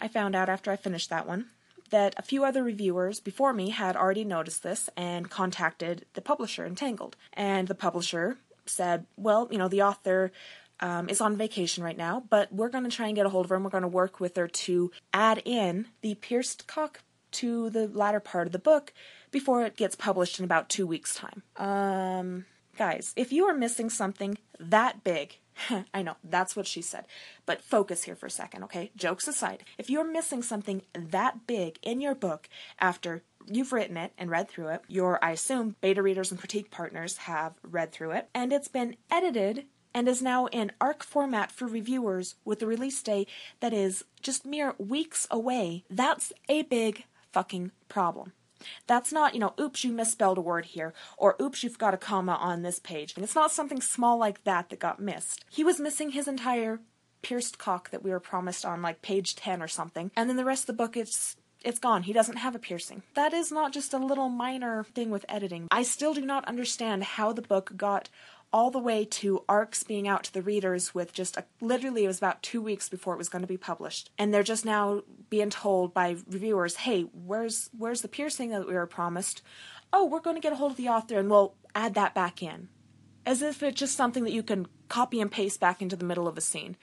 I 0.00 0.08
found 0.08 0.34
out 0.34 0.48
after 0.48 0.70
I 0.70 0.76
finished 0.76 1.10
that 1.10 1.26
one 1.26 1.50
that 1.90 2.14
a 2.16 2.22
few 2.22 2.44
other 2.44 2.62
reviewers 2.62 3.20
before 3.20 3.52
me 3.52 3.70
had 3.70 3.96
already 3.96 4.24
noticed 4.24 4.62
this 4.62 4.88
and 4.96 5.30
contacted 5.30 6.06
the 6.14 6.20
publisher, 6.20 6.64
Entangled. 6.64 7.16
And 7.32 7.68
the 7.68 7.74
publisher 7.74 8.38
said, 8.66 9.06
well, 9.16 9.48
you 9.50 9.58
know, 9.58 9.68
the 9.68 9.82
author 9.82 10.32
um, 10.80 11.08
is 11.08 11.20
on 11.20 11.36
vacation 11.36 11.84
right 11.84 11.96
now, 11.96 12.24
but 12.30 12.52
we're 12.52 12.68
going 12.68 12.84
to 12.84 12.90
try 12.90 13.06
and 13.06 13.16
get 13.16 13.26
a 13.26 13.28
hold 13.28 13.46
of 13.46 13.50
her 13.50 13.56
and 13.56 13.64
we're 13.64 13.70
going 13.70 13.82
to 13.82 13.88
work 13.88 14.20
with 14.20 14.36
her 14.36 14.48
to 14.48 14.90
add 15.12 15.42
in 15.44 15.86
the 16.00 16.14
pierced 16.16 16.66
cock 16.66 17.00
to 17.32 17.70
the 17.70 17.86
latter 17.88 18.20
part 18.20 18.46
of 18.46 18.52
the 18.52 18.58
book 18.58 18.92
before 19.30 19.64
it 19.64 19.76
gets 19.76 19.94
published 19.94 20.38
in 20.38 20.44
about 20.44 20.68
two 20.68 20.86
weeks' 20.86 21.14
time. 21.14 21.42
Um, 21.56 22.46
guys, 22.76 23.12
if 23.16 23.32
you 23.32 23.44
are 23.44 23.54
missing 23.54 23.90
something 23.90 24.38
that 24.58 25.04
big, 25.04 25.38
I 25.94 26.02
know, 26.02 26.16
that's 26.22 26.56
what 26.56 26.66
she 26.66 26.82
said. 26.82 27.06
But 27.46 27.62
focus 27.62 28.04
here 28.04 28.16
for 28.16 28.26
a 28.26 28.30
second, 28.30 28.64
okay? 28.64 28.90
Jokes 28.96 29.28
aside, 29.28 29.64
if 29.78 29.90
you're 29.90 30.04
missing 30.04 30.42
something 30.42 30.82
that 30.94 31.46
big 31.46 31.78
in 31.82 32.00
your 32.00 32.14
book 32.14 32.48
after 32.78 33.22
you've 33.46 33.72
written 33.72 33.96
it 33.96 34.12
and 34.18 34.30
read 34.30 34.48
through 34.48 34.68
it, 34.68 34.82
your, 34.88 35.22
I 35.24 35.32
assume, 35.32 35.76
beta 35.80 36.02
readers 36.02 36.30
and 36.30 36.38
critique 36.38 36.70
partners 36.70 37.18
have 37.18 37.54
read 37.62 37.92
through 37.92 38.12
it, 38.12 38.28
and 38.34 38.52
it's 38.52 38.68
been 38.68 38.96
edited 39.10 39.66
and 39.92 40.08
is 40.08 40.22
now 40.22 40.46
in 40.46 40.72
ARC 40.80 41.02
format 41.02 41.50
for 41.50 41.66
reviewers 41.66 42.36
with 42.44 42.62
a 42.62 42.66
release 42.66 43.02
day 43.02 43.26
that 43.60 43.72
is 43.72 44.04
just 44.22 44.46
mere 44.46 44.74
weeks 44.78 45.26
away, 45.30 45.84
that's 45.90 46.32
a 46.48 46.62
big 46.62 47.04
fucking 47.32 47.72
problem. 47.88 48.32
That's 48.86 49.12
not, 49.12 49.34
you 49.34 49.40
know, 49.40 49.54
oops, 49.58 49.84
you 49.84 49.92
misspelled 49.92 50.38
a 50.38 50.42
word 50.42 50.66
here, 50.66 50.94
or 51.16 51.36
oops, 51.40 51.62
you've 51.62 51.78
got 51.78 51.94
a 51.94 51.98
comma 51.98 52.32
on 52.32 52.62
this 52.62 52.78
page. 52.78 53.14
And 53.14 53.24
it's 53.24 53.34
not 53.34 53.52
something 53.52 53.80
small 53.80 54.18
like 54.18 54.44
that 54.44 54.70
that 54.70 54.78
got 54.78 55.00
missed. 55.00 55.44
He 55.50 55.64
was 55.64 55.80
missing 55.80 56.10
his 56.10 56.28
entire 56.28 56.80
pierced 57.22 57.58
cock 57.58 57.90
that 57.90 58.02
we 58.02 58.10
were 58.10 58.20
promised 58.20 58.64
on 58.64 58.82
like 58.82 59.02
page 59.02 59.36
10 59.36 59.62
or 59.62 59.68
something, 59.68 60.10
and 60.16 60.28
then 60.28 60.36
the 60.36 60.44
rest 60.44 60.62
of 60.62 60.66
the 60.68 60.82
book 60.82 60.96
it's 60.96 61.36
it's 61.62 61.78
gone. 61.78 62.04
He 62.04 62.14
doesn't 62.14 62.38
have 62.38 62.54
a 62.54 62.58
piercing. 62.58 63.02
That 63.14 63.34
is 63.34 63.52
not 63.52 63.72
just 63.72 63.92
a 63.92 63.98
little 63.98 64.30
minor 64.30 64.84
thing 64.84 65.10
with 65.10 65.26
editing. 65.28 65.68
I 65.70 65.82
still 65.82 66.14
do 66.14 66.22
not 66.22 66.46
understand 66.46 67.04
how 67.04 67.34
the 67.34 67.42
book 67.42 67.72
got 67.76 68.08
all 68.52 68.70
the 68.70 68.78
way 68.78 69.04
to 69.04 69.44
arcs 69.48 69.82
being 69.82 70.08
out 70.08 70.24
to 70.24 70.32
the 70.32 70.42
readers 70.42 70.94
with 70.94 71.12
just 71.12 71.36
a, 71.36 71.44
literally 71.60 72.04
it 72.04 72.08
was 72.08 72.18
about 72.18 72.42
two 72.42 72.60
weeks 72.60 72.88
before 72.88 73.14
it 73.14 73.18
was 73.18 73.28
going 73.28 73.42
to 73.42 73.48
be 73.48 73.56
published. 73.56 74.10
And 74.18 74.34
they're 74.34 74.42
just 74.42 74.64
now 74.64 75.02
being 75.28 75.50
told 75.50 75.94
by 75.94 76.16
reviewers 76.28 76.76
hey 76.76 77.02
where's 77.12 77.70
where's 77.76 78.02
the 78.02 78.08
piercing 78.08 78.50
that 78.50 78.66
we 78.66 78.74
were 78.74 78.86
promised? 78.86 79.42
Oh 79.92 80.06
we're 80.06 80.20
going 80.20 80.36
to 80.36 80.42
get 80.42 80.52
a 80.52 80.56
hold 80.56 80.72
of 80.72 80.76
the 80.76 80.88
author 80.88 81.18
and 81.18 81.30
we'll 81.30 81.54
add 81.74 81.94
that 81.94 82.14
back 82.14 82.42
in. 82.42 82.68
As 83.24 83.42
if 83.42 83.62
it's 83.62 83.78
just 83.78 83.96
something 83.96 84.24
that 84.24 84.32
you 84.32 84.42
can 84.42 84.66
copy 84.88 85.20
and 85.20 85.30
paste 85.30 85.60
back 85.60 85.80
into 85.80 85.96
the 85.96 86.04
middle 86.04 86.26
of 86.26 86.36
a 86.36 86.40
scene. 86.40 86.76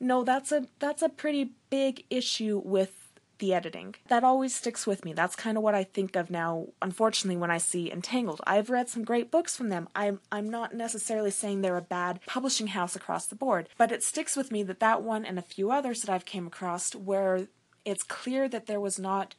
No 0.00 0.24
that's 0.24 0.50
a 0.50 0.66
that's 0.80 1.02
a 1.02 1.08
pretty 1.08 1.52
big 1.70 2.04
issue 2.10 2.60
with 2.64 3.03
the 3.38 3.54
editing. 3.54 3.94
That 4.08 4.24
always 4.24 4.54
sticks 4.54 4.86
with 4.86 5.04
me. 5.04 5.12
That's 5.12 5.36
kind 5.36 5.56
of 5.56 5.62
what 5.62 5.74
I 5.74 5.84
think 5.84 6.16
of 6.16 6.30
now, 6.30 6.68
unfortunately, 6.80 7.36
when 7.36 7.50
I 7.50 7.58
see 7.58 7.90
Entangled. 7.90 8.40
I've 8.46 8.70
read 8.70 8.88
some 8.88 9.04
great 9.04 9.30
books 9.30 9.56
from 9.56 9.68
them. 9.68 9.88
I'm, 9.94 10.20
I'm 10.30 10.48
not 10.48 10.74
necessarily 10.74 11.30
saying 11.30 11.60
they're 11.60 11.76
a 11.76 11.82
bad 11.82 12.20
publishing 12.26 12.68
house 12.68 12.94
across 12.96 13.26
the 13.26 13.34
board, 13.34 13.68
but 13.76 13.92
it 13.92 14.02
sticks 14.02 14.36
with 14.36 14.52
me 14.52 14.62
that 14.64 14.80
that 14.80 15.02
one 15.02 15.24
and 15.24 15.38
a 15.38 15.42
few 15.42 15.70
others 15.70 16.02
that 16.02 16.12
I've 16.12 16.24
came 16.24 16.46
across 16.46 16.94
where 16.94 17.48
it's 17.84 18.02
clear 18.02 18.48
that 18.48 18.66
there 18.66 18.80
was 18.80 18.98
not 18.98 19.34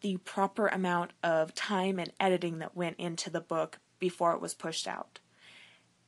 the 0.00 0.16
proper 0.18 0.66
amount 0.66 1.12
of 1.22 1.54
time 1.54 1.98
and 1.98 2.12
editing 2.18 2.58
that 2.58 2.76
went 2.76 2.98
into 2.98 3.30
the 3.30 3.40
book 3.40 3.78
before 3.98 4.32
it 4.34 4.40
was 4.40 4.52
pushed 4.52 4.88
out. 4.88 5.20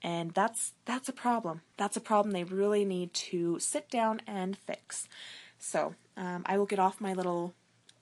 And 0.03 0.33
that's 0.33 0.73
that's 0.85 1.09
a 1.09 1.13
problem. 1.13 1.63
That's 1.79 1.97
a 1.97 2.01
problem 2.01 2.33
they 2.33 2.45
really 2.45 2.85
need 2.85 3.15
to 3.15 3.59
sit 3.59 3.89
down 3.89 4.21
and 4.27 4.59
fix. 4.59 5.09
So 5.59 5.95
um, 6.17 6.43
I 6.47 6.59
will 6.59 6.67
get 6.67 6.79
off 6.79 7.01
my 7.01 7.13
little 7.13 7.55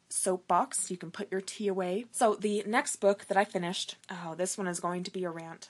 soapbox. 0.08 0.90
You 0.90 0.96
can 0.96 1.10
put 1.10 1.30
your 1.30 1.40
tea 1.40 1.68
away. 1.68 2.06
So 2.12 2.34
the 2.34 2.62
next 2.66 2.96
book 2.96 3.26
that 3.28 3.36
I 3.36 3.44
finished, 3.44 3.96
oh, 4.10 4.34
this 4.36 4.58
one 4.58 4.66
is 4.66 4.80
going 4.80 5.04
to 5.04 5.10
be 5.10 5.24
a 5.24 5.30
rant, 5.30 5.68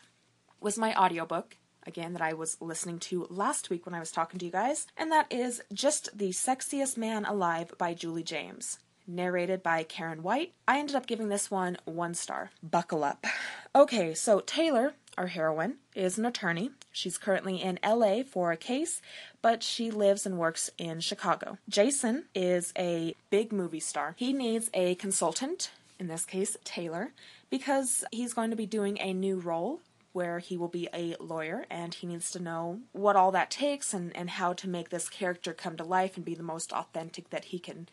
was 0.61 0.79
my 0.79 0.95
audiobook. 0.95 1.57
Again, 1.85 2.13
that 2.13 2.23
I 2.23 2.35
was 2.35 2.57
listening 2.61 3.01
to 3.01 3.27
last 3.29 3.69
week 3.69 3.87
when 3.87 3.95
I 3.95 3.99
was 3.99 4.13
talking 4.13 4.39
to 4.39 4.47
you 4.47 4.53
guys, 4.53 4.87
and 4.97 5.11
that 5.11 5.27
is 5.33 5.63
Just 5.73 6.17
the 6.17 6.29
Sexiest 6.29 6.97
Man 6.97 7.25
Alive 7.25 7.73
by 7.77 7.93
Julie 7.93 8.23
James 8.23 8.79
narrated 9.07 9.63
by 9.63 9.83
Karen 9.83 10.23
White. 10.23 10.53
I 10.67 10.79
ended 10.79 10.97
up 10.97 11.07
giving 11.07 11.29
this 11.29 11.51
one 11.51 11.77
one 11.85 12.15
star. 12.15 12.51
Buckle 12.63 13.05
up. 13.05 13.27
Okay, 13.75 14.15
so 14.15 14.41
Taylor, 14.41 14.95
our 15.17 15.29
heroine, 15.29 15.77
is 15.95 16.19
an 16.19 16.27
attorney. 16.27 16.71
She's 16.93 17.19
currently 17.19 17.61
in 17.61 17.79
LA 17.85 18.23
for 18.23 18.53
a 18.53 18.57
case, 18.57 19.01
but 19.41 19.63
she 19.63 19.91
lives 19.91 20.27
and 20.27 20.39
works 20.39 20.71
in 20.79 21.01
Chicago. 21.01 21.59
Jason 21.69 22.25
is 22.35 22.73
a 22.79 23.15
big 23.31 23.53
movie 23.53 23.81
star. 23.81 24.15
He 24.19 24.33
needs 24.33 24.71
a 24.75 24.95
consultant, 24.97 25.71
in 25.99 26.09
this 26.09 26.25
case, 26.25 26.57
Taylor, 26.65 27.13
because 27.51 28.05
he's 28.13 28.35
going 28.35 28.51
to 28.51 28.57
be 28.57 28.67
doing 28.67 28.99
a 29.01 29.13
new 29.13 29.39
role 29.39 29.81
where 30.13 30.39
he 30.39 30.57
will 30.57 30.69
be 30.69 30.89
a 30.93 31.17
lawyer 31.19 31.65
and 31.71 31.95
he 31.95 32.07
needs 32.07 32.31
to 32.31 32.43
know 32.43 32.81
what 32.93 33.17
all 33.17 33.33
that 33.33 33.51
takes 33.51 33.95
and, 33.95 34.15
and 34.15 34.31
how 34.31 34.53
to 34.53 34.69
make 34.69 34.91
this 34.91 35.09
character 35.09 35.55
come 35.55 35.77
to 35.77 35.85
life 35.85 36.17
and 36.17 36.25
be 36.25 36.35
the 36.35 36.43
most 36.43 36.73
authentic 36.73 37.31
that 37.31 37.47
he 37.47 37.59
can 37.59 37.89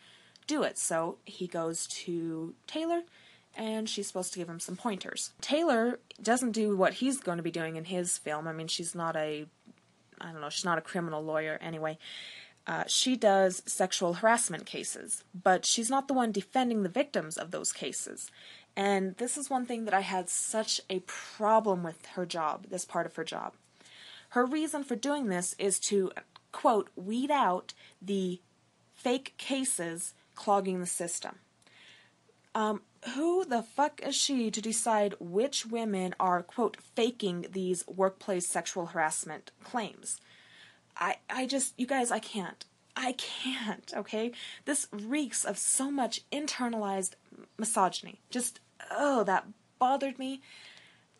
do 0.46 0.62
it. 0.62 0.76
So 0.76 1.16
he 1.24 1.46
goes 1.46 1.86
to 1.86 2.54
Taylor 2.66 3.02
and 3.56 3.88
she's 3.88 4.06
supposed 4.06 4.32
to 4.32 4.38
give 4.38 4.48
him 4.48 4.60
some 4.60 4.76
pointers. 4.76 5.32
Taylor 5.40 5.98
doesn't 6.22 6.52
do 6.52 6.76
what 6.76 6.94
he's 6.94 7.18
going 7.18 7.36
to 7.36 7.42
be 7.42 7.50
doing 7.50 7.76
in 7.76 7.84
his 7.84 8.18
film. 8.18 8.46
I 8.46 8.52
mean, 8.52 8.68
she's 8.68 8.94
not 8.94 9.16
a, 9.16 9.46
I 10.20 10.32
don't 10.32 10.40
know, 10.40 10.50
she's 10.50 10.64
not 10.64 10.78
a 10.78 10.82
criminal 10.82 11.22
lawyer 11.22 11.58
anyway. 11.60 11.98
Uh, 12.66 12.84
she 12.86 13.16
does 13.16 13.62
sexual 13.66 14.14
harassment 14.14 14.66
cases, 14.66 15.24
but 15.34 15.64
she's 15.64 15.90
not 15.90 16.08
the 16.08 16.14
one 16.14 16.30
defending 16.30 16.82
the 16.82 16.88
victims 16.88 17.36
of 17.36 17.50
those 17.50 17.72
cases. 17.72 18.30
And 18.76 19.16
this 19.16 19.36
is 19.36 19.50
one 19.50 19.66
thing 19.66 19.86
that 19.86 19.94
I 19.94 20.00
had 20.00 20.28
such 20.28 20.80
a 20.88 21.00
problem 21.00 21.82
with 21.82 22.06
her 22.14 22.24
job, 22.24 22.66
this 22.68 22.84
part 22.84 23.06
of 23.06 23.16
her 23.16 23.24
job. 23.24 23.54
Her 24.30 24.46
reason 24.46 24.84
for 24.84 24.94
doing 24.94 25.26
this 25.26 25.56
is 25.58 25.80
to, 25.80 26.12
quote, 26.52 26.90
weed 26.94 27.30
out 27.30 27.74
the 28.00 28.40
fake 28.94 29.34
cases 29.38 30.14
clogging 30.36 30.78
the 30.80 30.86
system. 30.86 31.40
Um, 32.54 32.82
who 33.14 33.44
the 33.44 33.62
fuck 33.62 34.00
is 34.02 34.14
she 34.14 34.50
to 34.50 34.60
decide 34.60 35.14
which 35.18 35.66
women 35.66 36.14
are, 36.20 36.42
quote, 36.42 36.76
faking 36.94 37.46
these 37.50 37.86
workplace 37.86 38.46
sexual 38.46 38.86
harassment 38.86 39.52
claims? 39.64 40.20
I, 40.96 41.16
I 41.30 41.46
just, 41.46 41.74
you 41.78 41.86
guys, 41.86 42.10
I 42.10 42.18
can't. 42.18 42.64
I 42.96 43.12
can't, 43.12 43.92
okay? 43.96 44.32
This 44.66 44.86
reeks 44.92 45.44
of 45.44 45.56
so 45.56 45.90
much 45.90 46.28
internalized 46.30 47.14
misogyny. 47.56 48.20
Just, 48.28 48.60
oh, 48.90 49.24
that 49.24 49.46
bothered 49.78 50.18
me. 50.18 50.42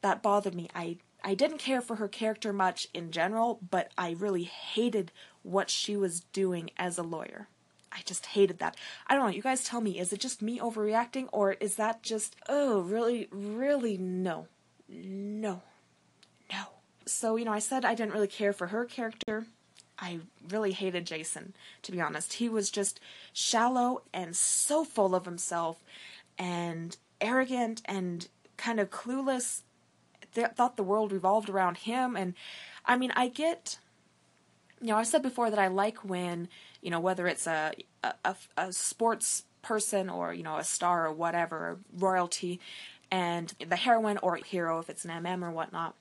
That 0.03 0.23
bothered 0.23 0.55
me. 0.55 0.69
I, 0.75 0.99
I 1.25 1.35
didn't 1.35 1.59
care 1.59 1.81
for 1.81 1.97
her 1.97 2.09
character 2.09 2.53
much 2.53 2.89
in 2.93 3.11
general, 3.11 3.61
but 3.71 3.93
I 3.97 4.11
really 4.11 4.45
hated 4.45 5.13
what 5.43 5.71
she 5.71 5.97
was 5.97 6.21
doing 6.21 6.71
as 6.77 6.99
a 6.99 7.03
lawyer. 7.03 7.49
I 7.93 8.01
just 8.05 8.27
hated 8.27 8.59
that. 8.59 8.77
I 9.07 9.15
don't 9.15 9.25
know, 9.25 9.33
you 9.35 9.43
guys 9.43 9.65
tell 9.65 9.81
me, 9.81 9.99
is 9.99 10.13
it 10.13 10.21
just 10.21 10.43
me 10.43 10.59
overreacting, 10.59 11.29
or 11.33 11.53
is 11.53 11.75
that 11.77 12.03
just, 12.03 12.37
oh, 12.49 12.81
really, 12.81 13.29
really, 13.31 13.97
no. 13.99 14.47
No. 14.89 15.63
No. 16.53 16.65
So, 17.07 17.37
you 17.37 17.45
know, 17.45 17.53
I 17.53 17.59
said 17.59 17.85
I 17.85 17.95
didn't 17.95 18.13
really 18.13 18.29
care 18.29 18.53
for 18.53 18.69
her 18.69 18.85
character. 18.85 19.47
I 19.99 20.21
really 20.49 20.73
hated 20.73 21.07
Jason, 21.07 21.55
to 21.83 21.93
be 21.93 22.01
honest. 22.01 22.35
He 22.35 22.49
was 22.49 22.71
just 22.71 23.01
shallow 23.33 24.03
and 24.15 24.35
so 24.35 24.85
full 24.85 25.15
of 25.15 25.27
himself 25.27 25.83
and 26.39 26.97
arrogant 27.21 27.83
and 27.85 28.29
kind 28.57 28.81
of 28.81 28.91
clueless. 28.91 29.63
Th- 30.35 30.49
thought 30.55 30.77
the 30.77 30.83
world 30.83 31.13
revolved 31.13 31.51
around 31.51 31.79
him. 31.79 32.17
And 32.17 32.35
I 32.87 32.97
mean, 32.97 33.13
I 33.15 33.29
get, 33.29 33.79
you 34.81 34.89
know, 34.89 34.97
I 34.97 35.03
said 35.03 35.23
before 35.23 35.51
that 35.51 35.59
I 35.59 35.69
like 35.69 35.99
when, 35.99 36.49
you 36.83 36.91
know, 36.91 37.01
whether 37.01 37.27
it's 37.27 37.47
a, 37.47 37.73
a, 38.03 38.35
a 38.57 38.73
sports 38.73 39.45
person 39.63 40.09
or, 40.09 40.33
you 40.33 40.43
know, 40.43 40.57
a 40.57 40.65
star 40.65 41.07
or 41.07 41.13
whatever, 41.13 41.79
royalty, 41.97 42.61
and 43.11 43.53
the 43.67 43.77
heroine 43.77 44.19
or 44.19 44.37
hero, 44.37 44.79
if 44.79 44.89
it's 44.89 45.05
an 45.05 45.11
MM 45.11 45.43
or 45.43 45.51
whatnot, 45.51 45.95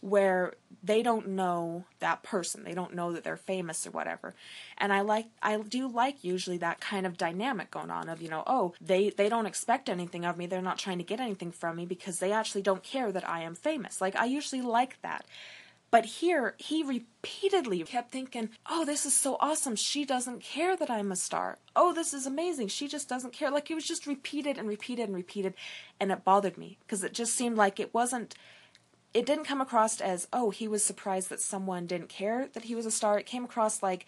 where 0.00 0.54
they 0.82 1.02
don't 1.02 1.28
know 1.28 1.84
that 1.98 2.22
person. 2.22 2.64
They 2.64 2.74
don't 2.74 2.94
know 2.94 3.12
that 3.12 3.24
they're 3.24 3.36
famous 3.36 3.86
or 3.86 3.90
whatever. 3.90 4.34
And 4.78 4.92
I 4.92 5.00
like 5.00 5.26
I 5.42 5.56
do 5.58 5.88
like 5.88 6.22
usually 6.22 6.58
that 6.58 6.80
kind 6.80 7.06
of 7.06 7.18
dynamic 7.18 7.70
going 7.70 7.90
on 7.90 8.08
of, 8.08 8.22
you 8.22 8.28
know, 8.28 8.42
oh, 8.46 8.74
they 8.80 9.10
they 9.10 9.28
don't 9.28 9.46
expect 9.46 9.88
anything 9.88 10.24
of 10.24 10.36
me. 10.36 10.46
They're 10.46 10.62
not 10.62 10.78
trying 10.78 10.98
to 10.98 11.04
get 11.04 11.20
anything 11.20 11.50
from 11.50 11.76
me 11.76 11.86
because 11.86 12.18
they 12.18 12.32
actually 12.32 12.62
don't 12.62 12.82
care 12.82 13.10
that 13.10 13.28
I 13.28 13.42
am 13.42 13.54
famous. 13.54 14.00
Like 14.00 14.16
I 14.16 14.26
usually 14.26 14.62
like 14.62 15.00
that. 15.02 15.24
But 15.96 16.04
here, 16.04 16.56
he 16.58 16.82
repeatedly 16.82 17.82
kept 17.84 18.12
thinking, 18.12 18.50
oh, 18.68 18.84
this 18.84 19.06
is 19.06 19.14
so 19.14 19.38
awesome. 19.40 19.76
She 19.76 20.04
doesn't 20.04 20.42
care 20.42 20.76
that 20.76 20.90
I'm 20.90 21.10
a 21.10 21.16
star. 21.16 21.56
Oh, 21.74 21.94
this 21.94 22.12
is 22.12 22.26
amazing. 22.26 22.68
She 22.68 22.86
just 22.86 23.08
doesn't 23.08 23.32
care. 23.32 23.50
Like, 23.50 23.70
it 23.70 23.74
was 23.74 23.86
just 23.86 24.06
repeated 24.06 24.58
and 24.58 24.68
repeated 24.68 25.04
and 25.04 25.16
repeated. 25.16 25.54
And 25.98 26.12
it 26.12 26.22
bothered 26.22 26.58
me 26.58 26.76
because 26.80 27.02
it 27.02 27.14
just 27.14 27.34
seemed 27.34 27.56
like 27.56 27.80
it 27.80 27.94
wasn't 27.94 28.34
it 29.14 29.24
didn't 29.24 29.46
come 29.46 29.62
across 29.62 30.02
as 30.02 30.28
oh 30.34 30.50
he 30.50 30.68
was 30.68 30.84
surprised 30.84 31.30
that 31.30 31.40
someone 31.40 31.86
didn't 31.86 32.10
care 32.10 32.50
that 32.52 32.64
he 32.64 32.74
was 32.74 32.84
a 32.84 32.90
star 32.90 33.18
it 33.18 33.24
came 33.24 33.44
across 33.44 33.82
like 33.82 34.04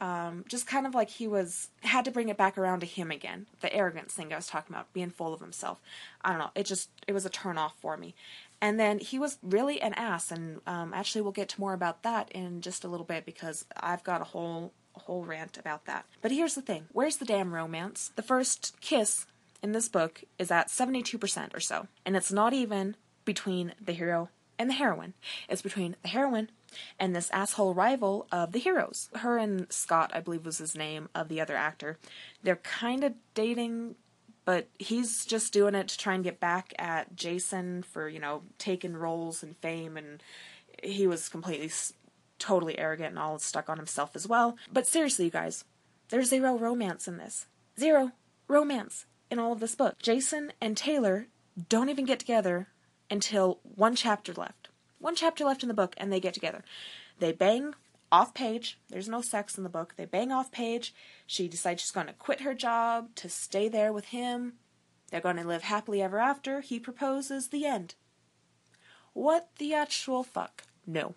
um, 0.00 0.44
just 0.46 0.66
kind 0.66 0.86
of 0.86 0.94
like 0.94 1.08
he 1.08 1.26
was 1.26 1.70
had 1.80 2.04
to 2.04 2.10
bring 2.10 2.28
it 2.28 2.36
back 2.36 2.58
around 2.58 2.80
to 2.80 2.86
him 2.86 3.10
again 3.10 3.46
the 3.60 3.72
arrogance 3.72 4.12
thing 4.12 4.30
i 4.32 4.36
was 4.36 4.46
talking 4.46 4.74
about 4.74 4.92
being 4.92 5.10
full 5.10 5.32
of 5.32 5.40
himself 5.40 5.80
i 6.22 6.28
don't 6.28 6.38
know 6.38 6.50
it 6.54 6.66
just 6.66 6.90
it 7.06 7.12
was 7.12 7.24
a 7.24 7.30
turn 7.30 7.56
off 7.56 7.74
for 7.80 7.96
me 7.96 8.14
and 8.60 8.78
then 8.78 8.98
he 8.98 9.18
was 9.18 9.38
really 9.42 9.80
an 9.80 9.94
ass 9.94 10.30
and 10.30 10.60
um, 10.66 10.92
actually 10.94 11.20
we'll 11.20 11.32
get 11.32 11.48
to 11.48 11.60
more 11.60 11.74
about 11.74 12.02
that 12.02 12.30
in 12.32 12.60
just 12.60 12.84
a 12.84 12.88
little 12.88 13.06
bit 13.06 13.24
because 13.24 13.64
i've 13.80 14.04
got 14.04 14.20
a 14.20 14.24
whole 14.24 14.72
a 14.96 15.00
whole 15.00 15.24
rant 15.24 15.58
about 15.58 15.84
that 15.86 16.04
but 16.20 16.30
here's 16.30 16.54
the 16.54 16.62
thing 16.62 16.86
where's 16.92 17.18
the 17.18 17.24
damn 17.24 17.54
romance 17.54 18.12
the 18.16 18.22
first 18.22 18.76
kiss 18.80 19.26
in 19.62 19.72
this 19.72 19.88
book 19.88 20.22
is 20.38 20.50
at 20.50 20.68
72% 20.68 21.54
or 21.54 21.60
so 21.60 21.88
and 22.06 22.16
it's 22.16 22.32
not 22.32 22.52
even 22.52 22.96
between 23.24 23.74
the 23.80 23.92
hero 23.92 24.30
and 24.58 24.68
the 24.68 24.74
heroine. 24.74 25.14
It's 25.48 25.62
between 25.62 25.96
the 26.02 26.08
heroine 26.08 26.50
and 26.98 27.14
this 27.14 27.30
asshole 27.30 27.74
rival 27.74 28.26
of 28.32 28.52
the 28.52 28.58
heroes. 28.58 29.08
Her 29.16 29.38
and 29.38 29.72
Scott, 29.72 30.10
I 30.12 30.20
believe 30.20 30.44
was 30.44 30.58
his 30.58 30.74
name, 30.74 31.08
of 31.14 31.28
the 31.28 31.40
other 31.40 31.56
actor. 31.56 31.98
They're 32.42 32.56
kind 32.56 33.04
of 33.04 33.14
dating, 33.34 33.94
but 34.48 34.66
he's 34.78 35.26
just 35.26 35.52
doing 35.52 35.74
it 35.74 35.88
to 35.88 35.98
try 35.98 36.14
and 36.14 36.24
get 36.24 36.40
back 36.40 36.72
at 36.78 37.14
Jason 37.14 37.82
for, 37.82 38.08
you 38.08 38.18
know, 38.18 38.40
taking 38.56 38.96
roles 38.96 39.42
and 39.42 39.54
fame, 39.58 39.98
and 39.98 40.22
he 40.82 41.06
was 41.06 41.28
completely, 41.28 41.70
totally 42.38 42.78
arrogant 42.78 43.10
and 43.10 43.18
all 43.18 43.38
stuck 43.38 43.68
on 43.68 43.76
himself 43.76 44.16
as 44.16 44.26
well. 44.26 44.56
But 44.72 44.86
seriously, 44.86 45.26
you 45.26 45.30
guys, 45.30 45.66
there's 46.08 46.30
zero 46.30 46.56
romance 46.56 47.06
in 47.06 47.18
this. 47.18 47.44
Zero 47.78 48.12
romance 48.48 49.04
in 49.30 49.38
all 49.38 49.52
of 49.52 49.60
this 49.60 49.74
book. 49.74 49.98
Jason 50.00 50.54
and 50.62 50.78
Taylor 50.78 51.26
don't 51.68 51.90
even 51.90 52.06
get 52.06 52.18
together 52.18 52.68
until 53.10 53.58
one 53.62 53.94
chapter 53.94 54.32
left. 54.32 54.70
One 54.98 55.14
chapter 55.14 55.44
left 55.44 55.62
in 55.62 55.68
the 55.68 55.74
book, 55.74 55.92
and 55.98 56.10
they 56.10 56.20
get 56.20 56.32
together. 56.32 56.64
They 57.18 57.32
bang 57.32 57.74
off 58.10 58.34
page. 58.34 58.78
There's 58.88 59.08
no 59.08 59.20
sex 59.20 59.56
in 59.56 59.64
the 59.64 59.70
book. 59.70 59.94
They 59.96 60.04
bang 60.04 60.32
off 60.32 60.50
page. 60.50 60.94
She 61.26 61.48
decides 61.48 61.82
she's 61.82 61.90
going 61.90 62.06
to 62.06 62.12
quit 62.12 62.40
her 62.40 62.54
job 62.54 63.14
to 63.16 63.28
stay 63.28 63.68
there 63.68 63.92
with 63.92 64.06
him. 64.06 64.54
They're 65.10 65.20
going 65.20 65.36
to 65.36 65.44
live 65.46 65.62
happily 65.62 66.02
ever 66.02 66.18
after. 66.18 66.60
He 66.60 66.78
proposes. 66.78 67.48
The 67.48 67.66
end. 67.66 67.94
What 69.12 69.48
the 69.58 69.74
actual 69.74 70.22
fuck? 70.22 70.64
No. 70.86 71.14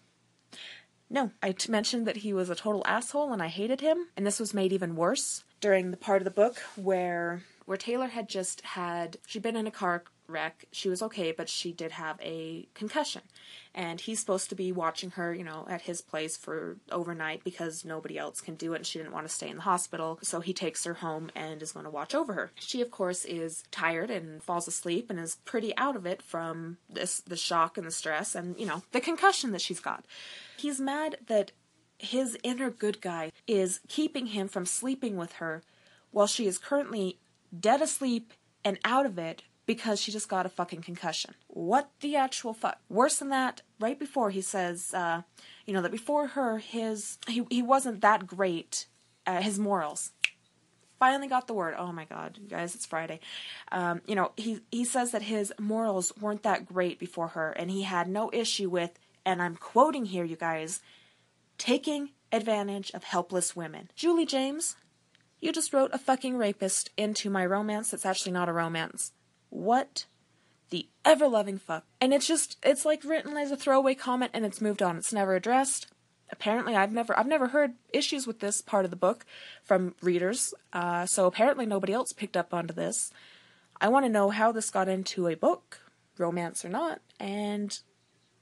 No, 1.09 1.31
I 1.43 1.51
t- 1.51 1.71
mentioned 1.71 2.07
that 2.07 2.17
he 2.17 2.31
was 2.31 2.49
a 2.49 2.55
total 2.55 2.83
asshole 2.85 3.33
and 3.33 3.43
I 3.43 3.47
hated 3.47 3.81
him, 3.81 4.07
and 4.15 4.25
this 4.25 4.39
was 4.39 4.53
made 4.53 4.71
even 4.71 4.95
worse 4.95 5.43
during 5.59 5.91
the 5.91 5.97
part 5.97 6.21
of 6.21 6.25
the 6.25 6.31
book 6.31 6.57
where 6.75 7.43
where 7.65 7.77
Taylor 7.77 8.07
had 8.07 8.27
just 8.27 8.61
had 8.61 9.17
she'd 9.27 9.43
been 9.43 9.55
in 9.55 9.67
a 9.67 9.71
car 9.71 10.03
wreck. 10.31 10.65
She 10.71 10.89
was 10.89 11.01
okay, 11.03 11.31
but 11.31 11.49
she 11.49 11.71
did 11.71 11.91
have 11.91 12.19
a 12.21 12.67
concussion. 12.73 13.21
And 13.73 14.01
he's 14.01 14.19
supposed 14.19 14.49
to 14.49 14.55
be 14.55 14.71
watching 14.71 15.11
her, 15.11 15.33
you 15.33 15.43
know, 15.43 15.65
at 15.69 15.81
his 15.81 16.01
place 16.01 16.35
for 16.35 16.77
overnight 16.91 17.43
because 17.43 17.85
nobody 17.85 18.17
else 18.17 18.41
can 18.41 18.55
do 18.55 18.73
it 18.73 18.77
and 18.77 18.85
she 18.85 18.99
didn't 18.99 19.13
want 19.13 19.27
to 19.27 19.33
stay 19.33 19.49
in 19.49 19.57
the 19.57 19.61
hospital. 19.61 20.19
So 20.21 20.39
he 20.39 20.53
takes 20.53 20.83
her 20.83 20.95
home 20.95 21.29
and 21.35 21.61
is 21.61 21.71
going 21.71 21.85
to 21.85 21.89
watch 21.89 22.15
over 22.15 22.33
her. 22.33 22.51
She, 22.55 22.81
of 22.81 22.91
course, 22.91 23.23
is 23.23 23.63
tired 23.71 24.09
and 24.09 24.43
falls 24.43 24.67
asleep 24.67 25.09
and 25.09 25.19
is 25.19 25.35
pretty 25.45 25.75
out 25.77 25.95
of 25.95 26.05
it 26.05 26.21
from 26.21 26.77
this 26.89 27.21
the 27.21 27.37
shock 27.37 27.77
and 27.77 27.87
the 27.87 27.91
stress 27.91 28.35
and, 28.35 28.59
you 28.59 28.65
know, 28.65 28.83
the 28.91 29.01
concussion 29.01 29.51
that 29.51 29.61
she's 29.61 29.79
got. 29.79 30.05
He's 30.57 30.79
mad 30.79 31.17
that 31.27 31.51
his 31.97 32.37
inner 32.43 32.69
good 32.69 32.99
guy 32.99 33.31
is 33.47 33.79
keeping 33.87 34.27
him 34.27 34.47
from 34.47 34.65
sleeping 34.65 35.17
with 35.17 35.33
her 35.33 35.61
while 36.09 36.27
she 36.27 36.47
is 36.47 36.57
currently 36.57 37.19
dead 37.57 37.81
asleep 37.81 38.33
and 38.63 38.79
out 38.83 39.05
of 39.05 39.17
it 39.17 39.43
because 39.65 40.01
she 40.01 40.11
just 40.11 40.29
got 40.29 40.45
a 40.45 40.49
fucking 40.49 40.81
concussion. 40.81 41.35
What 41.47 41.91
the 42.01 42.15
actual 42.15 42.53
fuck? 42.53 42.79
Worse 42.89 43.17
than 43.17 43.29
that, 43.29 43.61
right 43.79 43.97
before 43.97 44.29
he 44.29 44.41
says, 44.41 44.93
uh, 44.93 45.21
you 45.65 45.73
know, 45.73 45.81
that 45.81 45.91
before 45.91 46.27
her, 46.27 46.57
his 46.57 47.17
he 47.27 47.45
he 47.49 47.61
wasn't 47.61 48.01
that 48.01 48.27
great. 48.27 48.87
Uh, 49.27 49.41
his 49.41 49.59
morals. 49.59 50.11
Finally 50.99 51.27
got 51.27 51.45
the 51.47 51.53
word. 51.53 51.75
Oh 51.77 51.91
my 51.91 52.05
god, 52.05 52.39
guys, 52.49 52.73
it's 52.75 52.85
Friday. 52.85 53.19
Um, 53.71 54.01
you 54.07 54.15
know, 54.15 54.31
he 54.35 54.61
he 54.71 54.83
says 54.83 55.11
that 55.11 55.23
his 55.23 55.53
morals 55.59 56.11
weren't 56.19 56.43
that 56.43 56.65
great 56.65 56.99
before 56.99 57.29
her, 57.29 57.51
and 57.51 57.69
he 57.69 57.83
had 57.83 58.07
no 58.07 58.29
issue 58.33 58.69
with, 58.69 58.99
and 59.25 59.41
I'm 59.41 59.55
quoting 59.55 60.05
here, 60.05 60.23
you 60.23 60.35
guys, 60.35 60.79
taking 61.57 62.09
advantage 62.31 62.91
of 62.91 63.03
helpless 63.03 63.55
women. 63.55 63.89
Julie 63.95 64.25
James, 64.25 64.75
you 65.39 65.51
just 65.51 65.73
wrote 65.73 65.91
a 65.93 65.97
fucking 65.97 66.37
rapist 66.37 66.89
into 66.97 67.29
my 67.29 67.45
romance 67.45 67.91
that's 67.91 68.05
actually 68.05 68.31
not 68.31 68.49
a 68.49 68.53
romance. 68.53 69.11
What 69.51 70.05
the 70.71 70.87
ever 71.05 71.27
loving 71.27 71.59
fuck? 71.59 71.83
And 71.99 72.13
it's 72.13 72.27
just, 72.27 72.57
it's 72.63 72.85
like 72.85 73.03
written 73.03 73.37
as 73.37 73.51
a 73.51 73.57
throwaway 73.57 73.93
comment 73.93 74.31
and 74.33 74.45
it's 74.45 74.61
moved 74.61 74.81
on. 74.81 74.97
It's 74.97 75.13
never 75.13 75.35
addressed. 75.35 75.87
Apparently, 76.31 76.75
I've 76.75 76.93
never, 76.93 77.17
I've 77.19 77.27
never 77.27 77.49
heard 77.49 77.73
issues 77.89 78.25
with 78.25 78.39
this 78.39 78.61
part 78.61 78.85
of 78.85 78.91
the 78.91 78.97
book 78.97 79.25
from 79.63 79.95
readers. 80.01 80.53
Uh, 80.71 81.05
so 81.05 81.27
apparently, 81.27 81.65
nobody 81.65 81.91
else 81.91 82.13
picked 82.13 82.37
up 82.37 82.53
onto 82.53 82.73
this. 82.73 83.11
I 83.81 83.89
want 83.89 84.05
to 84.05 84.11
know 84.11 84.29
how 84.29 84.53
this 84.53 84.69
got 84.69 84.87
into 84.87 85.27
a 85.27 85.35
book, 85.35 85.81
romance 86.17 86.63
or 86.63 86.69
not, 86.69 87.01
and 87.19 87.77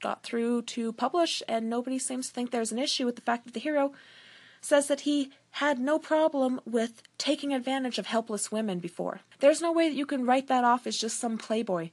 got 0.00 0.22
through 0.22 0.62
to 0.62 0.92
publish, 0.92 1.42
and 1.48 1.68
nobody 1.68 1.98
seems 1.98 2.28
to 2.28 2.32
think 2.32 2.50
there's 2.50 2.72
an 2.72 2.78
issue 2.78 3.06
with 3.06 3.16
the 3.16 3.22
fact 3.22 3.44
that 3.44 3.54
the 3.54 3.60
hero 3.60 3.92
says 4.60 4.88
that 4.88 5.00
he 5.00 5.30
had 5.52 5.78
no 5.78 5.98
problem 5.98 6.60
with 6.64 7.02
taking 7.18 7.52
advantage 7.52 7.98
of 7.98 8.06
helpless 8.06 8.52
women 8.52 8.78
before. 8.78 9.20
There's 9.40 9.60
no 9.60 9.72
way 9.72 9.88
that 9.88 9.96
you 9.96 10.06
can 10.06 10.26
write 10.26 10.48
that 10.48 10.64
off 10.64 10.86
as 10.86 10.96
just 10.96 11.18
some 11.18 11.38
playboy. 11.38 11.90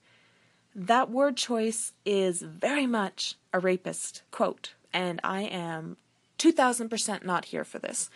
That 0.76 1.10
word 1.10 1.38
choice 1.38 1.94
is 2.06 2.42
very 2.42 2.86
much 2.86 3.36
a 3.52 3.60
rapist 3.60 4.22
quote, 4.32 4.74
and 4.94 5.20
I 5.24 5.42
am 5.42 5.98
2000% 6.38 7.26
not 7.26 7.46
here 7.46 7.64
for 7.64 7.80
this. 7.80 8.10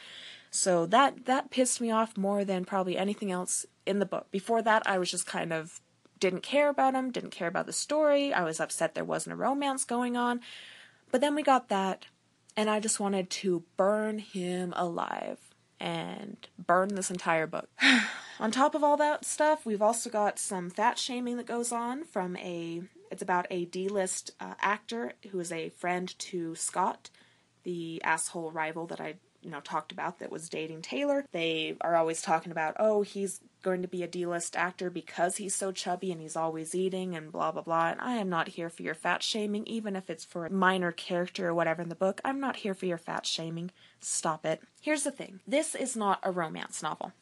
So 0.51 0.85
that 0.87 1.25
that 1.25 1.49
pissed 1.49 1.79
me 1.79 1.91
off 1.91 2.17
more 2.17 2.43
than 2.43 2.65
probably 2.65 2.97
anything 2.97 3.31
else 3.31 3.65
in 3.85 3.99
the 3.99 4.05
book. 4.05 4.29
Before 4.31 4.61
that, 4.61 4.83
I 4.85 4.99
was 4.99 5.09
just 5.09 5.25
kind 5.25 5.53
of 5.53 5.79
didn't 6.19 6.43
care 6.43 6.69
about 6.69 6.93
him, 6.93 7.09
didn't 7.09 7.31
care 7.31 7.47
about 7.47 7.65
the 7.65 7.73
story. 7.73 8.33
I 8.33 8.43
was 8.43 8.59
upset 8.59 8.93
there 8.93 9.03
wasn't 9.03 9.33
a 9.33 9.37
romance 9.37 9.85
going 9.85 10.15
on. 10.15 10.41
But 11.09 11.21
then 11.21 11.35
we 11.35 11.41
got 11.41 11.69
that 11.69 12.05
and 12.55 12.69
I 12.69 12.79
just 12.79 12.99
wanted 12.99 13.29
to 13.29 13.63
burn 13.77 14.19
him 14.19 14.73
alive. 14.75 15.39
and 15.79 16.37
burn 16.63 16.89
this 16.93 17.09
entire 17.09 17.47
book. 17.47 17.67
on 18.39 18.51
top 18.51 18.75
of 18.75 18.83
all 18.83 18.97
that 18.97 19.25
stuff, 19.25 19.65
we've 19.65 19.81
also 19.81 20.11
got 20.11 20.37
some 20.37 20.69
fat 20.69 20.99
shaming 20.99 21.37
that 21.37 21.47
goes 21.47 21.71
on 21.71 22.03
from 22.03 22.37
a. 22.37 22.83
It's 23.09 23.23
about 23.23 23.47
a 23.49 23.65
D-list 23.65 24.31
uh, 24.39 24.53
actor 24.61 25.13
who 25.31 25.39
is 25.39 25.51
a 25.51 25.69
friend 25.69 26.17
to 26.19 26.53
Scott, 26.55 27.09
the 27.63 28.01
asshole 28.03 28.51
rival 28.51 28.85
that 28.87 29.01
I 29.01 29.15
you 29.41 29.49
know 29.49 29.59
talked 29.59 29.91
about 29.91 30.19
that 30.19 30.31
was 30.31 30.49
dating 30.49 30.83
Taylor. 30.83 31.25
They 31.31 31.75
are 31.81 31.95
always 31.95 32.21
talking 32.21 32.51
about, 32.51 32.75
oh, 32.79 33.01
he's 33.01 33.41
going 33.62 33.82
to 33.82 33.88
be 33.88 34.04
a 34.04 34.08
D-list 34.08 34.56
actor 34.56 34.89
because 34.89 35.38
he's 35.38 35.56
so 35.56 35.71
chubby 35.71 36.12
and 36.12 36.21
he's 36.21 36.36
always 36.36 36.76
eating 36.76 37.15
and 37.15 37.32
blah 37.32 37.52
blah 37.52 37.62
blah. 37.62 37.89
And 37.89 38.02
I 38.02 38.15
am 38.15 38.30
not 38.30 38.50
here 38.50 38.69
for 38.69 38.84
your 38.84 38.95
fat 38.95 39.24
shaming, 39.24 39.65
even 39.67 39.95
if 39.95 40.10
it's 40.10 40.26
for 40.26 40.45
a 40.45 40.52
minor 40.52 40.91
character 40.91 41.50
or 41.50 41.54
whatever 41.54 41.82
in 41.82 41.89
the 41.89 41.95
book. 41.95 42.21
I'm 42.24 42.39
not 42.39 42.58
here 42.58 42.74
for 42.74 42.86
your 42.86 42.97
fat 42.97 43.26
shaming. 43.26 43.71
Stop 44.00 44.45
it. 44.45 44.62
Here's 44.82 45.04
the 45.04 45.12
thing. 45.12 45.39
This 45.47 45.76
is 45.76 45.95
not 45.95 46.19
a 46.24 46.32
romance 46.32 46.82
novel. 46.82 47.13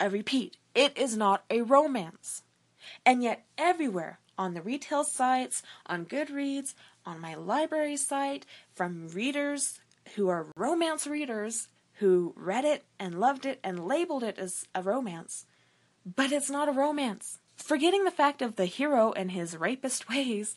I 0.00 0.06
repeat, 0.06 0.56
it 0.74 0.96
is 0.98 1.16
not 1.16 1.44
a 1.50 1.62
romance. 1.62 2.42
And 3.06 3.22
yet 3.22 3.44
everywhere 3.56 4.18
on 4.36 4.54
the 4.54 4.62
retail 4.62 5.04
sites, 5.04 5.62
on 5.86 6.06
Goodreads, 6.06 6.74
on 7.06 7.20
my 7.20 7.34
library 7.34 7.96
site, 7.96 8.44
from 8.74 9.08
readers 9.08 9.78
who 10.16 10.28
are 10.28 10.46
romance 10.56 11.06
readers 11.06 11.68
who 11.98 12.34
read 12.36 12.64
it 12.64 12.84
and 12.98 13.20
loved 13.20 13.46
it 13.46 13.60
and 13.62 13.86
labeled 13.86 14.24
it 14.24 14.38
as 14.38 14.66
a 14.74 14.82
romance. 14.82 15.46
But 16.04 16.32
it's 16.32 16.50
not 16.50 16.68
a 16.68 16.72
romance. 16.72 17.38
Forgetting 17.56 18.04
the 18.04 18.10
fact 18.10 18.42
of 18.42 18.56
the 18.56 18.66
hero 18.66 19.12
and 19.12 19.30
his 19.30 19.56
rapist 19.56 20.08
ways, 20.08 20.56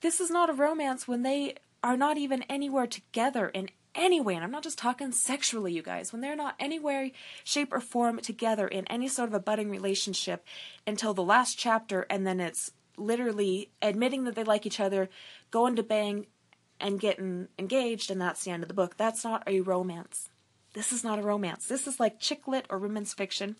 this 0.00 0.20
is 0.20 0.30
not 0.30 0.50
a 0.50 0.54
romance 0.54 1.08
when 1.08 1.22
they 1.22 1.54
are 1.82 1.96
not 1.96 2.18
even 2.18 2.42
anywhere 2.44 2.86
together 2.86 3.48
in 3.48 3.70
any 3.94 4.20
way. 4.20 4.34
And 4.34 4.44
I'm 4.44 4.50
not 4.50 4.62
just 4.62 4.78
talking 4.78 5.12
sexually, 5.12 5.72
you 5.72 5.82
guys. 5.82 6.12
When 6.12 6.20
they're 6.20 6.36
not 6.36 6.54
anywhere, 6.60 7.10
shape, 7.44 7.72
or 7.72 7.80
form 7.80 8.18
together 8.18 8.68
in 8.68 8.86
any 8.88 9.08
sort 9.08 9.28
of 9.28 9.34
a 9.34 9.40
budding 9.40 9.70
relationship 9.70 10.44
until 10.86 11.14
the 11.14 11.22
last 11.22 11.58
chapter, 11.58 12.06
and 12.10 12.26
then 12.26 12.40
it's 12.40 12.72
literally 12.96 13.70
admitting 13.80 14.24
that 14.24 14.34
they 14.34 14.44
like 14.44 14.66
each 14.66 14.80
other, 14.80 15.08
going 15.50 15.76
to 15.76 15.82
bang, 15.82 16.26
and 16.78 17.00
getting 17.00 17.48
engaged, 17.58 18.10
and 18.10 18.20
that's 18.20 18.44
the 18.44 18.50
end 18.50 18.62
of 18.62 18.68
the 18.68 18.74
book. 18.74 18.96
That's 18.96 19.24
not 19.24 19.42
a 19.46 19.60
romance. 19.60 20.28
This 20.74 20.92
is 20.92 21.02
not 21.02 21.18
a 21.18 21.22
romance. 21.22 21.66
This 21.66 21.86
is 21.86 21.98
like 21.98 22.20
chick 22.20 22.46
lit 22.46 22.66
or 22.68 22.78
women's 22.78 23.14
fiction. 23.14 23.56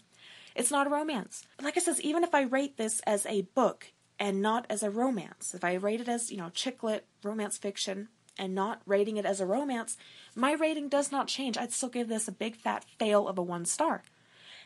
It's 0.56 0.70
not 0.70 0.86
a 0.86 0.90
romance. 0.90 1.46
Like 1.60 1.76
I 1.76 1.80
says, 1.80 2.00
even 2.00 2.24
if 2.24 2.34
I 2.34 2.42
rate 2.42 2.76
this 2.76 3.00
as 3.00 3.26
a 3.26 3.42
book 3.42 3.92
and 4.18 4.40
not 4.40 4.66
as 4.70 4.82
a 4.82 4.90
romance, 4.90 5.54
if 5.54 5.62
I 5.62 5.74
rate 5.74 6.00
it 6.00 6.08
as, 6.08 6.30
you 6.30 6.38
know, 6.38 6.48
chick 6.48 6.82
lit 6.82 7.06
romance 7.22 7.58
fiction 7.58 8.08
and 8.38 8.54
not 8.54 8.80
rating 8.86 9.18
it 9.18 9.26
as 9.26 9.40
a 9.40 9.46
romance, 9.46 9.96
my 10.34 10.52
rating 10.52 10.88
does 10.88 11.12
not 11.12 11.28
change. 11.28 11.58
I'd 11.58 11.72
still 11.72 11.90
give 11.90 12.08
this 12.08 12.26
a 12.26 12.32
big 12.32 12.56
fat 12.56 12.84
fail 12.98 13.28
of 13.28 13.38
a 13.38 13.42
one 13.42 13.66
star 13.66 14.02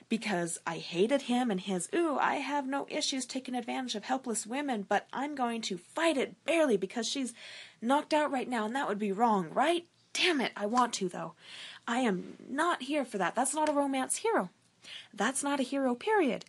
because 0.08 0.58
I 0.66 0.78
hated 0.78 1.22
him 1.22 1.50
and 1.50 1.60
his, 1.60 1.88
ooh, 1.94 2.18
I 2.18 2.36
have 2.36 2.66
no 2.66 2.86
issues 2.88 3.26
taking 3.26 3.54
advantage 3.54 3.94
of 3.94 4.04
helpless 4.04 4.46
women, 4.46 4.84
but 4.88 5.06
I'm 5.12 5.34
going 5.34 5.60
to 5.62 5.78
fight 5.78 6.16
it 6.16 6.44
barely 6.44 6.76
because 6.76 7.08
she's 7.08 7.32
knocked 7.80 8.12
out 8.12 8.30
right 8.30 8.48
now, 8.48 8.66
and 8.66 8.74
that 8.74 8.88
would 8.88 8.98
be 8.98 9.12
wrong, 9.12 9.48
right? 9.52 9.86
Damn 10.12 10.40
it, 10.40 10.52
I 10.56 10.66
want 10.66 10.92
to, 10.94 11.08
though. 11.08 11.34
I 11.86 11.98
am 12.00 12.36
not 12.48 12.82
here 12.82 13.04
for 13.04 13.18
that. 13.18 13.36
That's 13.36 13.54
not 13.54 13.68
a 13.68 13.72
romance 13.72 14.16
hero. 14.16 14.50
That's 15.12 15.42
not 15.42 15.60
a 15.60 15.64
hero, 15.64 15.94
period. 15.94 16.44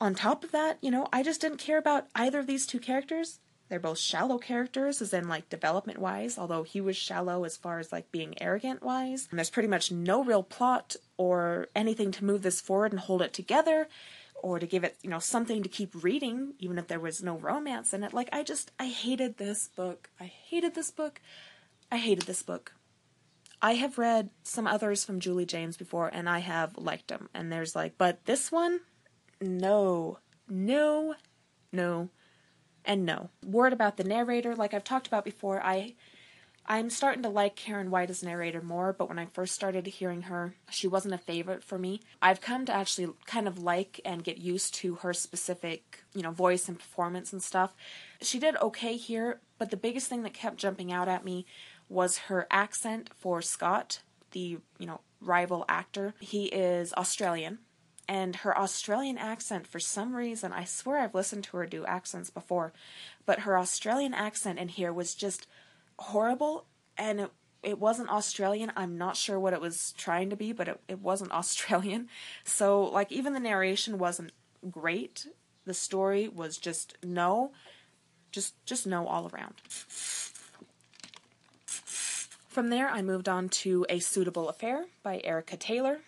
On 0.00 0.14
top 0.14 0.44
of 0.44 0.52
that, 0.52 0.78
you 0.80 0.90
know, 0.90 1.08
I 1.12 1.22
just 1.22 1.40
didn't 1.40 1.58
care 1.58 1.78
about 1.78 2.06
either 2.14 2.40
of 2.40 2.46
these 2.46 2.66
two 2.66 2.78
characters. 2.78 3.40
They're 3.68 3.80
both 3.80 3.98
shallow 3.98 4.38
characters, 4.38 5.02
as 5.02 5.12
in 5.12 5.28
like 5.28 5.48
development 5.48 5.98
wise, 5.98 6.38
although 6.38 6.62
he 6.62 6.80
was 6.80 6.96
shallow 6.96 7.44
as 7.44 7.56
far 7.56 7.78
as 7.78 7.90
like 7.90 8.12
being 8.12 8.40
arrogant 8.40 8.82
wise. 8.82 9.26
And 9.30 9.38
there's 9.38 9.50
pretty 9.50 9.68
much 9.68 9.90
no 9.90 10.22
real 10.22 10.42
plot 10.42 10.94
or 11.16 11.68
anything 11.74 12.12
to 12.12 12.24
move 12.24 12.42
this 12.42 12.60
forward 12.60 12.92
and 12.92 13.00
hold 13.00 13.22
it 13.22 13.32
together 13.32 13.88
or 14.42 14.58
to 14.60 14.66
give 14.66 14.84
it, 14.84 14.96
you 15.02 15.10
know, 15.10 15.18
something 15.18 15.62
to 15.62 15.68
keep 15.68 16.04
reading, 16.04 16.52
even 16.60 16.78
if 16.78 16.86
there 16.86 17.00
was 17.00 17.22
no 17.22 17.36
romance 17.38 17.92
in 17.92 18.04
it. 18.04 18.12
Like, 18.12 18.28
I 18.32 18.44
just, 18.44 18.70
I 18.78 18.86
hated 18.86 19.38
this 19.38 19.68
book. 19.68 20.10
I 20.20 20.26
hated 20.26 20.74
this 20.74 20.90
book. 20.90 21.20
I 21.90 21.96
hated 21.96 22.26
this 22.26 22.42
book. 22.42 22.72
I 23.62 23.74
have 23.74 23.98
read 23.98 24.30
some 24.42 24.66
others 24.66 25.04
from 25.04 25.20
Julie 25.20 25.46
James 25.46 25.76
before 25.76 26.08
and 26.08 26.28
I 26.28 26.40
have 26.40 26.76
liked 26.76 27.08
them. 27.08 27.28
And 27.34 27.50
there's 27.50 27.74
like, 27.74 27.96
but 27.98 28.24
this 28.26 28.52
one, 28.52 28.80
no, 29.40 30.18
no, 30.48 31.14
no, 31.72 32.10
and 32.84 33.04
no. 33.04 33.30
Word 33.44 33.72
about 33.72 33.96
the 33.96 34.04
narrator, 34.04 34.54
like 34.54 34.74
I've 34.74 34.84
talked 34.84 35.06
about 35.06 35.24
before, 35.24 35.62
I 35.62 35.94
I'm 36.68 36.90
starting 36.90 37.22
to 37.22 37.28
like 37.28 37.54
Karen 37.54 37.92
White 37.92 38.10
as 38.10 38.24
narrator 38.24 38.60
more, 38.60 38.92
but 38.92 39.08
when 39.08 39.20
I 39.20 39.26
first 39.26 39.54
started 39.54 39.86
hearing 39.86 40.22
her, 40.22 40.56
she 40.68 40.88
wasn't 40.88 41.14
a 41.14 41.18
favorite 41.18 41.62
for 41.62 41.78
me. 41.78 42.00
I've 42.20 42.40
come 42.40 42.66
to 42.66 42.72
actually 42.74 43.08
kind 43.24 43.46
of 43.46 43.62
like 43.62 44.00
and 44.04 44.24
get 44.24 44.38
used 44.38 44.74
to 44.76 44.96
her 44.96 45.14
specific, 45.14 46.00
you 46.12 46.22
know, 46.22 46.32
voice 46.32 46.68
and 46.68 46.76
performance 46.76 47.32
and 47.32 47.40
stuff. 47.40 47.76
She 48.20 48.40
did 48.40 48.56
okay 48.56 48.96
here, 48.96 49.40
but 49.58 49.70
the 49.70 49.76
biggest 49.76 50.08
thing 50.08 50.24
that 50.24 50.34
kept 50.34 50.56
jumping 50.56 50.90
out 50.90 51.06
at 51.06 51.24
me 51.24 51.46
was 51.88 52.18
her 52.18 52.46
accent 52.50 53.10
for 53.14 53.40
Scott, 53.42 54.00
the, 54.32 54.58
you 54.78 54.86
know, 54.86 55.00
rival 55.20 55.64
actor. 55.68 56.14
He 56.20 56.46
is 56.46 56.92
Australian, 56.94 57.58
and 58.08 58.36
her 58.36 58.56
Australian 58.56 59.18
accent, 59.18 59.66
for 59.66 59.80
some 59.80 60.14
reason, 60.14 60.52
I 60.52 60.64
swear 60.64 60.98
I've 60.98 61.14
listened 61.14 61.44
to 61.44 61.56
her 61.56 61.66
do 61.66 61.84
accents 61.84 62.30
before, 62.30 62.72
but 63.24 63.40
her 63.40 63.58
Australian 63.58 64.14
accent 64.14 64.58
in 64.58 64.68
here 64.68 64.92
was 64.92 65.14
just 65.14 65.46
horrible 65.98 66.66
and 66.96 67.20
it, 67.20 67.30
it 67.62 67.78
wasn't 67.80 68.10
Australian. 68.10 68.70
I'm 68.76 68.96
not 68.96 69.16
sure 69.16 69.40
what 69.40 69.54
it 69.54 69.60
was 69.60 69.92
trying 69.96 70.30
to 70.30 70.36
be, 70.36 70.52
but 70.52 70.68
it, 70.68 70.80
it 70.86 71.00
wasn't 71.00 71.32
Australian. 71.32 72.08
So, 72.44 72.84
like, 72.84 73.10
even 73.10 73.32
the 73.32 73.40
narration 73.40 73.98
wasn't 73.98 74.32
great. 74.70 75.26
The 75.64 75.74
story 75.74 76.28
was 76.28 76.58
just 76.58 76.96
no, 77.04 77.50
just 78.30 78.54
just 78.66 78.86
no 78.86 79.08
all 79.08 79.28
around. 79.34 79.54
From 82.56 82.70
there, 82.70 82.88
I 82.88 83.02
moved 83.02 83.28
on 83.28 83.50
to 83.50 83.84
A 83.90 83.98
Suitable 83.98 84.48
Affair 84.48 84.86
by 85.02 85.20
Erica 85.22 85.58
Taylor. 85.58 85.98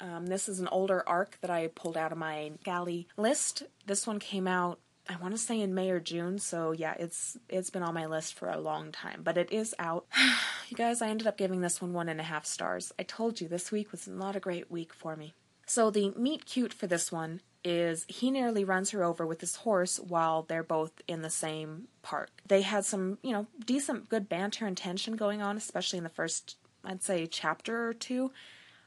Um, 0.00 0.26
this 0.26 0.48
is 0.48 0.58
an 0.58 0.66
older 0.66 1.04
arc 1.08 1.38
that 1.42 1.48
I 1.48 1.68
pulled 1.68 1.96
out 1.96 2.10
of 2.10 2.18
my 2.18 2.50
galley 2.64 3.06
list. 3.16 3.62
This 3.86 4.04
one 4.04 4.18
came 4.18 4.48
out 4.48 4.80
I 5.08 5.14
want 5.14 5.32
to 5.34 5.38
say 5.38 5.60
in 5.60 5.76
May 5.76 5.90
or 5.92 6.00
June, 6.00 6.40
so 6.40 6.72
yeah, 6.72 6.94
it's 6.98 7.38
it's 7.48 7.70
been 7.70 7.84
on 7.84 7.94
my 7.94 8.06
list 8.06 8.34
for 8.34 8.50
a 8.50 8.58
long 8.58 8.90
time, 8.90 9.20
but 9.22 9.38
it 9.38 9.52
is 9.52 9.76
out. 9.78 10.06
you 10.68 10.76
guys, 10.76 11.00
I 11.00 11.08
ended 11.08 11.28
up 11.28 11.36
giving 11.36 11.60
this 11.60 11.80
one 11.80 11.92
one 11.92 12.08
and 12.08 12.18
a 12.18 12.24
half 12.24 12.46
stars. 12.46 12.92
I 12.98 13.04
told 13.04 13.40
you 13.40 13.46
this 13.46 13.70
week 13.70 13.92
was 13.92 14.08
not 14.08 14.34
a 14.34 14.40
great 14.40 14.72
week 14.72 14.92
for 14.92 15.14
me. 15.14 15.34
So 15.66 15.88
the 15.88 16.10
meet 16.16 16.46
cute 16.46 16.72
for 16.72 16.88
this 16.88 17.12
one 17.12 17.42
is 17.64 18.04
he 18.08 18.30
nearly 18.30 18.64
runs 18.64 18.90
her 18.90 19.04
over 19.04 19.26
with 19.26 19.40
his 19.40 19.56
horse 19.56 19.98
while 20.00 20.42
they're 20.42 20.62
both 20.62 20.92
in 21.06 21.22
the 21.22 21.30
same 21.30 21.88
park. 22.02 22.30
They 22.46 22.62
had 22.62 22.84
some, 22.84 23.18
you 23.22 23.32
know, 23.32 23.46
decent 23.64 24.08
good 24.08 24.28
banter 24.28 24.66
and 24.66 24.76
tension 24.76 25.16
going 25.16 25.42
on, 25.42 25.56
especially 25.56 25.98
in 25.98 26.04
the 26.04 26.10
first, 26.10 26.56
I'd 26.84 27.02
say, 27.02 27.26
chapter 27.26 27.88
or 27.88 27.94
two. 27.94 28.32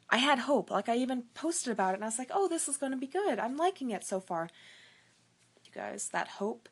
I 0.09 0.17
had 0.17 0.39
hope. 0.39 0.69
Like 0.69 0.89
I 0.89 0.97
even 0.97 1.23
posted 1.33 1.71
about 1.71 1.91
it 1.91 1.95
and 1.95 2.03
I 2.03 2.07
was 2.07 2.19
like, 2.19 2.31
"Oh, 2.33 2.47
this 2.47 2.67
is 2.67 2.77
going 2.77 2.91
to 2.91 2.97
be 2.97 3.07
good. 3.07 3.39
I'm 3.39 3.57
liking 3.57 3.91
it 3.91 4.03
so 4.03 4.19
far." 4.19 4.49
You 5.63 5.71
guys. 5.73 6.09
That 6.09 6.27
hope, 6.27 6.69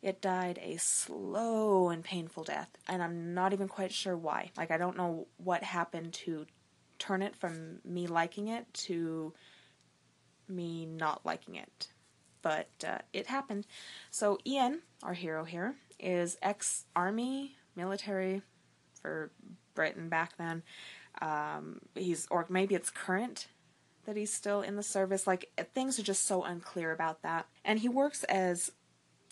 it 0.00 0.22
died 0.22 0.58
a 0.62 0.76
slow 0.78 1.90
and 1.90 2.02
painful 2.02 2.44
death. 2.44 2.70
And 2.88 3.02
I'm 3.02 3.34
not 3.34 3.52
even 3.52 3.68
quite 3.68 3.92
sure 3.92 4.16
why. 4.16 4.52
Like, 4.56 4.70
I 4.70 4.78
don't 4.78 4.96
know 4.96 5.26
what 5.36 5.62
happened 5.62 6.12
to 6.14 6.46
turn 6.98 7.20
it 7.20 7.36
from 7.36 7.80
me 7.84 8.06
liking 8.06 8.48
it 8.48 8.72
to 8.72 9.34
me 10.54 10.86
not 10.86 11.24
liking 11.24 11.56
it. 11.56 11.88
But 12.42 12.68
uh, 12.86 12.98
it 13.12 13.28
happened. 13.28 13.66
So, 14.10 14.38
Ian, 14.44 14.80
our 15.02 15.14
hero 15.14 15.44
here, 15.44 15.76
is 16.00 16.36
ex 16.42 16.84
army, 16.96 17.56
military 17.76 18.42
for 19.00 19.30
Britain 19.74 20.08
back 20.08 20.36
then. 20.38 20.62
Um, 21.20 21.80
he's, 21.94 22.26
or 22.30 22.46
maybe 22.48 22.74
it's 22.74 22.90
current 22.90 23.46
that 24.06 24.16
he's 24.16 24.32
still 24.32 24.62
in 24.62 24.76
the 24.76 24.82
service. 24.82 25.26
Like 25.26 25.50
things 25.74 25.98
are 25.98 26.02
just 26.02 26.26
so 26.26 26.42
unclear 26.42 26.92
about 26.92 27.22
that. 27.22 27.46
And 27.64 27.78
he 27.78 27.88
works 27.88 28.24
as 28.24 28.72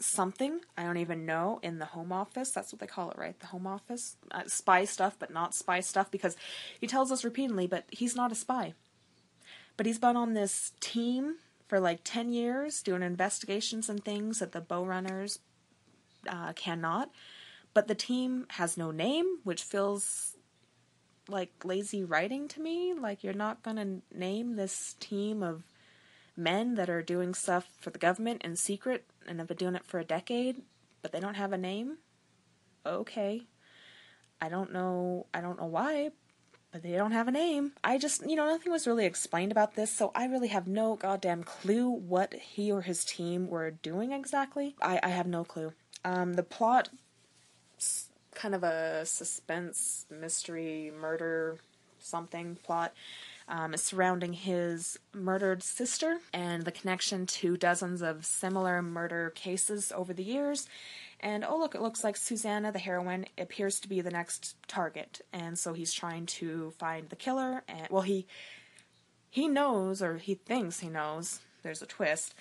something 0.01 0.61
I 0.77 0.85
don't 0.85 0.97
even 0.97 1.27
know 1.27 1.61
in 1.63 1.79
the 1.79 1.85
home 1.87 2.13
office. 2.13 2.51
That's 2.51 2.73
what 2.73 2.81
they 2.81 2.87
call 2.87 3.11
it, 3.11 3.19
right? 3.19 3.39
The 3.39 3.47
home 3.47 3.67
office, 3.67 4.17
uh, 4.31 4.45
spy 4.47 4.85
stuff, 4.85 5.17
but 5.19 5.33
not 5.33 5.55
spy 5.55 5.81
stuff 5.81 6.11
because 6.11 6.37
he 6.81 6.87
tells 6.87 7.13
us 7.13 7.25
repeatedly, 7.25 7.67
but 7.67 7.85
he's 7.91 8.17
not 8.17 8.33
a 8.33 8.35
spy. 8.35 8.75
But 9.81 9.87
he's 9.87 9.99
been 9.99 10.15
on 10.15 10.35
this 10.35 10.73
team 10.81 11.37
for 11.67 11.81
like 11.81 12.01
10 12.05 12.29
years 12.29 12.83
doing 12.83 13.03
investigations 13.03 13.89
and 13.89 14.05
things 14.05 14.41
that 14.41 14.53
the 14.53 14.61
bow 14.61 14.85
runners 14.85 15.39
uh, 16.29 16.53
cannot. 16.53 17.11
But 17.73 17.89
the 17.89 17.95
team 17.95 18.45
has 18.51 18.77
no 18.77 18.91
name, 18.91 19.39
which 19.43 19.63
feels 19.63 20.37
like 21.31 21.65
lazy 21.65 22.05
writing 22.05 22.47
to 22.49 22.61
me. 22.61 22.93
Like 22.93 23.25
you're 23.25 23.33
not 23.33 23.63
gonna 23.63 24.03
name 24.15 24.57
this 24.57 24.97
team 25.01 25.43
of 25.43 25.63
men 26.37 26.75
that 26.75 26.91
are 26.91 27.01
doing 27.01 27.33
stuff 27.33 27.67
for 27.81 27.89
the 27.89 27.99
government 27.99 28.43
in 28.45 28.57
secret 28.57 29.07
and 29.27 29.39
have 29.39 29.49
been 29.49 29.57
doing 29.57 29.77
it 29.77 29.87
for 29.87 29.99
a 29.99 30.05
decade, 30.05 30.61
but 31.01 31.11
they 31.11 31.21
don't 31.21 31.37
have 31.37 31.55
a 31.55 31.57
name. 31.57 31.97
Okay. 32.85 33.47
I 34.43 34.51
don't 34.51 34.75
know 34.75 35.27
I 35.33 35.41
don't 35.41 35.59
know 35.59 35.69
why, 35.69 36.11
but 36.73 36.83
they 36.83 36.93
don't 36.93 37.13
have 37.13 37.29
a 37.29 37.33
name. 37.33 37.73
I 37.83 37.99
just, 37.99 38.29
you 38.29 38.37
know, 38.37 38.47
nothing 38.47 38.71
was 38.71 38.87
really 38.87 39.05
explained 39.05 39.53
about 39.53 39.75
this, 39.75 39.91
so 39.91 40.13
I 40.15 40.27
really 40.27 40.49
have 40.49 40.67
no 40.67 40.97
goddamn 40.97 41.43
clue 41.43 41.91
what 41.91 42.35
he 42.35 42.71
or 42.71 42.83
his 42.83 43.05
team 43.05 43.49
were 43.49 43.71
doing 43.71 44.13
exactly. 44.13 44.77
I, 44.81 45.01
I 45.03 45.09
have 45.09 45.27
no 45.27 45.45
clue. 45.45 45.73
Um, 46.05 46.35
the 46.35 46.43
plot, 46.43 46.89
kind 48.35 48.55
of 48.55 48.63
a 48.63 49.05
suspense, 49.05 50.07
mystery, 50.11 50.93
murder, 50.99 51.59
something 51.99 52.57
plot. 52.63 52.93
Um, 53.49 53.77
surrounding 53.77 54.35
his 54.35 54.97
murdered 55.13 55.65
sister 55.65 56.19
and 56.33 56.63
the 56.65 56.71
connection 56.71 57.27
to 57.27 57.57
dozens 57.57 58.01
of 58.01 58.25
similar 58.25 58.81
murder 58.81 59.31
cases 59.31 59.91
over 59.93 60.13
the 60.13 60.23
years, 60.23 60.69
and 61.21 61.45
oh, 61.45 61.59
look, 61.59 61.75
it 61.75 61.83
looks 61.83 62.03
like 62.03 62.17
Susanna, 62.17 62.73
the 62.73 62.79
heroine, 62.79 63.27
appears 63.39 63.81
to 63.81 63.89
be 63.89 64.01
the 64.01 64.11
next 64.11 64.57
target. 64.67 65.21
And 65.33 65.59
so 65.59 65.73
he's 65.73 65.93
trying 65.93 66.27
to 66.27 66.73
find 66.79 67.09
the 67.09 67.17
killer. 67.17 67.63
And, 67.69 67.89
well, 67.91 68.03
he, 68.03 68.27
he 69.29 69.47
knows, 69.47 70.03
or 70.03 70.17
he 70.17 70.35
thinks 70.35 70.81
he 70.81 70.89
knows, 70.89 71.41
there's 71.63 71.83
a 71.83 71.87
twist, 71.87 72.35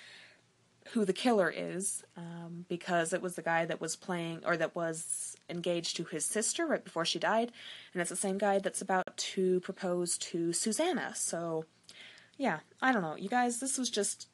who 0.92 1.04
the 1.04 1.12
killer 1.12 1.52
is, 1.54 2.02
um, 2.16 2.64
because 2.68 3.12
it 3.12 3.22
was 3.22 3.36
the 3.36 3.42
guy 3.42 3.64
that 3.66 3.80
was 3.80 3.94
playing, 3.94 4.40
or 4.46 4.56
that 4.56 4.74
was 4.74 5.36
engaged 5.48 5.96
to 5.96 6.04
his 6.04 6.24
sister 6.24 6.66
right 6.66 6.82
before 6.82 7.04
she 7.04 7.18
died. 7.18 7.52
And 7.92 8.00
it's 8.00 8.10
the 8.10 8.16
same 8.16 8.38
guy 8.38 8.58
that's 8.58 8.82
about 8.82 9.16
to 9.16 9.60
propose 9.60 10.16
to 10.18 10.52
Susanna. 10.52 11.12
So, 11.14 11.66
yeah, 12.38 12.60
I 12.80 12.92
don't 12.92 13.02
know. 13.02 13.16
You 13.16 13.28
guys, 13.28 13.60
this 13.60 13.76
was 13.76 13.90
just 13.90 14.26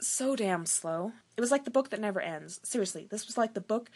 so 0.00 0.36
damn 0.36 0.66
slow. 0.66 1.12
It 1.36 1.40
was 1.40 1.50
like 1.50 1.64
the 1.64 1.70
book 1.70 1.90
that 1.90 2.00
never 2.00 2.20
ends. 2.20 2.60
Seriously, 2.62 3.06
this 3.10 3.26
was 3.26 3.38
like 3.38 3.54
the 3.54 3.60
book 3.60 3.90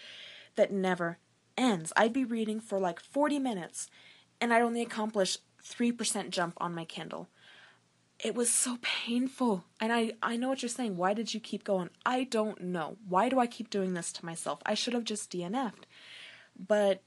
that 0.56 0.72
never 0.72 1.18
ends. 1.56 1.92
I'd 1.96 2.12
be 2.12 2.24
reading 2.24 2.60
for 2.60 2.78
like 2.78 3.00
40 3.00 3.38
minutes 3.38 3.88
and 4.40 4.52
I'd 4.52 4.62
only 4.62 4.82
accomplish 4.82 5.38
3% 5.62 6.30
jump 6.30 6.54
on 6.58 6.74
my 6.74 6.84
Kindle. 6.84 7.28
It 8.18 8.34
was 8.34 8.50
so 8.50 8.78
painful. 8.82 9.64
And 9.80 9.92
I, 9.92 10.12
I 10.22 10.36
know 10.36 10.48
what 10.48 10.62
you're 10.62 10.68
saying. 10.68 10.96
Why 10.96 11.14
did 11.14 11.34
you 11.34 11.40
keep 11.40 11.64
going? 11.64 11.90
I 12.06 12.24
don't 12.24 12.60
know. 12.60 12.96
Why 13.08 13.28
do 13.28 13.38
I 13.38 13.46
keep 13.46 13.70
doing 13.70 13.94
this 13.94 14.12
to 14.14 14.24
myself? 14.24 14.60
I 14.64 14.74
should 14.74 14.94
have 14.94 15.04
just 15.04 15.30
DNF'd. 15.30 15.86
But 16.56 17.02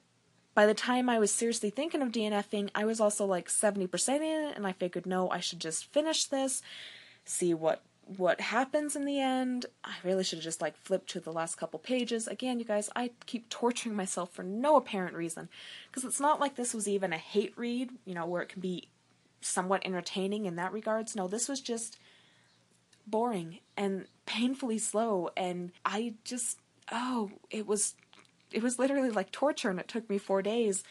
by 0.54 0.66
the 0.66 0.74
time 0.74 1.08
I 1.08 1.20
was 1.20 1.32
seriously 1.32 1.70
thinking 1.70 2.02
of 2.02 2.12
DNFing, 2.12 2.72
I 2.74 2.84
was 2.84 3.00
also 3.00 3.26
like 3.26 3.48
70% 3.48 4.16
in 4.16 4.24
it, 4.24 4.58
and 4.58 4.66
I 4.66 4.74
figured, 4.74 5.06
no, 5.06 5.30
I 5.30 5.40
should 5.40 5.60
just 5.60 5.86
finish 5.94 6.26
this, 6.26 6.64
see 7.26 7.54
what 7.54 7.84
what 8.16 8.40
happens 8.40 8.96
in 8.96 9.06
the 9.06 9.20
end. 9.20 9.66
I 9.84 9.96
really 10.04 10.24
should 10.24 10.40
have 10.40 10.44
just 10.44 10.62
like 10.62 10.78
flipped 10.78 11.10
to 11.12 11.20
the 11.20 11.34
last 11.34 11.56
couple 11.56 11.80
pages. 11.80 12.28
Again, 12.28 12.60
you 12.60 12.66
guys, 12.66 12.90
I 12.96 13.12
keep 13.26 13.50
torturing 13.50 13.96
myself 13.96 14.32
for 14.32 14.44
no 14.44 14.78
apparent 14.78 15.16
reason 15.16 15.50
because 15.88 16.06
it's 16.06 16.20
not 16.20 16.40
like 16.40 16.56
this 16.56 16.74
was 16.74 16.88
even 16.88 17.12
a 17.12 17.18
hate 17.18 17.54
read, 17.58 17.92
you 18.06 18.14
know, 18.14 18.26
where 18.26 18.42
it 18.42 18.50
can 18.50 18.62
be 18.62 18.90
somewhat 19.42 19.86
entertaining 19.86 20.46
in 20.46 20.56
that 20.56 20.72
regards. 20.72 21.16
No, 21.16 21.28
this 21.28 21.50
was 21.50 21.60
just 21.60 21.98
boring 23.06 23.60
and 23.76 24.06
painfully 24.26 24.78
slow 24.78 25.30
and 25.36 25.72
I 25.86 26.16
just 26.24 26.60
oh, 26.92 27.32
it 27.50 27.68
was 27.68 27.96
it 28.52 28.64
was 28.64 28.80
literally 28.80 29.10
like 29.10 29.32
torture 29.32 29.70
and 29.70 29.80
it 29.80 29.88
took 29.88 30.10
me 30.10 30.18
4 30.18 30.42
days. 30.42 30.84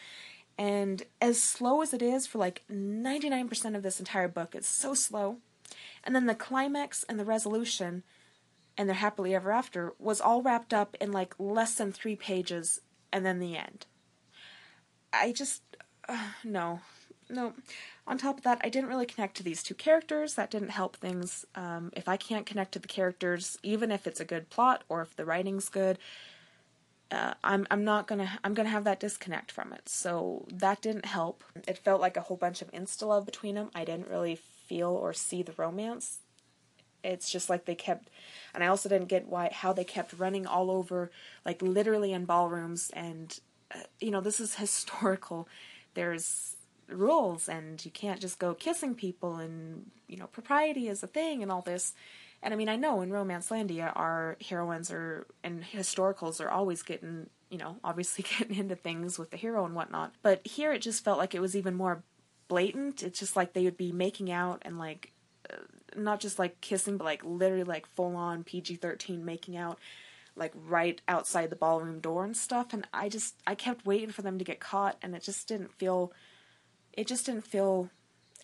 And 0.59 1.03
as 1.21 1.41
slow 1.41 1.81
as 1.81 1.93
it 1.93 2.01
is 2.01 2.25
for 2.25 2.39
like 2.39 2.63
99% 2.71 3.75
of 3.75 3.83
this 3.83 3.99
entire 3.99 4.27
book, 4.27 4.55
it's 4.55 4.67
so 4.67 4.95
slow 4.95 5.37
and 6.03 6.15
then 6.15 6.25
the 6.25 6.35
climax 6.35 7.03
and 7.07 7.19
the 7.19 7.25
resolution 7.25 8.03
and 8.77 8.87
their 8.87 8.95
happily 8.95 9.33
ever 9.33 9.51
after 9.51 9.93
was 9.99 10.21
all 10.21 10.41
wrapped 10.41 10.73
up 10.73 10.95
in 11.01 11.11
like 11.11 11.33
less 11.39 11.75
than 11.75 11.91
three 11.91 12.15
pages 12.15 12.81
and 13.11 13.25
then 13.25 13.39
the 13.39 13.57
end. 13.57 13.85
I 15.11 15.31
just. 15.31 15.63
Uh, 16.07 16.31
no. 16.43 16.81
No. 17.29 17.53
On 18.05 18.17
top 18.17 18.37
of 18.37 18.43
that, 18.43 18.61
I 18.63 18.69
didn't 18.69 18.89
really 18.89 19.05
connect 19.05 19.35
to 19.37 19.43
these 19.43 19.63
two 19.63 19.73
characters. 19.73 20.35
That 20.35 20.51
didn't 20.51 20.69
help 20.69 20.95
things. 20.95 21.45
Um, 21.55 21.91
if 21.95 22.07
I 22.07 22.15
can't 22.15 22.45
connect 22.45 22.71
to 22.73 22.79
the 22.79 22.87
characters, 22.87 23.57
even 23.63 23.91
if 23.91 24.07
it's 24.07 24.19
a 24.19 24.25
good 24.25 24.49
plot 24.49 24.83
or 24.87 25.01
if 25.01 25.15
the 25.15 25.25
writing's 25.25 25.67
good, 25.67 25.97
uh, 27.11 27.33
I'm 27.43 27.67
I'm 27.71 27.83
not 27.83 28.07
gonna 28.07 28.39
I'm 28.43 28.53
gonna 28.53 28.69
have 28.69 28.83
that 28.85 28.99
disconnect 28.99 29.51
from 29.51 29.73
it. 29.73 29.89
So 29.89 30.45
that 30.51 30.81
didn't 30.81 31.05
help. 31.05 31.43
It 31.67 31.77
felt 31.77 32.01
like 32.01 32.15
a 32.15 32.21
whole 32.21 32.37
bunch 32.37 32.61
of 32.61 32.71
insta 32.71 33.07
love 33.07 33.25
between 33.25 33.55
them. 33.55 33.71
I 33.75 33.83
didn't 33.83 34.09
really 34.09 34.39
feel 34.67 34.89
or 34.89 35.13
see 35.13 35.43
the 35.43 35.53
romance. 35.57 36.19
It's 37.03 37.29
just 37.29 37.49
like 37.49 37.65
they 37.65 37.75
kept, 37.75 38.09
and 38.53 38.63
I 38.63 38.67
also 38.67 38.89
didn't 38.89 39.07
get 39.07 39.27
why 39.27 39.49
how 39.53 39.71
they 39.71 39.83
kept 39.83 40.13
running 40.17 40.45
all 40.45 40.71
over, 40.71 41.11
like 41.45 41.61
literally 41.61 42.11
in 42.11 42.25
ballrooms. 42.25 42.89
And 42.93 43.39
uh, 43.73 43.79
you 43.99 44.11
know, 44.11 44.21
this 44.21 44.39
is 44.39 44.55
historical. 44.65 45.47
There's 45.93 46.55
rules, 46.87 47.47
and 47.47 47.83
you 47.83 47.91
can't 47.91 48.19
just 48.19 48.39
go 48.39 48.53
kissing 48.53 48.95
people, 48.95 49.35
and 49.35 49.89
you 50.07 50.17
know, 50.17 50.27
propriety 50.27 50.87
is 50.87 51.03
a 51.03 51.07
thing, 51.07 51.41
and 51.41 51.51
all 51.51 51.61
this. 51.61 51.93
And 52.41 52.53
I 52.53 52.57
mean, 52.57 52.69
I 52.69 52.75
know 52.75 53.01
in 53.01 53.11
Romance 53.11 53.49
Landia, 53.49 53.91
our 53.95 54.37
heroines 54.47 54.91
are 54.91 55.25
and 55.43 55.63
historicals 55.63 56.43
are 56.43 56.49
always 56.49 56.83
getting, 56.83 57.29
you 57.49 57.57
know, 57.57 57.77
obviously 57.83 58.25
getting 58.39 58.57
into 58.57 58.75
things 58.75 59.17
with 59.17 59.31
the 59.31 59.37
hero 59.37 59.65
and 59.65 59.75
whatnot. 59.75 60.13
But 60.21 60.45
here, 60.45 60.71
it 60.71 60.81
just 60.81 61.03
felt 61.03 61.17
like 61.17 61.33
it 61.33 61.41
was 61.41 61.55
even 61.55 61.75
more 61.75 62.03
blatant. 62.47 63.03
It's 63.03 63.19
just 63.19 63.35
like 63.35 63.53
they 63.53 63.63
would 63.63 63.77
be 63.77 63.91
making 63.91 64.31
out 64.31 64.61
and 64.63 64.77
like 64.77 65.11
uh, 65.49 65.57
not 65.95 66.19
just 66.19 66.39
like 66.39 66.61
kissing, 66.61 66.97
but 66.97 67.05
like 67.05 67.23
literally 67.23 67.63
like 67.63 67.87
full 67.87 68.15
on 68.15 68.43
PG 68.43 68.75
thirteen 68.75 69.25
making 69.25 69.57
out, 69.57 69.79
like 70.35 70.53
right 70.55 71.01
outside 71.07 71.49
the 71.49 71.55
ballroom 71.55 71.99
door 71.99 72.23
and 72.25 72.37
stuff. 72.37 72.73
And 72.73 72.87
I 72.93 73.09
just 73.09 73.35
I 73.45 73.55
kept 73.55 73.85
waiting 73.85 74.11
for 74.11 74.21
them 74.21 74.37
to 74.37 74.45
get 74.45 74.59
caught, 74.59 74.97
and 75.01 75.15
it 75.15 75.23
just 75.23 75.47
didn't 75.47 75.73
feel, 75.73 76.11
it 76.93 77.07
just 77.07 77.25
didn't 77.25 77.45
feel 77.45 77.89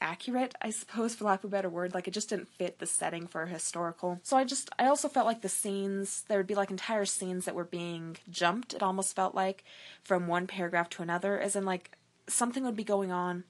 accurate, 0.02 0.54
I 0.62 0.70
suppose, 0.72 1.16
for 1.16 1.24
lack 1.24 1.44
of 1.44 1.50
a 1.50 1.52
better 1.52 1.70
word. 1.70 1.94
Like 1.94 2.08
it 2.08 2.14
just 2.14 2.30
didn't 2.30 2.50
fit 2.50 2.80
the 2.80 2.86
setting 2.86 3.26
for 3.28 3.44
a 3.44 3.50
historical. 3.50 4.20
So 4.24 4.38
I 4.38 4.44
just 4.44 4.70
I 4.78 4.88
also 4.88 5.08
felt 5.08 5.26
like 5.26 5.42
the 5.42 5.50
scenes 5.50 6.24
there 6.28 6.38
would 6.38 6.48
be 6.48 6.56
like 6.56 6.72
entire 6.72 7.06
scenes 7.06 7.46
that 7.46 7.56
were 7.56 7.64
being 7.64 8.18
jumped. 8.30 8.74
It 8.74 8.84
almost 8.84 9.16
felt 9.16 9.34
like 9.34 9.64
from 10.04 10.28
one 10.28 10.46
paragraph 10.48 10.90
to 10.92 11.04
another, 11.04 11.40
as 11.40 11.56
in 11.56 11.66
like 11.66 11.98
something 12.28 12.64
would 12.64 12.76
be 12.76 12.84
going 12.84 13.12
on 13.12 13.44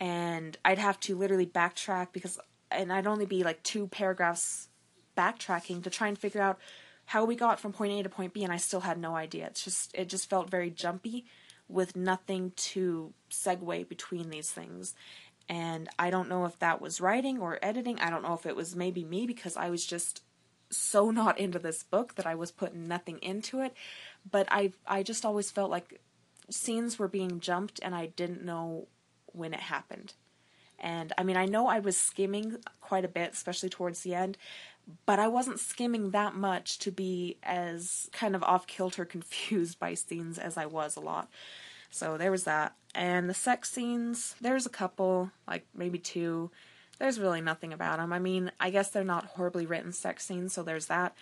and 0.00 0.56
I'd 0.64 0.78
have 0.78 0.98
to 1.00 1.16
literally 1.16 1.46
backtrack 1.46 2.08
because, 2.12 2.38
and 2.70 2.92
I'd 2.92 3.06
only 3.06 3.26
be 3.26 3.44
like 3.44 3.62
two 3.62 3.86
paragraphs 3.86 4.68
backtracking 5.16 5.84
to 5.84 5.90
try 5.90 6.08
and 6.08 6.18
figure 6.18 6.40
out 6.40 6.58
how 7.04 7.24
we 7.24 7.36
got 7.36 7.60
from 7.60 7.72
point 7.72 7.92
A 7.92 8.02
to 8.02 8.08
point 8.08 8.32
B, 8.32 8.42
and 8.42 8.52
I 8.52 8.56
still 8.56 8.80
had 8.80 8.98
no 8.98 9.14
idea. 9.14 9.46
It's 9.46 9.62
just, 9.62 9.94
it 9.94 10.08
just 10.08 10.30
felt 10.30 10.48
very 10.48 10.70
jumpy 10.70 11.26
with 11.68 11.94
nothing 11.94 12.52
to 12.56 13.12
segue 13.30 13.88
between 13.88 14.30
these 14.30 14.50
things. 14.50 14.94
And 15.48 15.88
I 15.98 16.10
don't 16.10 16.28
know 16.28 16.44
if 16.44 16.58
that 16.60 16.80
was 16.80 17.00
writing 17.00 17.38
or 17.38 17.58
editing. 17.60 17.98
I 17.98 18.08
don't 18.10 18.22
know 18.22 18.34
if 18.34 18.46
it 18.46 18.56
was 18.56 18.76
maybe 18.76 19.04
me 19.04 19.26
because 19.26 19.56
I 19.56 19.68
was 19.68 19.84
just 19.84 20.22
so 20.70 21.10
not 21.10 21.38
into 21.38 21.58
this 21.58 21.82
book 21.82 22.14
that 22.14 22.26
I 22.26 22.36
was 22.36 22.52
putting 22.52 22.86
nothing 22.86 23.18
into 23.18 23.60
it. 23.60 23.74
But 24.30 24.46
I 24.50 24.72
I 24.86 25.02
just 25.02 25.24
always 25.24 25.50
felt 25.50 25.70
like 25.70 26.00
scenes 26.48 26.98
were 26.98 27.08
being 27.08 27.40
jumped 27.40 27.80
and 27.82 27.94
I 27.94 28.06
didn't 28.06 28.44
know 28.44 28.86
when 29.32 29.54
it 29.54 29.60
happened. 29.60 30.14
And 30.78 31.12
I 31.18 31.22
mean, 31.22 31.36
I 31.36 31.46
know 31.46 31.66
I 31.66 31.78
was 31.78 31.96
skimming 31.96 32.56
quite 32.80 33.04
a 33.04 33.08
bit, 33.08 33.32
especially 33.32 33.68
towards 33.68 34.00
the 34.00 34.14
end, 34.14 34.38
but 35.06 35.18
I 35.18 35.28
wasn't 35.28 35.60
skimming 35.60 36.10
that 36.10 36.34
much 36.34 36.78
to 36.80 36.90
be 36.90 37.36
as 37.42 38.08
kind 38.12 38.34
of 38.34 38.42
off 38.42 38.66
kilter 38.66 39.04
confused 39.06 39.78
by 39.78 39.94
scenes 39.94 40.38
as 40.38 40.56
I 40.56 40.66
was 40.66 40.96
a 40.96 41.00
lot. 41.00 41.28
So 41.90 42.16
there 42.16 42.30
was 42.30 42.44
that. 42.44 42.74
And 42.94 43.28
the 43.28 43.34
sex 43.34 43.70
scenes, 43.70 44.34
there's 44.40 44.66
a 44.66 44.70
couple, 44.70 45.30
like 45.46 45.66
maybe 45.74 45.98
two. 45.98 46.50
There's 46.98 47.20
really 47.20 47.40
nothing 47.40 47.72
about 47.72 47.98
them. 47.98 48.12
I 48.12 48.18
mean, 48.18 48.52
I 48.60 48.70
guess 48.70 48.90
they're 48.90 49.04
not 49.04 49.26
horribly 49.26 49.66
written 49.66 49.92
sex 49.92 50.24
scenes, 50.24 50.52
so 50.52 50.62
there's 50.62 50.86
that. 50.86 51.14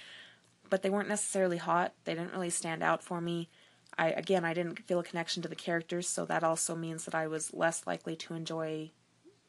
But 0.71 0.83
they 0.83 0.91
weren't 0.91 1.09
necessarily 1.09 1.57
hot. 1.57 1.95
They 2.05 2.15
didn't 2.15 2.33
really 2.33 2.51
stand 2.51 2.83
out 2.83 3.03
for 3.03 3.21
me. 3.21 3.49
I 3.97 4.11
again 4.11 4.45
I 4.45 4.55
didn't 4.55 4.81
feel 4.87 5.01
a 5.01 5.05
connection 5.05 5.43
to 5.43 5.49
the 5.49 5.57
characters, 5.57 6.09
so 6.09 6.25
that 6.27 6.45
also 6.45 6.75
means 6.75 7.05
that 7.05 7.15
I 7.15 7.27
was 7.27 7.55
less 7.55 7.87
likely 7.87 8.17
to 8.17 8.35
enjoy 8.35 8.91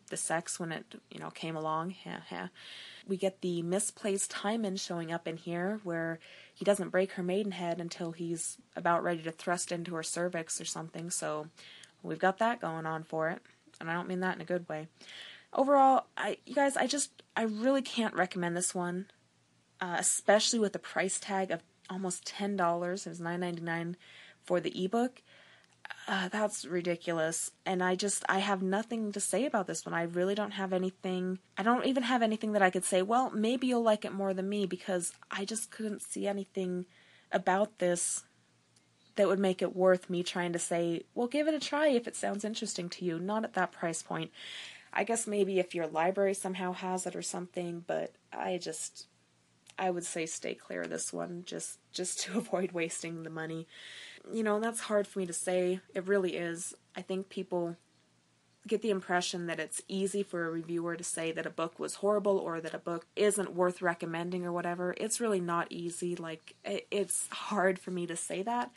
the 0.09 0.17
sex 0.17 0.59
when 0.59 0.71
it 0.71 0.85
you 1.09 1.19
know 1.19 1.29
came 1.29 1.55
along. 1.55 1.95
we 3.07 3.17
get 3.17 3.41
the 3.41 3.61
misplaced 3.61 4.33
hymen 4.33 4.75
showing 4.75 5.11
up 5.11 5.27
in 5.27 5.37
here, 5.37 5.79
where 5.83 6.19
he 6.53 6.65
doesn't 6.65 6.89
break 6.89 7.13
her 7.13 7.23
maidenhead 7.23 7.79
until 7.79 8.11
he's 8.11 8.57
about 8.75 9.03
ready 9.03 9.23
to 9.23 9.31
thrust 9.31 9.71
into 9.71 9.95
her 9.95 10.03
cervix 10.03 10.59
or 10.59 10.65
something. 10.65 11.09
So 11.09 11.47
we've 12.03 12.19
got 12.19 12.37
that 12.39 12.61
going 12.61 12.85
on 12.85 13.03
for 13.03 13.29
it, 13.29 13.41
and 13.79 13.89
I 13.89 13.93
don't 13.93 14.07
mean 14.07 14.19
that 14.19 14.35
in 14.35 14.41
a 14.41 14.45
good 14.45 14.67
way. 14.69 14.87
Overall, 15.53 16.05
I 16.17 16.37
you 16.45 16.53
guys, 16.55 16.77
I 16.77 16.87
just 16.87 17.23
I 17.35 17.43
really 17.43 17.81
can't 17.81 18.13
recommend 18.13 18.55
this 18.55 18.75
one, 18.75 19.07
uh, 19.81 19.95
especially 19.99 20.59
with 20.59 20.73
the 20.73 20.79
price 20.79 21.19
tag 21.19 21.51
of 21.51 21.63
almost 21.89 22.25
ten 22.25 22.55
dollars. 22.55 23.05
It 23.07 23.09
was 23.09 23.19
nine 23.19 23.39
ninety 23.39 23.61
nine 23.61 23.97
for 24.43 24.59
the 24.59 24.83
ebook. 24.83 25.21
Uh, 26.07 26.27
that's 26.29 26.65
ridiculous. 26.65 27.51
And 27.65 27.83
I 27.83 27.95
just, 27.95 28.23
I 28.27 28.39
have 28.39 28.61
nothing 28.61 29.11
to 29.11 29.19
say 29.19 29.45
about 29.45 29.67
this 29.67 29.85
one. 29.85 29.93
I 29.93 30.03
really 30.03 30.35
don't 30.35 30.51
have 30.51 30.73
anything. 30.73 31.39
I 31.57 31.63
don't 31.63 31.85
even 31.85 32.03
have 32.03 32.21
anything 32.21 32.53
that 32.53 32.61
I 32.61 32.69
could 32.69 32.85
say, 32.85 33.01
well, 33.01 33.31
maybe 33.31 33.67
you'll 33.67 33.83
like 33.83 34.05
it 34.05 34.13
more 34.13 34.33
than 34.33 34.49
me 34.49 34.65
because 34.65 35.13
I 35.29 35.45
just 35.45 35.71
couldn't 35.71 36.01
see 36.01 36.27
anything 36.27 36.85
about 37.31 37.77
this 37.79 38.23
that 39.15 39.27
would 39.27 39.39
make 39.39 39.61
it 39.61 39.75
worth 39.75 40.09
me 40.09 40.23
trying 40.23 40.53
to 40.53 40.59
say, 40.59 41.03
well, 41.13 41.27
give 41.27 41.47
it 41.47 41.53
a 41.53 41.59
try 41.59 41.89
if 41.89 42.07
it 42.07 42.15
sounds 42.15 42.45
interesting 42.45 42.89
to 42.89 43.05
you. 43.05 43.19
Not 43.19 43.43
at 43.43 43.53
that 43.53 43.71
price 43.71 44.01
point. 44.01 44.31
I 44.93 45.03
guess 45.03 45.27
maybe 45.27 45.59
if 45.59 45.75
your 45.75 45.87
library 45.87 46.33
somehow 46.33 46.73
has 46.73 47.05
it 47.05 47.15
or 47.15 47.21
something, 47.21 47.83
but 47.85 48.13
I 48.33 48.57
just 48.57 49.07
I 49.77 49.89
would 49.91 50.03
say 50.03 50.25
stay 50.25 50.55
clear 50.55 50.81
of 50.81 50.89
this 50.89 51.13
one 51.13 51.43
just 51.45 51.79
just 51.91 52.19
to 52.23 52.37
avoid 52.37 52.71
wasting 52.71 53.23
the 53.23 53.29
money. 53.29 53.67
You 54.31 54.43
know, 54.43 54.59
that's 54.59 54.81
hard 54.81 55.07
for 55.07 55.19
me 55.19 55.25
to 55.25 55.33
say. 55.33 55.79
It 55.93 56.07
really 56.07 56.35
is. 56.35 56.73
I 56.95 57.01
think 57.01 57.29
people 57.29 57.77
get 58.67 58.81
the 58.81 58.89
impression 58.89 59.47
that 59.47 59.59
it's 59.59 59.81
easy 59.87 60.21
for 60.21 60.45
a 60.45 60.51
reviewer 60.51 60.95
to 60.95 61.03
say 61.03 61.31
that 61.31 61.45
a 61.45 61.49
book 61.49 61.79
was 61.79 61.95
horrible 61.95 62.37
or 62.37 62.61
that 62.61 62.73
a 62.73 62.79
book 62.79 63.07
isn't 63.15 63.55
worth 63.55 63.81
recommending 63.81 64.45
or 64.45 64.51
whatever. 64.51 64.93
It's 64.97 65.19
really 65.19 65.39
not 65.39 65.67
easy. 65.71 66.15
Like, 66.15 66.55
it's 66.63 67.27
hard 67.31 67.79
for 67.79 67.91
me 67.91 68.05
to 68.07 68.15
say 68.15 68.41
that. 68.43 68.71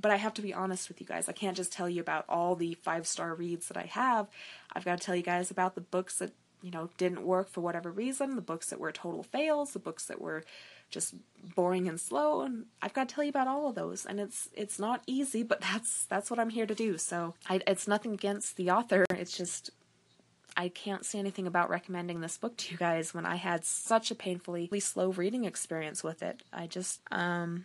But 0.00 0.12
I 0.12 0.16
have 0.16 0.34
to 0.34 0.42
be 0.42 0.54
honest 0.54 0.88
with 0.88 1.00
you 1.00 1.06
guys. 1.06 1.28
I 1.28 1.32
can't 1.32 1.56
just 1.56 1.72
tell 1.72 1.88
you 1.88 2.00
about 2.00 2.24
all 2.28 2.54
the 2.54 2.74
five 2.74 3.06
star 3.06 3.34
reads 3.34 3.68
that 3.68 3.76
I 3.76 3.86
have. 3.86 4.28
I've 4.72 4.84
got 4.84 4.98
to 4.98 5.04
tell 5.04 5.16
you 5.16 5.22
guys 5.22 5.50
about 5.50 5.74
the 5.74 5.80
books 5.80 6.18
that, 6.18 6.32
you 6.62 6.70
know, 6.70 6.90
didn't 6.98 7.26
work 7.26 7.48
for 7.48 7.60
whatever 7.60 7.90
reason, 7.90 8.36
the 8.36 8.42
books 8.42 8.70
that 8.70 8.80
were 8.80 8.92
total 8.92 9.22
fails, 9.22 9.72
the 9.72 9.78
books 9.78 10.06
that 10.06 10.20
were 10.20 10.44
just 10.90 11.14
boring 11.54 11.88
and 11.88 12.00
slow 12.00 12.42
and 12.42 12.66
I've 12.82 12.94
got 12.94 13.08
to 13.08 13.14
tell 13.14 13.24
you 13.24 13.30
about 13.30 13.48
all 13.48 13.68
of 13.68 13.74
those 13.74 14.04
and 14.04 14.18
it's 14.18 14.48
it's 14.54 14.78
not 14.78 15.02
easy 15.06 15.42
but 15.42 15.60
that's 15.60 16.06
that's 16.06 16.30
what 16.30 16.40
I'm 16.40 16.50
here 16.50 16.66
to 16.66 16.74
do. 16.74 16.98
So 16.98 17.34
I, 17.48 17.60
it's 17.66 17.88
nothing 17.88 18.12
against 18.12 18.56
the 18.56 18.70
author 18.70 19.04
it's 19.10 19.36
just 19.36 19.70
I 20.56 20.68
can't 20.68 21.06
say 21.06 21.20
anything 21.20 21.46
about 21.46 21.70
recommending 21.70 22.20
this 22.20 22.36
book 22.36 22.56
to 22.56 22.72
you 22.72 22.78
guys 22.78 23.14
when 23.14 23.24
I 23.24 23.36
had 23.36 23.64
such 23.64 24.10
a 24.10 24.14
painfully 24.16 24.68
slow 24.80 25.10
reading 25.10 25.44
experience 25.44 26.02
with 26.02 26.22
it. 26.22 26.42
I 26.52 26.66
just 26.66 27.00
um 27.10 27.64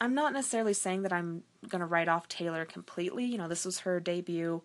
I'm 0.00 0.14
not 0.14 0.32
necessarily 0.32 0.72
saying 0.72 1.02
that 1.02 1.12
I'm 1.12 1.42
going 1.68 1.80
to 1.80 1.86
write 1.86 2.08
off 2.08 2.26
Taylor 2.26 2.64
completely. 2.64 3.26
You 3.26 3.38
know 3.38 3.48
this 3.48 3.64
was 3.64 3.80
her 3.80 4.00
debut. 4.00 4.62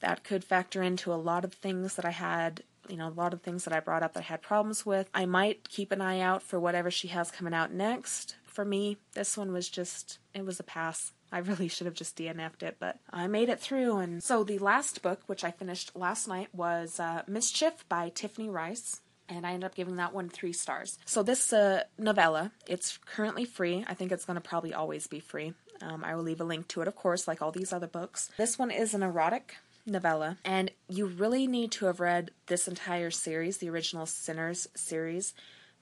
That 0.00 0.24
could 0.24 0.44
factor 0.44 0.82
into 0.82 1.12
a 1.12 1.16
lot 1.16 1.44
of 1.44 1.52
things 1.52 1.96
that 1.96 2.04
I 2.04 2.10
had 2.10 2.62
you 2.90 2.96
know, 2.96 3.08
a 3.08 3.10
lot 3.10 3.32
of 3.32 3.42
things 3.42 3.64
that 3.64 3.72
I 3.72 3.80
brought 3.80 4.02
up 4.02 4.14
that 4.14 4.20
I 4.20 4.24
had 4.24 4.42
problems 4.42 4.84
with. 4.84 5.08
I 5.14 5.26
might 5.26 5.68
keep 5.68 5.92
an 5.92 6.00
eye 6.00 6.20
out 6.20 6.42
for 6.42 6.58
whatever 6.58 6.90
she 6.90 7.08
has 7.08 7.30
coming 7.30 7.54
out 7.54 7.72
next. 7.72 8.36
For 8.44 8.64
me, 8.64 8.96
this 9.14 9.36
one 9.36 9.52
was 9.52 9.68
just, 9.68 10.18
it 10.34 10.44
was 10.44 10.60
a 10.60 10.64
pass. 10.64 11.12
I 11.32 11.38
really 11.38 11.68
should 11.68 11.86
have 11.86 11.94
just 11.94 12.16
DNF'd 12.16 12.62
it, 12.62 12.76
but 12.80 12.98
I 13.10 13.26
made 13.26 13.48
it 13.48 13.60
through. 13.60 13.98
And 13.98 14.22
so 14.22 14.42
the 14.42 14.58
last 14.58 15.02
book, 15.02 15.20
which 15.26 15.44
I 15.44 15.50
finished 15.50 15.92
last 15.94 16.26
night, 16.26 16.48
was 16.52 16.98
uh, 16.98 17.22
Mischief 17.26 17.88
by 17.88 18.10
Tiffany 18.10 18.48
Reisz 18.48 19.00
And 19.28 19.46
I 19.46 19.52
ended 19.52 19.66
up 19.66 19.76
giving 19.76 19.96
that 19.96 20.12
one 20.12 20.28
three 20.28 20.52
stars. 20.52 20.98
So 21.04 21.22
this 21.22 21.52
uh, 21.52 21.84
novella, 21.98 22.50
it's 22.66 22.98
currently 23.06 23.44
free. 23.44 23.84
I 23.86 23.94
think 23.94 24.10
it's 24.10 24.24
going 24.24 24.40
to 24.40 24.40
probably 24.40 24.74
always 24.74 25.06
be 25.06 25.20
free. 25.20 25.54
Um, 25.82 26.04
I 26.04 26.14
will 26.14 26.24
leave 26.24 26.40
a 26.40 26.44
link 26.44 26.68
to 26.68 26.82
it, 26.82 26.88
of 26.88 26.96
course, 26.96 27.26
like 27.26 27.40
all 27.40 27.52
these 27.52 27.72
other 27.72 27.86
books. 27.86 28.30
This 28.36 28.58
one 28.58 28.70
is 28.70 28.92
an 28.92 29.02
erotic 29.02 29.56
novella, 29.86 30.38
and 30.44 30.70
you 30.88 31.06
really 31.06 31.46
need 31.46 31.72
to 31.72 31.86
have 31.86 32.00
read 32.00 32.30
this 32.46 32.68
entire 32.68 33.10
series, 33.10 33.58
the 33.58 33.70
original 33.70 34.06
Sinners 34.06 34.68
series, 34.74 35.34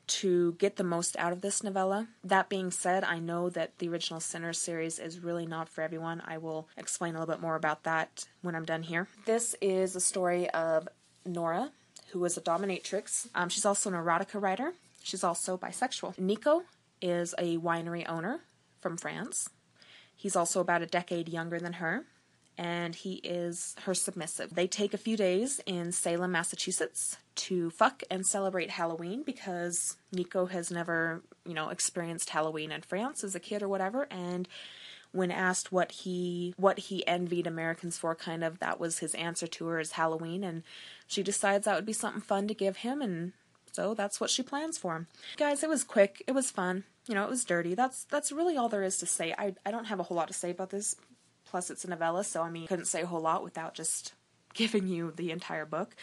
to 0.06 0.52
get 0.54 0.76
the 0.76 0.84
most 0.84 1.16
out 1.18 1.32
of 1.32 1.42
this 1.42 1.62
novella. 1.62 2.08
That 2.24 2.48
being 2.48 2.70
said, 2.70 3.04
I 3.04 3.18
know 3.18 3.50
that 3.50 3.78
the 3.78 3.88
original 3.88 4.20
Sinners 4.20 4.58
series 4.58 4.98
is 4.98 5.20
really 5.20 5.46
not 5.46 5.68
for 5.68 5.82
everyone. 5.82 6.22
I 6.26 6.38
will 6.38 6.68
explain 6.76 7.14
a 7.14 7.20
little 7.20 7.34
bit 7.34 7.42
more 7.42 7.56
about 7.56 7.84
that 7.84 8.26
when 8.40 8.54
I'm 8.54 8.64
done 8.64 8.82
here. 8.82 9.08
This 9.26 9.54
is 9.60 9.94
a 9.94 10.00
story 10.00 10.48
of 10.50 10.88
Nora, 11.26 11.72
who 12.12 12.24
is 12.24 12.36
a 12.36 12.40
dominatrix. 12.40 13.28
Um, 13.34 13.48
she's 13.48 13.66
also 13.66 13.90
an 13.90 13.96
erotica 13.96 14.40
writer. 14.40 14.72
She's 15.02 15.22
also 15.22 15.56
bisexual. 15.58 16.18
Nico 16.18 16.62
is 17.00 17.34
a 17.38 17.58
winery 17.58 18.08
owner 18.08 18.40
from 18.80 18.96
France. 18.96 19.50
He's 20.16 20.34
also 20.34 20.60
about 20.60 20.82
a 20.82 20.86
decade 20.86 21.28
younger 21.28 21.60
than 21.60 21.74
her 21.74 22.04
and 22.58 22.96
he 22.96 23.14
is 23.22 23.76
her 23.84 23.94
submissive. 23.94 24.54
They 24.54 24.66
take 24.66 24.92
a 24.92 24.98
few 24.98 25.16
days 25.16 25.60
in 25.64 25.92
Salem, 25.92 26.32
Massachusetts 26.32 27.16
to 27.36 27.70
fuck 27.70 28.02
and 28.10 28.26
celebrate 28.26 28.70
Halloween 28.70 29.22
because 29.22 29.96
Nico 30.10 30.46
has 30.46 30.70
never, 30.70 31.22
you 31.46 31.54
know, 31.54 31.68
experienced 31.68 32.30
Halloween 32.30 32.72
in 32.72 32.82
France 32.82 33.22
as 33.22 33.36
a 33.36 33.40
kid 33.40 33.62
or 33.62 33.68
whatever 33.68 34.08
and 34.10 34.48
when 35.12 35.30
asked 35.30 35.72
what 35.72 35.90
he 35.90 36.52
what 36.58 36.78
he 36.78 37.06
envied 37.06 37.46
Americans 37.46 37.96
for 37.96 38.14
kind 38.14 38.44
of 38.44 38.58
that 38.58 38.78
was 38.78 38.98
his 38.98 39.14
answer 39.14 39.46
to 39.46 39.66
her 39.66 39.80
is 39.80 39.92
Halloween 39.92 40.44
and 40.44 40.62
she 41.06 41.22
decides 41.22 41.64
that 41.64 41.76
would 41.76 41.86
be 41.86 41.94
something 41.94 42.20
fun 42.20 42.46
to 42.48 42.54
give 42.54 42.78
him 42.78 43.00
and 43.00 43.32
so 43.72 43.94
that's 43.94 44.20
what 44.20 44.28
she 44.28 44.42
plans 44.42 44.76
for 44.76 44.96
him. 44.96 45.06
Guys, 45.36 45.62
it 45.62 45.68
was 45.68 45.84
quick, 45.84 46.22
it 46.26 46.32
was 46.32 46.50
fun. 46.50 46.84
You 47.06 47.14
know, 47.14 47.24
it 47.24 47.30
was 47.30 47.44
dirty. 47.44 47.74
That's 47.74 48.04
that's 48.04 48.32
really 48.32 48.56
all 48.56 48.68
there 48.68 48.82
is 48.82 48.98
to 48.98 49.06
say. 49.06 49.34
I 49.38 49.54
I 49.64 49.70
don't 49.70 49.86
have 49.86 50.00
a 50.00 50.02
whole 50.02 50.16
lot 50.16 50.28
to 50.28 50.34
say 50.34 50.50
about 50.50 50.70
this 50.70 50.96
Plus, 51.50 51.70
it's 51.70 51.84
a 51.84 51.88
novella, 51.88 52.24
so 52.24 52.42
I 52.42 52.50
mean, 52.50 52.66
couldn't 52.66 52.86
say 52.86 53.02
a 53.02 53.06
whole 53.06 53.20
lot 53.20 53.42
without 53.42 53.74
just 53.74 54.12
giving 54.54 54.86
you 54.86 55.12
the 55.16 55.30
entire 55.30 55.64
book. 55.64 55.94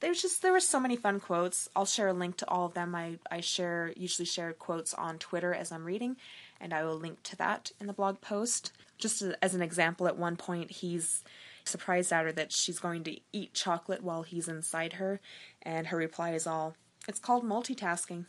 There's 0.00 0.22
just 0.22 0.42
there 0.42 0.52
were 0.52 0.60
so 0.60 0.78
many 0.78 0.96
fun 0.96 1.18
quotes. 1.18 1.68
I'll 1.74 1.86
share 1.86 2.08
a 2.08 2.12
link 2.12 2.36
to 2.38 2.48
all 2.48 2.66
of 2.66 2.74
them. 2.74 2.94
I 2.94 3.18
I 3.30 3.40
share 3.40 3.92
usually 3.96 4.26
share 4.26 4.52
quotes 4.52 4.94
on 4.94 5.18
Twitter 5.18 5.52
as 5.54 5.72
I'm 5.72 5.84
reading, 5.84 6.16
and 6.60 6.72
I 6.72 6.84
will 6.84 6.96
link 6.96 7.22
to 7.24 7.36
that 7.36 7.72
in 7.80 7.86
the 7.86 7.92
blog 7.92 8.20
post. 8.20 8.72
Just 8.98 9.22
as 9.42 9.54
an 9.54 9.62
example, 9.62 10.06
at 10.06 10.16
one 10.16 10.36
point 10.36 10.70
he's 10.70 11.24
surprised 11.64 12.12
at 12.12 12.24
her 12.24 12.32
that 12.32 12.52
she's 12.52 12.78
going 12.78 13.04
to 13.04 13.18
eat 13.32 13.54
chocolate 13.54 14.02
while 14.02 14.22
he's 14.22 14.48
inside 14.48 14.94
her, 14.94 15.20
and 15.62 15.88
her 15.88 15.96
reply 15.96 16.30
is 16.32 16.46
all, 16.46 16.76
"It's 17.08 17.18
called 17.18 17.44
multitasking." 17.44 18.26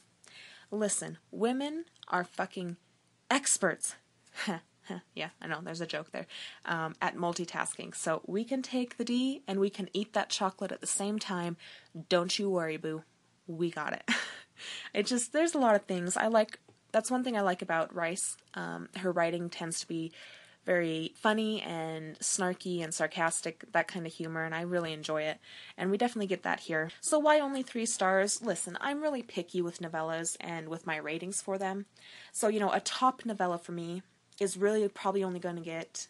Listen, 0.72 1.20
women 1.30 1.86
are 2.08 2.24
fucking 2.24 2.78
experts. 3.30 3.96
yeah, 5.14 5.30
I 5.42 5.48
know, 5.48 5.60
there's 5.64 5.82
a 5.82 5.88
joke 5.88 6.12
there. 6.12 6.28
Um, 6.66 6.96
at 7.02 7.16
multitasking. 7.16 7.96
So 7.96 8.22
we 8.26 8.44
can 8.44 8.62
take 8.62 8.98
the 8.98 9.06
D 9.06 9.44
and 9.48 9.60
we 9.60 9.70
can 9.70 9.90
eat 9.94 10.14
that 10.14 10.30
chocolate 10.30 10.72
at 10.72 10.82
the 10.82 10.88
same 10.88 11.20
time. 11.20 11.58
Don't 12.10 12.38
you 12.38 12.50
worry, 12.50 12.78
boo. 12.78 13.04
We 13.48 13.72
got 13.72 13.94
it. 13.94 14.10
it 14.94 15.06
just, 15.06 15.34
there's 15.34 15.56
a 15.56 15.60
lot 15.60 15.76
of 15.76 15.84
things. 15.84 16.18
I 16.18 16.28
like, 16.28 16.60
that's 16.92 17.12
one 17.12 17.24
thing 17.24 17.38
I 17.38 17.42
like 17.42 17.62
about 17.62 17.94
Reisz. 17.94 18.38
Um, 18.54 18.90
her 18.98 19.12
writing 19.12 19.50
tends 19.50 19.80
to 19.82 19.88
be 19.88 20.12
very 20.66 21.14
funny 21.16 21.62
and 21.62 22.18
snarky 22.20 22.84
and 22.84 22.94
sarcastic, 22.94 23.66
that 23.74 23.88
kind 23.88 24.06
of 24.06 24.14
humor, 24.14 24.44
and 24.44 24.56
I 24.56 24.62
really 24.62 24.94
enjoy 24.94 25.24
it. 25.24 25.40
And 25.78 25.92
we 25.92 25.98
definitely 25.98 26.28
get 26.28 26.44
that 26.44 26.62
here. 26.62 26.90
So, 27.02 27.20
why 27.20 27.40
only 27.40 27.64
three 27.64 27.86
stars? 27.86 28.42
Listen, 28.42 28.78
I'm 28.80 29.02
really 29.02 29.24
picky 29.24 29.62
with 29.62 29.80
novellas 29.80 30.38
and 30.40 30.70
with 30.70 30.88
my 30.88 30.98
ratings 30.98 31.42
for 31.42 31.58
them. 31.58 31.86
So, 32.32 32.48
you 32.48 32.60
know, 32.60 32.72
a 32.72 32.80
top 32.80 33.26
novella 33.26 33.58
for 33.58 33.74
me 33.74 34.04
is 34.40 34.58
really 34.58 34.88
probably 34.88 35.24
only 35.24 35.40
going 35.40 35.56
to 35.56 35.62
get 35.62 36.08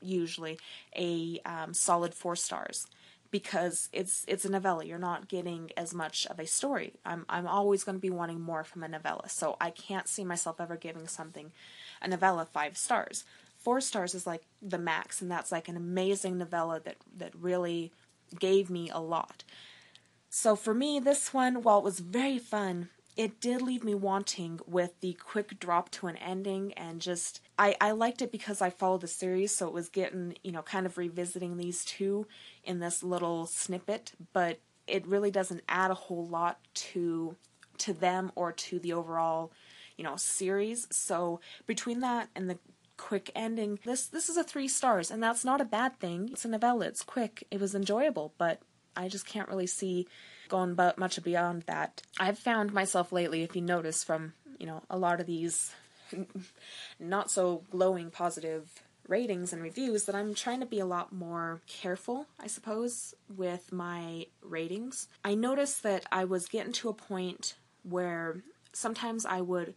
usually 0.00 0.58
a 0.96 1.40
um, 1.44 1.74
solid 1.74 2.14
four 2.14 2.36
stars 2.36 2.86
because 3.30 3.88
it's 3.92 4.24
it's 4.26 4.44
a 4.44 4.50
novella. 4.50 4.84
You're 4.84 4.98
not 4.98 5.28
getting 5.28 5.70
as 5.76 5.94
much 5.94 6.26
of 6.26 6.38
a 6.38 6.46
story. 6.46 6.94
I'm 7.04 7.24
I'm 7.28 7.46
always 7.46 7.84
going 7.84 7.96
to 7.96 8.00
be 8.00 8.10
wanting 8.10 8.40
more 8.40 8.64
from 8.64 8.82
a 8.82 8.88
novella, 8.88 9.28
so 9.28 9.56
I 9.60 9.70
can't 9.70 10.08
see 10.08 10.24
myself 10.24 10.60
ever 10.60 10.76
giving 10.76 11.06
something 11.06 11.52
a 12.02 12.08
novella 12.08 12.44
five 12.44 12.76
stars. 12.76 13.24
Four 13.56 13.80
stars 13.80 14.14
is 14.14 14.26
like 14.26 14.42
the 14.62 14.78
max, 14.78 15.20
and 15.20 15.30
that's 15.30 15.52
like 15.52 15.68
an 15.68 15.76
amazing 15.76 16.38
novella 16.38 16.80
that 16.84 16.96
that 17.16 17.34
really 17.34 17.92
gave 18.38 18.70
me 18.70 18.90
a 18.90 19.00
lot. 19.00 19.44
So 20.28 20.54
for 20.54 20.72
me, 20.72 21.00
this 21.00 21.34
one, 21.34 21.62
while 21.62 21.78
it 21.78 21.84
was 21.84 21.98
very 21.98 22.38
fun, 22.38 22.88
it 23.16 23.40
did 23.40 23.60
leave 23.60 23.84
me 23.84 23.94
wanting 23.94 24.60
with 24.66 24.98
the 25.00 25.12
quick 25.14 25.58
drop 25.58 25.90
to 25.90 26.06
an 26.06 26.16
ending 26.16 26.72
and 26.74 27.00
just 27.00 27.40
I, 27.58 27.76
I 27.80 27.90
liked 27.92 28.22
it 28.22 28.32
because 28.32 28.62
I 28.62 28.70
followed 28.70 29.02
the 29.02 29.08
series 29.08 29.54
so 29.54 29.66
it 29.66 29.74
was 29.74 29.88
getting 29.88 30.36
you 30.42 30.52
know 30.52 30.62
kind 30.62 30.86
of 30.86 30.96
revisiting 30.96 31.56
these 31.56 31.84
two 31.84 32.26
in 32.64 32.80
this 32.80 33.02
little 33.02 33.46
snippet 33.46 34.12
but 34.32 34.60
it 34.86 35.06
really 35.06 35.30
doesn't 35.30 35.62
add 35.68 35.90
a 35.90 35.94
whole 35.94 36.26
lot 36.26 36.58
to 36.74 37.36
to 37.78 37.92
them 37.92 38.30
or 38.34 38.52
to 38.52 38.78
the 38.78 38.92
overall 38.92 39.52
you 39.96 40.04
know 40.04 40.16
series. 40.16 40.86
So 40.90 41.40
between 41.66 42.00
that 42.00 42.28
and 42.34 42.48
the 42.48 42.58
quick 42.96 43.30
ending 43.34 43.78
this 43.84 44.06
this 44.06 44.28
is 44.28 44.36
a 44.36 44.44
three 44.44 44.68
stars 44.68 45.10
and 45.10 45.22
that's 45.22 45.44
not 45.44 45.60
a 45.60 45.64
bad 45.64 45.98
thing. 45.98 46.28
It's 46.32 46.44
a 46.44 46.48
novella. 46.48 46.86
It's 46.86 47.02
quick. 47.02 47.46
It 47.50 47.60
was 47.60 47.74
enjoyable 47.74 48.34
but 48.38 48.60
I 48.96 49.08
just 49.08 49.26
can't 49.26 49.48
really 49.48 49.66
see 49.66 50.06
gone 50.50 50.74
but 50.74 50.98
much 50.98 51.22
beyond 51.22 51.62
that. 51.62 52.02
I've 52.18 52.38
found 52.38 52.74
myself 52.74 53.12
lately, 53.12 53.42
if 53.42 53.56
you 53.56 53.62
notice 53.62 54.04
from, 54.04 54.34
you 54.58 54.66
know, 54.66 54.82
a 54.90 54.98
lot 54.98 55.20
of 55.20 55.26
these 55.26 55.72
not 57.00 57.30
so 57.30 57.62
glowing 57.70 58.10
positive 58.10 58.82
ratings 59.08 59.52
and 59.52 59.62
reviews 59.62 60.04
that 60.04 60.14
I'm 60.14 60.34
trying 60.34 60.60
to 60.60 60.66
be 60.66 60.78
a 60.78 60.86
lot 60.86 61.12
more 61.12 61.62
careful, 61.66 62.26
I 62.38 62.46
suppose, 62.46 63.14
with 63.34 63.72
my 63.72 64.26
ratings. 64.42 65.08
I 65.24 65.34
noticed 65.34 65.82
that 65.82 66.04
I 66.12 66.24
was 66.24 66.46
getting 66.46 66.72
to 66.74 66.90
a 66.90 66.94
point 66.94 67.54
where 67.82 68.42
sometimes 68.72 69.26
I 69.26 69.40
would 69.40 69.74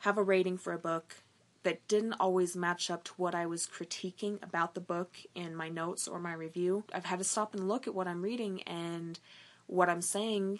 have 0.00 0.18
a 0.18 0.22
rating 0.22 0.58
for 0.58 0.72
a 0.72 0.78
book 0.78 1.16
that 1.64 1.86
didn't 1.88 2.14
always 2.20 2.54
match 2.54 2.88
up 2.88 3.02
to 3.04 3.12
what 3.16 3.34
I 3.34 3.46
was 3.46 3.66
critiquing 3.66 4.40
about 4.42 4.74
the 4.74 4.80
book 4.80 5.16
in 5.34 5.56
my 5.56 5.68
notes 5.68 6.06
or 6.06 6.20
my 6.20 6.32
review. 6.32 6.84
I've 6.94 7.06
had 7.06 7.18
to 7.18 7.24
stop 7.24 7.54
and 7.54 7.68
look 7.68 7.88
at 7.88 7.94
what 7.94 8.06
I'm 8.06 8.22
reading 8.22 8.62
and 8.62 9.18
what 9.68 9.88
I'm 9.88 10.02
saying 10.02 10.58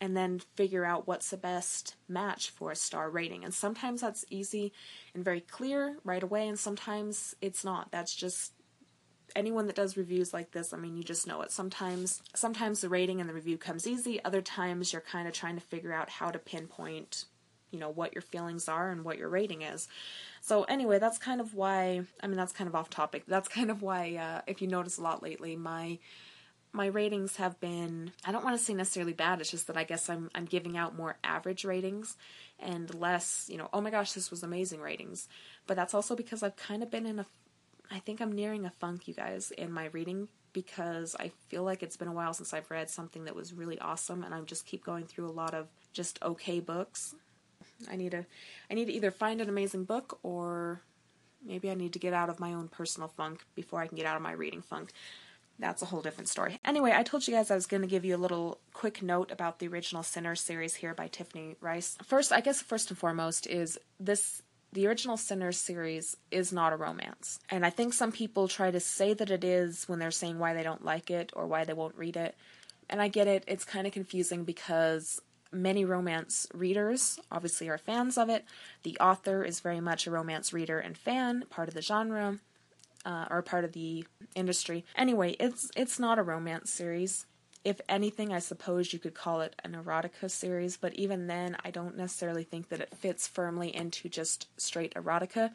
and 0.00 0.16
then 0.16 0.38
figure 0.54 0.84
out 0.84 1.06
what's 1.06 1.30
the 1.30 1.36
best 1.36 1.96
match 2.08 2.50
for 2.50 2.70
a 2.70 2.76
star 2.76 3.10
rating. 3.10 3.44
And 3.44 3.52
sometimes 3.52 4.02
that's 4.02 4.24
easy 4.30 4.72
and 5.14 5.24
very 5.24 5.40
clear 5.40 5.96
right 6.04 6.22
away, 6.22 6.46
and 6.46 6.58
sometimes 6.58 7.34
it's 7.40 7.64
not. 7.64 7.90
That's 7.90 8.14
just 8.14 8.52
anyone 9.34 9.66
that 9.66 9.76
does 9.76 9.96
reviews 9.96 10.32
like 10.32 10.52
this, 10.52 10.72
I 10.72 10.76
mean, 10.76 10.96
you 10.96 11.02
just 11.02 11.26
know 11.26 11.42
it. 11.42 11.50
Sometimes 11.50 12.22
sometimes 12.34 12.80
the 12.80 12.88
rating 12.88 13.20
and 13.20 13.28
the 13.28 13.34
review 13.34 13.58
comes 13.58 13.86
easy, 13.86 14.22
other 14.24 14.42
times 14.42 14.92
you're 14.92 15.02
kind 15.02 15.26
of 15.26 15.34
trying 15.34 15.56
to 15.56 15.62
figure 15.62 15.92
out 15.92 16.10
how 16.10 16.30
to 16.30 16.38
pinpoint, 16.38 17.24
you 17.70 17.78
know, 17.78 17.90
what 17.90 18.14
your 18.14 18.22
feelings 18.22 18.68
are 18.68 18.90
and 18.90 19.04
what 19.04 19.18
your 19.18 19.28
rating 19.28 19.62
is. 19.62 19.88
So 20.42 20.64
anyway, 20.64 20.98
that's 20.98 21.18
kind 21.18 21.40
of 21.40 21.54
why 21.54 22.02
I 22.22 22.26
mean, 22.26 22.36
that's 22.36 22.52
kind 22.52 22.68
of 22.68 22.74
off 22.74 22.90
topic. 22.90 23.24
That's 23.26 23.48
kind 23.48 23.70
of 23.70 23.82
why 23.82 24.16
uh, 24.16 24.42
if 24.46 24.60
you 24.60 24.68
notice 24.68 24.98
a 24.98 25.02
lot 25.02 25.22
lately, 25.22 25.56
my 25.56 25.98
my 26.76 26.86
ratings 26.86 27.36
have 27.36 27.58
been 27.58 28.12
I 28.24 28.30
don't 28.30 28.44
want 28.44 28.56
to 28.58 28.64
say 28.64 28.74
necessarily 28.74 29.14
bad, 29.14 29.40
it's 29.40 29.50
just 29.50 29.66
that 29.66 29.76
I 29.76 29.84
guess 29.84 30.08
I'm 30.08 30.30
I'm 30.34 30.44
giving 30.44 30.76
out 30.76 30.96
more 30.96 31.16
average 31.24 31.64
ratings 31.64 32.16
and 32.60 32.94
less, 32.94 33.46
you 33.50 33.56
know, 33.56 33.68
oh 33.72 33.80
my 33.80 33.90
gosh, 33.90 34.12
this 34.12 34.30
was 34.30 34.42
amazing 34.42 34.80
ratings. 34.80 35.28
But 35.66 35.76
that's 35.76 35.94
also 35.94 36.14
because 36.14 36.42
I've 36.42 36.56
kind 36.56 36.82
of 36.82 36.90
been 36.90 37.06
in 37.06 37.18
a 37.18 37.26
I 37.90 37.98
think 38.00 38.20
I'm 38.20 38.32
nearing 38.32 38.66
a 38.66 38.70
funk, 38.70 39.08
you 39.08 39.14
guys, 39.14 39.52
in 39.52 39.72
my 39.72 39.86
reading 39.86 40.28
because 40.52 41.16
I 41.18 41.30
feel 41.48 41.64
like 41.64 41.82
it's 41.82 41.96
been 41.96 42.08
a 42.08 42.12
while 42.12 42.34
since 42.34 42.52
I've 42.52 42.70
read 42.70 42.90
something 42.90 43.24
that 43.24 43.36
was 43.36 43.52
really 43.52 43.78
awesome 43.78 44.22
and 44.22 44.34
I 44.34 44.40
just 44.42 44.66
keep 44.66 44.84
going 44.84 45.04
through 45.04 45.28
a 45.28 45.32
lot 45.32 45.54
of 45.54 45.68
just 45.92 46.22
okay 46.22 46.60
books. 46.60 47.14
I 47.90 47.96
need 47.96 48.12
to 48.12 48.26
I 48.70 48.74
need 48.74 48.86
to 48.86 48.92
either 48.92 49.10
find 49.10 49.40
an 49.40 49.48
amazing 49.48 49.84
book 49.84 50.18
or 50.22 50.82
maybe 51.44 51.70
I 51.70 51.74
need 51.74 51.94
to 51.94 51.98
get 51.98 52.12
out 52.12 52.28
of 52.28 52.40
my 52.40 52.52
own 52.52 52.68
personal 52.68 53.08
funk 53.08 53.44
before 53.54 53.80
I 53.80 53.86
can 53.86 53.96
get 53.96 54.06
out 54.06 54.16
of 54.16 54.22
my 54.22 54.32
reading 54.32 54.62
funk 54.62 54.92
that's 55.58 55.82
a 55.82 55.86
whole 55.86 56.02
different 56.02 56.28
story. 56.28 56.58
Anyway, 56.64 56.92
I 56.94 57.02
told 57.02 57.26
you 57.26 57.34
guys 57.34 57.50
I 57.50 57.54
was 57.54 57.66
going 57.66 57.82
to 57.82 57.88
give 57.88 58.04
you 58.04 58.14
a 58.14 58.18
little 58.18 58.58
quick 58.72 59.02
note 59.02 59.30
about 59.30 59.58
the 59.58 59.68
original 59.68 60.02
Sinner 60.02 60.34
series 60.34 60.74
here 60.74 60.94
by 60.94 61.08
Tiffany 61.08 61.56
Reisz. 61.62 61.96
First, 62.04 62.32
I 62.32 62.40
guess 62.40 62.60
first 62.60 62.90
and 62.90 62.98
foremost 62.98 63.46
is 63.46 63.78
this 63.98 64.42
the 64.72 64.86
original 64.86 65.16
Sinners 65.16 65.58
series 65.58 66.16
is 66.30 66.52
not 66.52 66.72
a 66.72 66.76
romance. 66.76 67.38
And 67.48 67.64
I 67.64 67.70
think 67.70 67.94
some 67.94 68.12
people 68.12 68.48
try 68.48 68.70
to 68.70 68.80
say 68.80 69.14
that 69.14 69.30
it 69.30 69.42
is 69.42 69.88
when 69.88 69.98
they're 69.98 70.10
saying 70.10 70.38
why 70.38 70.52
they 70.52 70.62
don't 70.62 70.84
like 70.84 71.10
it 71.10 71.32
or 71.34 71.46
why 71.46 71.64
they 71.64 71.72
won't 71.72 71.96
read 71.96 72.16
it. 72.16 72.34
And 72.90 73.00
I 73.00 73.08
get 73.08 73.26
it, 73.26 73.44
it's 73.46 73.64
kind 73.64 73.86
of 73.86 73.92
confusing 73.94 74.44
because 74.44 75.20
many 75.50 75.84
romance 75.84 76.46
readers 76.52 77.18
obviously 77.30 77.68
are 77.70 77.78
fans 77.78 78.18
of 78.18 78.28
it. 78.28 78.44
The 78.82 78.98
author 78.98 79.42
is 79.42 79.60
very 79.60 79.80
much 79.80 80.06
a 80.06 80.10
romance 80.10 80.52
reader 80.52 80.78
and 80.78 80.98
fan, 80.98 81.44
part 81.48 81.68
of 81.68 81.74
the 81.74 81.80
genre 81.80 82.38
uh, 83.06 83.26
or 83.30 83.40
part 83.40 83.64
of 83.64 83.72
the 83.72 84.04
industry. 84.34 84.84
Anyway, 84.96 85.36
it's 85.38 85.70
it's 85.76 85.98
not 85.98 86.18
a 86.18 86.22
romance 86.22 86.70
series. 86.70 87.24
If 87.64 87.80
anything, 87.88 88.32
I 88.32 88.40
suppose 88.40 88.92
you 88.92 88.98
could 88.98 89.14
call 89.14 89.40
it 89.40 89.56
an 89.64 89.72
erotica 89.72 90.30
series, 90.30 90.76
but 90.76 90.94
even 90.94 91.26
then, 91.26 91.56
I 91.64 91.70
don't 91.70 91.96
necessarily 91.96 92.44
think 92.44 92.68
that 92.68 92.80
it 92.80 92.94
fits 92.96 93.26
firmly 93.26 93.74
into 93.74 94.08
just 94.08 94.48
straight 94.60 94.94
erotica. 94.94 95.50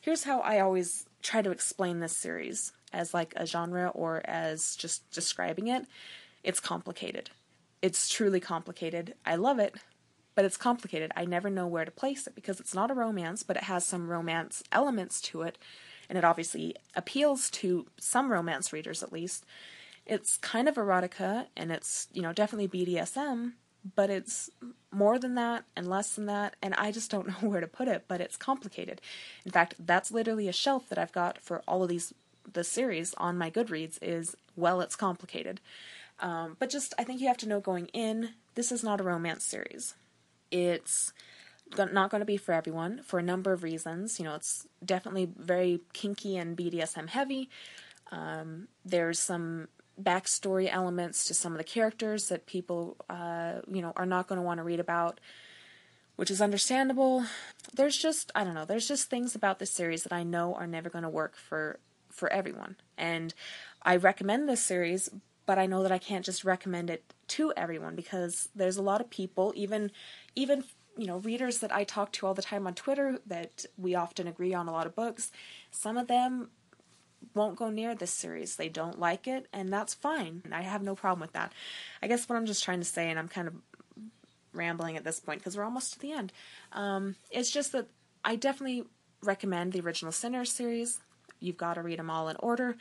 Here's 0.00 0.24
how 0.24 0.40
I 0.40 0.60
always 0.60 1.06
try 1.22 1.42
to 1.42 1.50
explain 1.50 2.00
this 2.00 2.16
series 2.16 2.72
as 2.92 3.14
like 3.14 3.32
a 3.36 3.46
genre 3.46 3.88
or 3.88 4.22
as 4.24 4.76
just 4.76 5.10
describing 5.10 5.68
it. 5.68 5.86
It's 6.42 6.60
complicated. 6.60 7.30
It's 7.82 8.08
truly 8.08 8.40
complicated. 8.40 9.14
I 9.24 9.36
love 9.36 9.58
it, 9.58 9.74
but 10.34 10.44
it's 10.44 10.56
complicated. 10.56 11.12
I 11.16 11.24
never 11.24 11.50
know 11.50 11.66
where 11.66 11.84
to 11.84 11.90
place 11.90 12.26
it 12.26 12.34
because 12.34 12.60
it's 12.60 12.74
not 12.74 12.90
a 12.90 12.94
romance, 12.94 13.42
but 13.42 13.56
it 13.56 13.64
has 13.64 13.84
some 13.84 14.08
romance 14.08 14.62
elements 14.72 15.20
to 15.22 15.42
it 15.42 15.58
and 16.08 16.18
it 16.18 16.24
obviously 16.24 16.74
appeals 16.94 17.50
to 17.50 17.86
some 17.98 18.30
romance 18.32 18.72
readers 18.72 19.02
at 19.02 19.12
least. 19.12 19.44
It's 20.06 20.38
kind 20.38 20.68
of 20.68 20.76
erotica 20.76 21.46
and 21.56 21.70
it's, 21.70 22.08
you 22.12 22.22
know, 22.22 22.32
definitely 22.32 22.68
BDSM, 22.68 23.52
but 23.94 24.10
it's 24.10 24.50
more 24.90 25.18
than 25.18 25.34
that 25.34 25.64
and 25.76 25.86
less 25.86 26.14
than 26.14 26.26
that, 26.26 26.56
and 26.62 26.74
I 26.74 26.92
just 26.92 27.10
don't 27.10 27.28
know 27.42 27.48
where 27.48 27.60
to 27.60 27.66
put 27.66 27.88
it, 27.88 28.04
but 28.08 28.20
it's 28.20 28.36
complicated. 28.36 29.00
In 29.44 29.52
fact, 29.52 29.74
that's 29.78 30.10
literally 30.10 30.48
a 30.48 30.52
shelf 30.52 30.88
that 30.88 30.98
I've 30.98 31.12
got 31.12 31.38
for 31.40 31.62
all 31.66 31.82
of 31.82 31.88
these 31.88 32.12
the 32.50 32.64
series 32.64 33.12
on 33.14 33.36
my 33.36 33.50
Goodreads 33.50 33.98
is 34.00 34.34
well, 34.56 34.80
it's 34.80 34.96
complicated. 34.96 35.60
Um, 36.20 36.56
but 36.58 36.70
just 36.70 36.94
I 36.98 37.04
think 37.04 37.20
you 37.20 37.28
have 37.28 37.36
to 37.38 37.48
know 37.48 37.60
going 37.60 37.86
in, 37.88 38.30
this 38.54 38.72
is 38.72 38.82
not 38.82 39.00
a 39.00 39.04
romance 39.04 39.44
series. 39.44 39.94
It's 40.50 41.12
not 41.76 42.10
going 42.10 42.20
to 42.20 42.26
be 42.26 42.36
for 42.36 42.52
everyone 42.52 43.02
for 43.02 43.18
a 43.18 43.22
number 43.22 43.52
of 43.52 43.62
reasons. 43.62 44.18
You 44.18 44.24
know, 44.24 44.34
it's 44.34 44.66
definitely 44.84 45.28
very 45.36 45.80
kinky 45.92 46.36
and 46.36 46.56
BDSM 46.56 47.08
heavy. 47.08 47.50
Um, 48.10 48.68
there's 48.84 49.18
some 49.18 49.68
backstory 50.00 50.68
elements 50.72 51.24
to 51.26 51.34
some 51.34 51.52
of 51.52 51.58
the 51.58 51.64
characters 51.64 52.28
that 52.28 52.46
people, 52.46 52.96
uh, 53.10 53.60
you 53.70 53.82
know, 53.82 53.92
are 53.96 54.06
not 54.06 54.28
going 54.28 54.38
to 54.38 54.42
want 54.42 54.58
to 54.58 54.64
read 54.64 54.80
about, 54.80 55.20
which 56.16 56.30
is 56.30 56.40
understandable. 56.40 57.24
There's 57.74 57.96
just, 57.96 58.30
I 58.34 58.44
don't 58.44 58.54
know, 58.54 58.64
there's 58.64 58.88
just 58.88 59.10
things 59.10 59.34
about 59.34 59.58
this 59.58 59.72
series 59.72 60.04
that 60.04 60.12
I 60.12 60.22
know 60.22 60.54
are 60.54 60.66
never 60.66 60.88
going 60.88 61.04
to 61.04 61.10
work 61.10 61.36
for 61.36 61.78
for 62.10 62.32
everyone. 62.32 62.76
And 62.96 63.32
I 63.82 63.96
recommend 63.96 64.48
this 64.48 64.62
series, 64.64 65.08
but 65.46 65.58
I 65.58 65.66
know 65.66 65.82
that 65.82 65.92
I 65.92 65.98
can't 65.98 66.24
just 66.24 66.44
recommend 66.44 66.90
it 66.90 67.12
to 67.28 67.52
everyone 67.56 67.94
because 67.94 68.48
there's 68.54 68.76
a 68.76 68.82
lot 68.82 69.00
of 69.00 69.10
people, 69.10 69.52
even 69.54 69.90
even 70.34 70.64
you 70.98 71.06
know, 71.06 71.18
readers 71.18 71.58
that 71.58 71.72
I 71.72 71.84
talk 71.84 72.12
to 72.14 72.26
all 72.26 72.34
the 72.34 72.42
time 72.42 72.66
on 72.66 72.74
Twitter 72.74 73.18
that 73.26 73.64
we 73.78 73.94
often 73.94 74.26
agree 74.26 74.52
on 74.52 74.66
a 74.66 74.72
lot 74.72 74.86
of 74.86 74.96
books, 74.96 75.30
some 75.70 75.96
of 75.96 76.08
them 76.08 76.50
won't 77.34 77.56
go 77.56 77.70
near 77.70 77.94
this 77.94 78.10
series. 78.10 78.56
They 78.56 78.68
don't 78.68 78.98
like 78.98 79.28
it, 79.28 79.46
and 79.52 79.72
that's 79.72 79.94
fine. 79.94 80.42
I 80.52 80.62
have 80.62 80.82
no 80.82 80.96
problem 80.96 81.20
with 81.20 81.32
that. 81.32 81.52
I 82.02 82.08
guess 82.08 82.28
what 82.28 82.36
I'm 82.36 82.46
just 82.46 82.64
trying 82.64 82.80
to 82.80 82.84
say, 82.84 83.08
and 83.10 83.18
I'm 83.18 83.28
kind 83.28 83.46
of 83.46 83.54
rambling 84.52 84.96
at 84.96 85.04
this 85.04 85.20
point 85.20 85.38
because 85.38 85.56
we're 85.56 85.64
almost 85.64 85.92
to 85.92 86.00
the 86.00 86.12
end, 86.12 86.32
um, 86.72 87.14
it's 87.30 87.50
just 87.50 87.70
that 87.72 87.86
I 88.24 88.34
definitely 88.34 88.84
recommend 89.22 89.72
the 89.72 89.80
original 89.80 90.10
Sinner 90.10 90.44
series. 90.44 90.98
You've 91.38 91.56
got 91.56 91.74
to 91.74 91.82
read 91.82 92.00
them 92.00 92.10
all 92.10 92.28
in 92.28 92.36
order, 92.40 92.76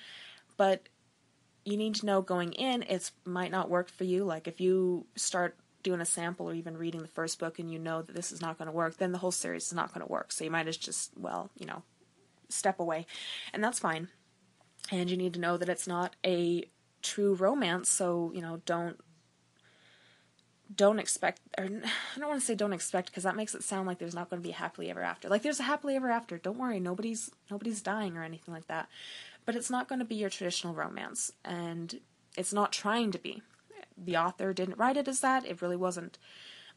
but 0.58 0.90
you 1.66 1.78
need 1.78 1.94
to 1.96 2.06
know 2.06 2.22
going 2.22 2.54
in 2.54 2.82
it 2.84 3.12
might 3.26 3.52
not 3.52 3.70
work 3.70 3.90
for 3.90 4.06
you. 4.06 4.24
Like 4.24 4.48
if 4.48 4.60
you 4.60 5.06
start 5.16 5.56
doing 5.88 6.02
a 6.02 6.06
sample 6.06 6.50
or 6.50 6.54
even 6.54 6.76
reading 6.76 7.02
the 7.02 7.08
first 7.08 7.40
book 7.40 7.60
and 7.60 7.72
you 7.72 7.80
know 7.80 8.02
that 8.02 8.14
this 8.14 8.34
is 8.34 8.42
not 8.42 8.58
going 8.58 8.66
to 8.66 8.76
work, 8.76 8.98
then 8.98 9.14
the 9.14 9.20
whole 9.20 9.32
series 9.32 9.68
is 9.68 9.74
not 9.74 9.94
going 9.94 10.06
to 10.06 10.12
work. 10.12 10.34
So 10.34 10.44
you 10.44 10.52
might 10.52 10.68
as 10.68 10.76
just, 10.76 11.12
well, 11.18 11.50
you 11.58 11.66
know, 11.66 11.82
step 12.50 12.82
away. 12.82 13.06
And 13.54 13.64
that's 13.64 13.80
fine. 13.80 14.10
And 14.92 15.10
you 15.10 15.16
need 15.16 15.34
to 15.36 15.40
know 15.40 15.56
that 15.56 15.70
it's 15.70 15.88
not 15.88 16.18
a 16.26 16.66
true 17.02 17.36
romance, 17.36 17.90
so, 17.90 18.34
you 18.36 18.42
know, 18.42 18.62
don't 18.66 19.00
don't 20.76 21.00
expect 21.00 21.40
or 21.58 21.64
I 22.16 22.20
don't 22.20 22.28
want 22.28 22.42
to 22.42 22.46
say 22.46 22.54
don't 22.54 22.74
expect 22.74 23.08
because 23.08 23.24
that 23.24 23.38
makes 23.38 23.56
it 23.56 23.64
sound 23.64 23.88
like 23.88 24.00
there's 24.00 24.14
not 24.14 24.30
going 24.30 24.42
to 24.42 24.48
be 24.48 24.52
happily 24.52 24.90
ever 24.90 25.02
after. 25.02 25.30
Like 25.30 25.42
there's 25.42 25.62
a 25.62 25.64
happily 25.64 25.96
ever 25.96 26.10
after. 26.10 26.38
Don't 26.38 26.58
worry, 26.58 26.82
nobody's 26.82 27.32
nobody's 27.50 27.82
dying 27.82 28.18
or 28.18 28.24
anything 28.24 28.54
like 28.54 28.68
that. 28.68 28.90
But 29.46 29.56
it's 29.56 29.70
not 29.70 29.88
going 29.88 30.00
to 30.00 30.06
be 30.06 30.16
your 30.16 30.30
traditional 30.30 30.74
romance 30.74 31.32
and 31.46 32.02
it's 32.36 32.52
not 32.52 32.74
trying 32.74 33.12
to 33.12 33.20
be 33.20 33.42
the 33.98 34.18
author 34.18 34.54
didn't 34.54 34.78
write 34.78 34.98
it 34.98 35.08
as 35.08 35.22
that. 35.22 35.46
It 35.46 35.62
really 35.62 35.76
wasn't 35.76 36.18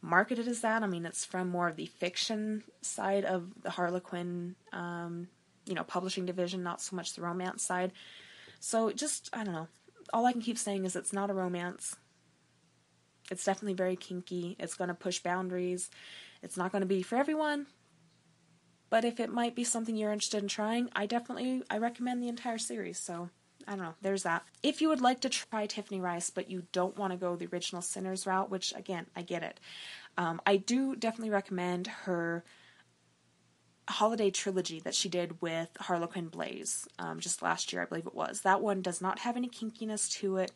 marketed 0.03 0.49
as 0.49 0.61
that. 0.61 0.83
I 0.83 0.87
mean, 0.87 1.05
it's 1.05 1.25
from 1.25 1.49
more 1.49 1.68
of 1.68 1.77
the 1.77 1.87
fiction 1.87 2.64
side 2.81 3.25
of 3.25 3.62
the 3.62 3.71
Harlequin, 3.71 4.57
um, 4.73 5.29
you 5.66 5.75
know, 5.75 5.85
publishing 5.85 6.27
division, 6.27 6.62
not 6.62 6.81
so 6.81 6.97
much 6.97 7.14
the 7.14 7.23
romance 7.23 7.62
side. 7.62 7.93
So 8.59 8.91
just, 8.93 9.29
I 9.33 9.45
don't 9.45 9.55
know. 9.55 9.68
All 10.12 10.27
I 10.27 10.33
can 10.33 10.41
keep 10.41 10.59
saying 10.59 10.85
is 10.85 10.97
it's 10.97 11.12
not 11.12 11.31
a 11.31 11.35
romance. 11.35 11.97
It's 13.31 13.45
definitely 13.45 13.75
very 13.75 13.97
kinky. 13.97 14.57
It's 14.59 14.75
going 14.75 14.89
to 14.89 14.95
push 14.95 15.21
boundaries. 15.21 15.91
It's 16.43 16.57
not 16.57 16.73
going 16.73 16.83
to 16.83 16.87
be 16.87 17.03
for 17.03 17.16
everyone. 17.16 17.66
But 18.89 19.05
if 19.05 19.21
it 19.21 19.31
might 19.31 19.55
be 19.55 19.62
something 19.62 19.95
you're 19.95 20.12
interested 20.12 20.43
in 20.43 20.49
trying, 20.49 20.91
I 20.97 21.07
definitely 21.07 21.62
I 21.71 21.79
recommend 21.79 22.23
the 22.23 22.29
entire 22.29 22.59
series. 22.59 22.99
So 22.99 23.31
I 23.66 23.72
don't 23.72 23.84
know, 23.84 23.94
there's 24.00 24.22
that. 24.24 24.44
If 24.62 24.80
you 24.80 24.88
would 24.88 25.00
like 25.00 25.20
to 25.20 25.28
try 25.28 25.66
Tiffany 25.66 26.00
Reisz, 26.00 26.30
but 26.34 26.50
you 26.50 26.64
don't 26.72 26.96
want 26.96 27.12
to 27.12 27.18
go 27.18 27.36
the 27.36 27.48
original 27.52 27.82
Sinners 27.82 28.26
route, 28.26 28.50
which 28.50 28.74
again, 28.74 29.06
I 29.14 29.22
get 29.22 29.42
it, 29.42 29.61
um, 30.16 30.40
I 30.46 30.56
do 30.56 30.96
definitely 30.96 31.30
recommend 31.30 31.86
her 31.86 32.44
holiday 33.88 34.30
trilogy 34.30 34.80
that 34.80 34.94
she 34.94 35.08
did 35.08 35.42
with 35.42 35.68
Harlequin 35.80 36.28
Blaze 36.28 36.86
um, 36.98 37.20
just 37.20 37.42
last 37.42 37.72
year, 37.72 37.82
I 37.82 37.86
believe 37.86 38.06
it 38.06 38.14
was. 38.14 38.42
That 38.42 38.61
one 38.61 38.82
does 38.82 39.00
not 39.00 39.20
have 39.20 39.36
any 39.36 39.48
kinkiness 39.48 40.11
to 40.20 40.36
it. 40.36 40.52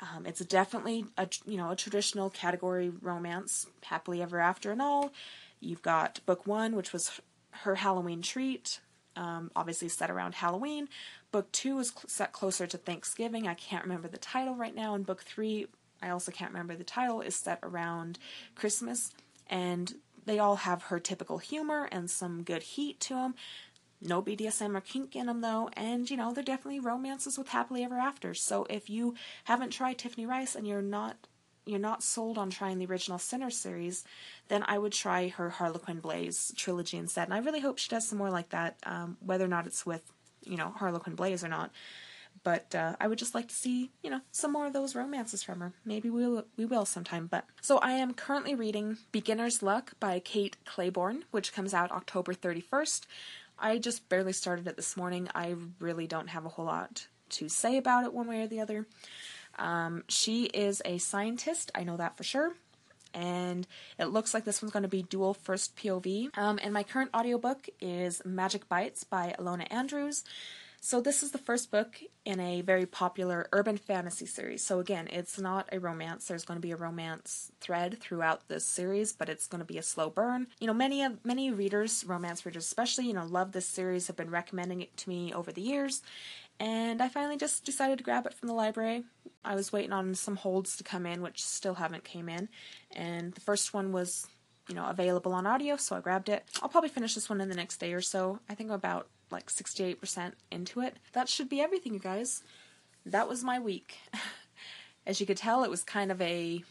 Um, 0.00 0.24
it's 0.24 0.40
definitely 0.40 1.04
a 1.18 1.28
you 1.44 1.58
know 1.58 1.70
a 1.70 1.76
traditional 1.76 2.30
category 2.30 2.90
romance, 3.02 3.66
happily 3.82 4.22
ever 4.22 4.40
after 4.40 4.72
and 4.72 4.80
all. 4.80 5.12
You've 5.60 5.82
got 5.82 6.20
book 6.24 6.46
one, 6.46 6.74
which 6.74 6.92
was 6.92 7.20
her 7.50 7.74
Halloween 7.74 8.22
treat, 8.22 8.80
um, 9.20 9.50
obviously 9.54 9.88
set 9.88 10.10
around 10.10 10.34
Halloween. 10.34 10.88
Book 11.30 11.52
two 11.52 11.78
is 11.78 11.88
cl- 11.88 12.08
set 12.08 12.32
closer 12.32 12.66
to 12.66 12.78
Thanksgiving. 12.78 13.46
I 13.46 13.54
can't 13.54 13.84
remember 13.84 14.08
the 14.08 14.16
title 14.16 14.56
right 14.56 14.74
now. 14.74 14.94
And 14.94 15.04
book 15.04 15.22
three, 15.22 15.66
I 16.02 16.08
also 16.08 16.32
can't 16.32 16.50
remember 16.50 16.74
the 16.74 16.84
title, 16.84 17.20
is 17.20 17.36
set 17.36 17.58
around 17.62 18.18
Christmas. 18.54 19.12
And 19.48 19.94
they 20.24 20.38
all 20.38 20.56
have 20.56 20.84
her 20.84 20.98
typical 20.98 21.38
humor 21.38 21.88
and 21.92 22.10
some 22.10 22.42
good 22.42 22.62
heat 22.62 22.98
to 23.00 23.14
them. 23.14 23.34
No 24.00 24.22
BDSM 24.22 24.74
or 24.74 24.80
kink 24.80 25.14
in 25.14 25.26
them 25.26 25.42
though, 25.42 25.68
and 25.74 26.08
you 26.08 26.16
know, 26.16 26.32
they're 26.32 26.42
definitely 26.42 26.80
romances 26.80 27.36
with 27.36 27.48
happily 27.48 27.84
ever 27.84 27.98
after. 27.98 28.32
So 28.32 28.66
if 28.70 28.88
you 28.88 29.14
haven't 29.44 29.70
tried 29.70 29.98
Tiffany 29.98 30.26
Reisz 30.26 30.56
and 30.56 30.66
you're 30.66 30.80
not 30.80 31.26
you're 31.70 31.80
not 31.80 32.02
sold 32.02 32.38
on 32.38 32.50
trying 32.50 32.78
the 32.78 32.86
original 32.86 33.18
Sinner 33.18 33.50
series, 33.50 34.04
then 34.48 34.64
I 34.66 34.78
would 34.78 34.92
try 34.92 35.28
her 35.28 35.50
Harlequin 35.50 36.00
Blaze 36.00 36.52
trilogy 36.56 36.96
instead. 36.96 37.24
And 37.24 37.34
I 37.34 37.38
really 37.38 37.60
hope 37.60 37.78
she 37.78 37.88
does 37.88 38.08
some 38.08 38.18
more 38.18 38.30
like 38.30 38.50
that, 38.50 38.76
um, 38.84 39.16
whether 39.20 39.44
or 39.44 39.48
not 39.48 39.66
it's 39.66 39.86
with, 39.86 40.12
you 40.44 40.56
know, 40.56 40.70
Harlequin 40.70 41.14
Blaze 41.14 41.44
or 41.44 41.48
not. 41.48 41.70
But 42.42 42.74
uh, 42.74 42.96
I 43.00 43.08
would 43.08 43.18
just 43.18 43.34
like 43.34 43.48
to 43.48 43.54
see, 43.54 43.90
you 44.02 44.10
know, 44.10 44.20
some 44.30 44.52
more 44.52 44.66
of 44.66 44.72
those 44.72 44.94
romances 44.94 45.42
from 45.42 45.60
her. 45.60 45.72
Maybe 45.84 46.08
we 46.08 46.26
will, 46.26 46.44
we 46.56 46.64
will 46.64 46.84
sometime. 46.86 47.26
But 47.26 47.44
so 47.60 47.78
I 47.78 47.92
am 47.92 48.14
currently 48.14 48.54
reading 48.54 48.98
Beginner's 49.12 49.62
Luck 49.62 49.92
by 50.00 50.20
Kate 50.20 50.56
Clayborn, 50.64 51.22
which 51.30 51.52
comes 51.52 51.74
out 51.74 51.90
October 51.90 52.32
31st. 52.32 53.02
I 53.58 53.78
just 53.78 54.08
barely 54.08 54.32
started 54.32 54.66
it 54.66 54.76
this 54.76 54.96
morning. 54.96 55.28
I 55.34 55.54
really 55.78 56.06
don't 56.06 56.28
have 56.28 56.46
a 56.46 56.48
whole 56.48 56.64
lot 56.64 57.06
to 57.30 57.48
say 57.48 57.76
about 57.76 58.04
it 58.04 58.14
one 58.14 58.26
way 58.26 58.42
or 58.42 58.46
the 58.46 58.60
other. 58.60 58.86
Um, 59.60 60.04
she 60.08 60.44
is 60.46 60.82
a 60.84 60.98
scientist, 60.98 61.70
I 61.74 61.84
know 61.84 61.96
that 61.98 62.16
for 62.16 62.24
sure. 62.24 62.54
And 63.12 63.66
it 63.98 64.06
looks 64.06 64.34
like 64.34 64.44
this 64.44 64.62
one's 64.62 64.72
going 64.72 64.84
to 64.84 64.88
be 64.88 65.02
dual 65.02 65.34
first 65.34 65.76
POV. 65.76 66.36
Um, 66.38 66.58
and 66.62 66.72
my 66.72 66.82
current 66.82 67.10
audiobook 67.14 67.68
is 67.80 68.22
Magic 68.24 68.68
Bites 68.68 69.04
by 69.04 69.34
Ilona 69.38 69.66
Andrews. 69.70 70.24
So, 70.82 71.02
this 71.02 71.22
is 71.22 71.32
the 71.32 71.38
first 71.38 71.70
book 71.70 72.00
in 72.24 72.40
a 72.40 72.62
very 72.62 72.86
popular 72.86 73.46
urban 73.52 73.76
fantasy 73.76 74.24
series. 74.24 74.64
So, 74.64 74.80
again, 74.80 75.08
it's 75.12 75.38
not 75.38 75.68
a 75.70 75.78
romance. 75.78 76.26
There's 76.26 76.46
going 76.46 76.56
to 76.56 76.66
be 76.66 76.70
a 76.70 76.76
romance 76.76 77.52
thread 77.60 77.98
throughout 78.00 78.48
this 78.48 78.64
series, 78.64 79.12
but 79.12 79.28
it's 79.28 79.46
going 79.46 79.58
to 79.58 79.66
be 79.66 79.76
a 79.76 79.82
slow 79.82 80.08
burn. 80.08 80.46
You 80.58 80.66
know, 80.66 80.72
many 80.72 81.02
of 81.02 81.22
many 81.22 81.50
readers, 81.50 82.02
romance 82.06 82.46
readers 82.46 82.64
especially, 82.64 83.06
you 83.06 83.12
know, 83.12 83.26
love 83.26 83.52
this 83.52 83.66
series, 83.66 84.06
have 84.06 84.16
been 84.16 84.30
recommending 84.30 84.80
it 84.80 84.96
to 84.96 85.10
me 85.10 85.34
over 85.34 85.52
the 85.52 85.60
years, 85.60 86.00
and 86.60 87.02
I 87.02 87.08
finally 87.08 87.38
just 87.38 87.64
decided 87.64 87.98
to 87.98 88.04
grab 88.04 88.26
it 88.26 88.34
from 88.34 88.46
the 88.46 88.54
library. 88.54 89.04
I 89.42 89.54
was 89.54 89.72
waiting 89.72 89.92
on 89.92 90.14
some 90.14 90.36
holds 90.36 90.76
to 90.76 90.84
come 90.84 91.06
in, 91.06 91.22
which 91.22 91.42
still 91.42 91.74
haven't 91.74 92.04
came 92.04 92.28
in, 92.28 92.50
and 92.94 93.32
the 93.32 93.40
first 93.40 93.72
one 93.72 93.90
was, 93.90 94.26
you 94.68 94.74
know, 94.74 94.86
available 94.86 95.32
on 95.32 95.46
audio, 95.46 95.76
so 95.76 95.96
I 95.96 96.00
grabbed 96.00 96.28
it. 96.28 96.44
I'll 96.62 96.68
probably 96.68 96.90
finish 96.90 97.14
this 97.14 97.30
one 97.30 97.40
in 97.40 97.48
the 97.48 97.56
next 97.56 97.78
day 97.78 97.94
or 97.94 98.02
so. 98.02 98.40
I 98.48 98.54
think 98.54 98.68
I'm 98.70 98.76
about 98.76 99.08
like 99.30 99.46
68% 99.46 100.32
into 100.50 100.80
it. 100.82 100.98
That 101.12 101.28
should 101.28 101.48
be 101.48 101.62
everything, 101.62 101.94
you 101.94 102.00
guys. 102.00 102.42
That 103.06 103.28
was 103.28 103.42
my 103.42 103.58
week. 103.58 103.98
As 105.06 105.18
you 105.18 105.26
could 105.26 105.38
tell, 105.38 105.64
it 105.64 105.70
was 105.70 105.82
kind 105.82 106.12
of 106.12 106.20
a 106.20 106.62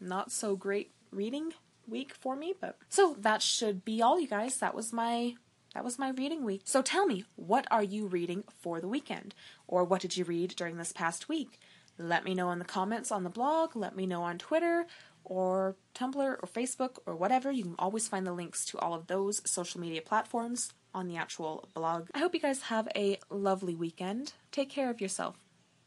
not 0.00 0.30
so 0.30 0.54
great 0.54 0.90
reading 1.10 1.52
week 1.88 2.14
for 2.14 2.36
me, 2.36 2.52
but 2.60 2.76
so 2.90 3.16
that 3.20 3.40
should 3.40 3.84
be 3.84 4.02
all, 4.02 4.20
you 4.20 4.28
guys. 4.28 4.58
That 4.58 4.74
was 4.74 4.92
my 4.92 5.34
that 5.74 5.84
was 5.84 5.98
my 5.98 6.10
reading 6.10 6.44
week. 6.44 6.62
So 6.64 6.82
tell 6.82 7.06
me, 7.06 7.24
what 7.36 7.66
are 7.70 7.82
you 7.82 8.06
reading 8.06 8.44
for 8.60 8.80
the 8.80 8.88
weekend? 8.88 9.34
Or 9.66 9.84
what 9.84 10.00
did 10.00 10.16
you 10.16 10.24
read 10.24 10.54
during 10.56 10.76
this 10.76 10.92
past 10.92 11.28
week? 11.28 11.60
Let 11.98 12.24
me 12.24 12.34
know 12.34 12.50
in 12.50 12.58
the 12.58 12.64
comments 12.64 13.12
on 13.12 13.24
the 13.24 13.30
blog, 13.30 13.76
let 13.76 13.94
me 13.94 14.06
know 14.06 14.22
on 14.22 14.38
Twitter 14.38 14.86
or 15.24 15.76
Tumblr 15.94 16.16
or 16.16 16.48
Facebook 16.48 16.98
or 17.06 17.14
whatever. 17.16 17.50
You 17.50 17.64
can 17.64 17.74
always 17.78 18.08
find 18.08 18.26
the 18.26 18.32
links 18.32 18.64
to 18.66 18.78
all 18.78 18.94
of 18.94 19.06
those 19.06 19.42
social 19.48 19.80
media 19.80 20.02
platforms 20.02 20.72
on 20.94 21.08
the 21.08 21.16
actual 21.16 21.68
blog. 21.74 22.08
I 22.14 22.18
hope 22.20 22.34
you 22.34 22.40
guys 22.40 22.62
have 22.62 22.88
a 22.94 23.18
lovely 23.30 23.74
weekend. 23.74 24.32
Take 24.52 24.70
care 24.70 24.90
of 24.90 25.00
yourself. 25.00 25.36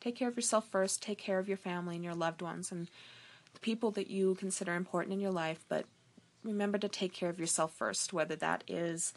Take 0.01 0.15
care 0.15 0.27
of 0.27 0.35
yourself 0.35 0.67
first. 0.69 1.01
Take 1.01 1.17
care 1.17 1.39
of 1.39 1.47
your 1.47 1.57
family 1.57 1.95
and 1.95 2.03
your 2.03 2.15
loved 2.15 2.41
ones 2.41 2.71
and 2.71 2.89
the 3.53 3.59
people 3.59 3.91
that 3.91 4.09
you 4.09 4.35
consider 4.35 4.75
important 4.75 5.13
in 5.13 5.19
your 5.19 5.31
life. 5.31 5.63
But 5.69 5.85
remember 6.43 6.77
to 6.77 6.89
take 6.89 7.13
care 7.13 7.29
of 7.29 7.39
yourself 7.39 7.73
first, 7.73 8.13
whether 8.13 8.35
that 8.35 8.63
is 8.67 9.13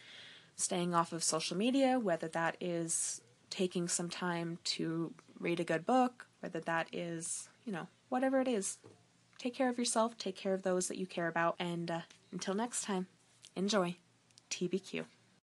staying 0.60 0.94
off 0.94 1.12
of 1.12 1.22
social 1.22 1.56
media, 1.56 1.98
whether 1.98 2.28
that 2.28 2.56
is 2.60 3.20
taking 3.50 3.88
some 3.88 4.08
time 4.08 4.58
to 4.64 5.12
read 5.38 5.60
a 5.60 5.64
good 5.64 5.84
book, 5.84 6.26
whether 6.40 6.60
that 6.60 6.88
is, 6.92 7.48
you 7.64 7.72
know, 7.72 7.88
whatever 8.08 8.40
it 8.40 8.48
is. 8.48 8.78
Take 9.38 9.54
care 9.54 9.68
of 9.68 9.78
yourself, 9.78 10.18
take 10.18 10.36
care 10.36 10.52
of 10.52 10.62
those 10.62 10.88
that 10.88 10.98
you 10.98 11.06
care 11.06 11.28
about, 11.28 11.56
and 11.58 11.90
uh, 11.90 12.00
until 12.30 12.54
next 12.54 12.84
time, 12.84 13.06
enjoy. 13.56 13.96
TBQ. 14.50 15.04